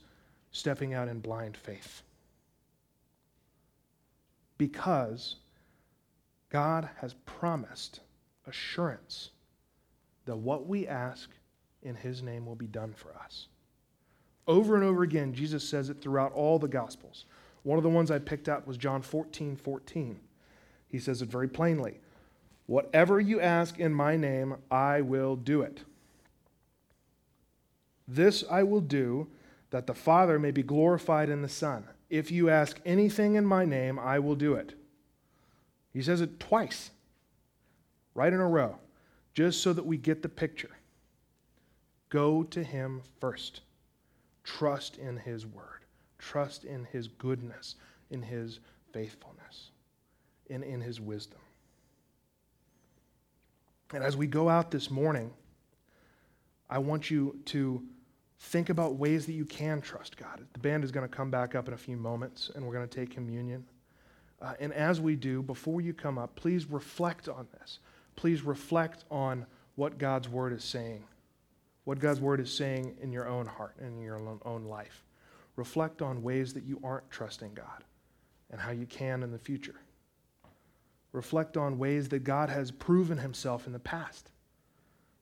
stepping 0.50 0.96
out 0.96 1.08
in 1.08 1.20
blind 1.20 1.56
faith. 1.56 2.02
Because 4.58 5.36
God 6.50 6.90
has 7.00 7.14
promised 7.28 8.00
assurance 8.48 9.30
that 10.26 10.36
what 10.36 10.66
we 10.66 10.88
ask 10.88 11.30
in 11.84 11.94
His 11.94 12.24
name 12.24 12.48
will 12.48 12.56
be 12.56 12.66
done 12.66 12.96
for 12.98 13.16
us. 13.24 13.46
Over 14.48 14.74
and 14.74 14.84
over 14.84 15.04
again, 15.04 15.32
Jesus 15.32 15.64
says 15.70 15.92
it 15.92 16.02
throughout 16.02 16.34
all 16.34 16.58
the 16.58 16.68
Gospels. 16.68 17.26
One 17.62 17.78
of 17.78 17.84
the 17.84 17.90
ones 17.92 18.10
I 18.10 18.18
picked 18.18 18.50
out 18.50 18.66
was 18.66 18.78
John 18.78 19.04
14 19.04 19.56
14. 19.58 20.20
He 20.88 20.98
says 20.98 21.22
it 21.22 21.30
very 21.30 21.48
plainly 21.48 22.00
Whatever 22.66 23.20
you 23.20 23.40
ask 23.40 23.78
in 23.78 23.94
my 23.94 24.18
name, 24.18 24.56
I 24.72 25.02
will 25.02 25.36
do 25.36 25.62
it. 25.62 25.84
This 28.08 28.44
I 28.50 28.64
will 28.64 28.82
do 28.82 29.28
that 29.72 29.88
the 29.88 29.94
Father 29.94 30.40
may 30.40 30.52
be 30.52 30.64
glorified 30.64 31.30
in 31.30 31.42
the 31.42 31.50
Son. 31.50 31.86
If 32.10 32.32
you 32.32 32.50
ask 32.50 32.80
anything 32.86 33.36
in 33.36 33.46
my 33.46 33.66
name, 33.66 33.98
I 34.00 34.20
will 34.20 34.36
do 34.36 34.54
it. 34.54 34.74
He 35.92 36.02
says 36.02 36.22
it 36.22 36.40
twice, 36.40 36.92
right 38.14 38.32
in 38.32 38.40
a 38.40 38.48
row, 38.48 38.78
just 39.34 39.62
so 39.62 39.74
that 39.74 39.86
we 39.86 39.98
get 39.98 40.22
the 40.22 40.30
picture. 40.30 40.72
Go 42.10 42.44
to 42.44 42.64
him 42.64 43.02
first. 43.20 43.62
Trust 44.44 44.98
in 44.98 45.18
his 45.18 45.46
word. 45.46 45.86
Trust 46.20 46.64
in 46.64 46.86
his 46.86 47.08
goodness, 47.08 47.76
in 48.12 48.22
his 48.22 48.60
faithfulness, 48.94 49.72
and 50.50 50.64
in 50.64 50.80
his 50.82 51.02
wisdom. 51.02 51.40
And 53.94 54.04
as 54.04 54.16
we 54.16 54.28
go 54.28 54.48
out 54.50 54.72
this 54.72 54.92
morning, 54.92 55.32
I 56.70 56.80
want 56.80 57.10
you 57.10 57.40
to 57.46 57.84
think 58.46 58.70
about 58.70 58.96
ways 58.96 59.26
that 59.26 59.34
you 59.34 59.46
can 59.46 59.82
trust 59.82 60.18
God. 60.18 60.46
The 60.54 60.60
band 60.60 60.84
is 60.84 60.92
going 60.92 61.08
to 61.08 61.14
come 61.14 61.32
back 61.32 61.56
up 61.56 61.68
in 61.68 61.74
a 61.74 61.78
few 61.78 61.98
moments, 61.98 62.52
and 62.54 62.66
we're 62.66 62.74
going 62.74 62.88
to 62.88 63.00
take 63.00 63.10
communion. 63.10 63.66
Uh, 64.42 64.54
and 64.60 64.72
as 64.74 65.02
we 65.02 65.16
do, 65.16 65.42
before 65.42 65.82
you 65.82 65.94
come 65.94 66.18
up, 66.18 66.36
please 66.36 66.70
reflect 66.70 67.28
on 67.28 67.48
this. 67.60 67.80
Please 68.16 68.44
reflect 68.44 69.04
on 69.10 69.46
what 69.76 69.98
God's 69.98 70.30
word 70.30 70.54
is 70.54 70.64
saying, 70.64 71.04
what 71.86 72.00
God's 72.00 72.22
word 72.22 72.40
is 72.40 72.54
saying 72.54 72.96
in 73.02 73.12
your 73.12 73.28
own 73.28 73.46
heart 73.46 73.76
and 73.80 73.98
in 73.98 74.02
your 74.02 74.22
own 74.46 74.66
life. 74.66 75.04
Reflect 75.56 76.02
on 76.02 76.22
ways 76.22 76.54
that 76.54 76.64
you 76.64 76.80
aren't 76.84 77.10
trusting 77.10 77.54
God 77.54 77.84
and 78.52 78.62
how 78.62 78.72
you 78.72 78.86
can 78.86 79.24
in 79.24 79.32
the 79.32 79.40
future. 79.40 79.76
Reflect 81.14 81.58
on 81.58 81.78
ways 81.78 82.10
that 82.10 82.24
God 82.24 82.50
has 82.50 82.72
proven 82.72 83.18
himself 83.18 83.68
in 83.68 83.74
the 83.74 83.80
past. 83.80 84.30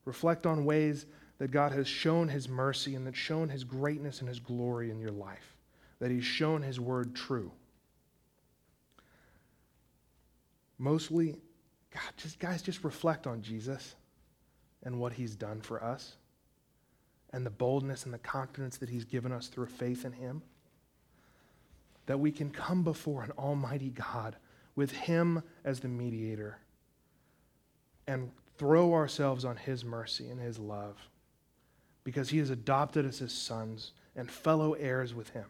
Reflect 0.04 0.44
on 0.44 0.64
ways 0.64 1.06
that 1.44 1.50
God 1.50 1.72
has 1.72 1.86
shown 1.86 2.28
his 2.28 2.48
mercy 2.48 2.94
and 2.94 3.06
that 3.06 3.14
shown 3.14 3.50
his 3.50 3.64
greatness 3.64 4.20
and 4.20 4.28
his 4.30 4.40
glory 4.40 4.90
in 4.90 4.98
your 4.98 5.10
life, 5.10 5.58
that 5.98 6.10
he's 6.10 6.24
shown 6.24 6.62
his 6.62 6.80
word 6.80 7.14
true. 7.14 7.52
Mostly, 10.78 11.36
God, 11.92 12.00
just 12.16 12.38
guys, 12.38 12.62
just 12.62 12.82
reflect 12.82 13.26
on 13.26 13.42
Jesus 13.42 13.94
and 14.84 14.98
what 14.98 15.12
he's 15.12 15.36
done 15.36 15.60
for 15.60 15.84
us 15.84 16.14
and 17.34 17.44
the 17.44 17.50
boldness 17.50 18.06
and 18.06 18.14
the 18.14 18.18
confidence 18.18 18.78
that 18.78 18.88
he's 18.88 19.04
given 19.04 19.30
us 19.30 19.48
through 19.48 19.66
faith 19.66 20.06
in 20.06 20.12
him. 20.12 20.40
That 22.06 22.20
we 22.20 22.32
can 22.32 22.48
come 22.48 22.82
before 22.82 23.22
an 23.22 23.32
almighty 23.32 23.90
God 23.90 24.36
with 24.76 24.92
him 24.92 25.42
as 25.62 25.80
the 25.80 25.88
mediator 25.88 26.56
and 28.06 28.30
throw 28.56 28.94
ourselves 28.94 29.44
on 29.44 29.58
his 29.58 29.84
mercy 29.84 30.30
and 30.30 30.40
his 30.40 30.58
love 30.58 30.96
because 32.04 32.28
he 32.28 32.38
has 32.38 32.50
adopted 32.50 33.06
us 33.06 33.20
as 33.22 33.32
sons 33.32 33.92
and 34.14 34.30
fellow 34.30 34.74
heirs 34.74 35.14
with 35.14 35.30
him. 35.30 35.46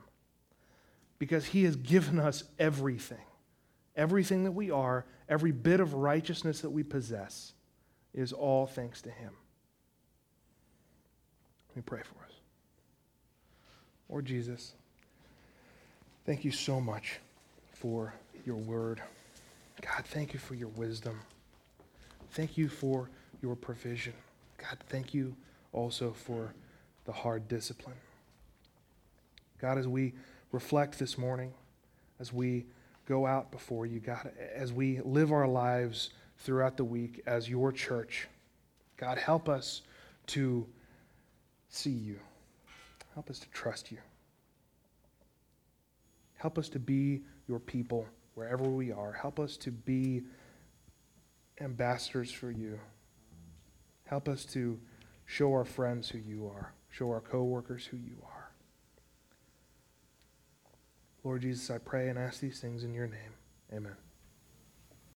Because 1.18 1.46
he 1.46 1.64
has 1.64 1.76
given 1.76 2.18
us 2.18 2.44
everything. 2.58 3.18
Everything 3.96 4.44
that 4.44 4.52
we 4.52 4.70
are, 4.70 5.04
every 5.28 5.52
bit 5.52 5.80
of 5.80 5.94
righteousness 5.94 6.60
that 6.60 6.70
we 6.70 6.82
possess, 6.82 7.52
is 8.12 8.32
all 8.32 8.66
thanks 8.66 9.02
to 9.02 9.10
him. 9.10 9.32
Let 11.70 11.76
me 11.76 11.82
pray 11.84 12.02
for 12.02 12.24
us. 12.24 12.32
Lord 14.08 14.26
Jesus, 14.26 14.74
thank 16.24 16.44
you 16.44 16.52
so 16.52 16.80
much 16.80 17.18
for 17.72 18.14
your 18.46 18.56
word. 18.56 19.00
God, 19.80 20.04
thank 20.04 20.32
you 20.32 20.38
for 20.38 20.54
your 20.54 20.68
wisdom. 20.68 21.20
Thank 22.30 22.56
you 22.56 22.68
for 22.68 23.10
your 23.42 23.56
provision. 23.56 24.14
God, 24.58 24.78
thank 24.88 25.14
you 25.14 25.34
also 25.74 26.12
for 26.12 26.54
the 27.04 27.12
hard 27.12 27.48
discipline. 27.48 27.96
God, 29.60 29.76
as 29.78 29.86
we 29.86 30.14
reflect 30.52 30.98
this 30.98 31.18
morning, 31.18 31.52
as 32.20 32.32
we 32.32 32.66
go 33.06 33.26
out 33.26 33.50
before 33.50 33.84
you, 33.84 34.00
God, 34.00 34.30
as 34.54 34.72
we 34.72 35.00
live 35.04 35.32
our 35.32 35.48
lives 35.48 36.10
throughout 36.38 36.76
the 36.76 36.84
week 36.84 37.22
as 37.26 37.48
your 37.48 37.72
church, 37.72 38.28
God, 38.96 39.18
help 39.18 39.48
us 39.48 39.82
to 40.28 40.66
see 41.68 41.90
you. 41.90 42.18
Help 43.14 43.30
us 43.30 43.38
to 43.40 43.48
trust 43.50 43.90
you. 43.90 43.98
Help 46.36 46.58
us 46.58 46.68
to 46.70 46.78
be 46.78 47.22
your 47.48 47.58
people 47.58 48.06
wherever 48.34 48.64
we 48.64 48.92
are. 48.92 49.12
Help 49.12 49.40
us 49.40 49.56
to 49.58 49.70
be 49.70 50.22
ambassadors 51.60 52.30
for 52.30 52.50
you. 52.50 52.78
Help 54.06 54.28
us 54.28 54.44
to 54.44 54.78
Show 55.26 55.52
our 55.52 55.64
friends 55.64 56.08
who 56.10 56.18
you 56.18 56.46
are. 56.46 56.72
Show 56.90 57.10
our 57.10 57.20
coworkers 57.20 57.86
who 57.86 57.96
you 57.96 58.16
are. 58.24 58.50
Lord 61.24 61.42
Jesus, 61.42 61.70
I 61.70 61.78
pray 61.78 62.08
and 62.08 62.18
ask 62.18 62.40
these 62.40 62.60
things 62.60 62.84
in 62.84 62.92
your 62.92 63.06
name. 63.06 63.32
Amen. 63.72 63.96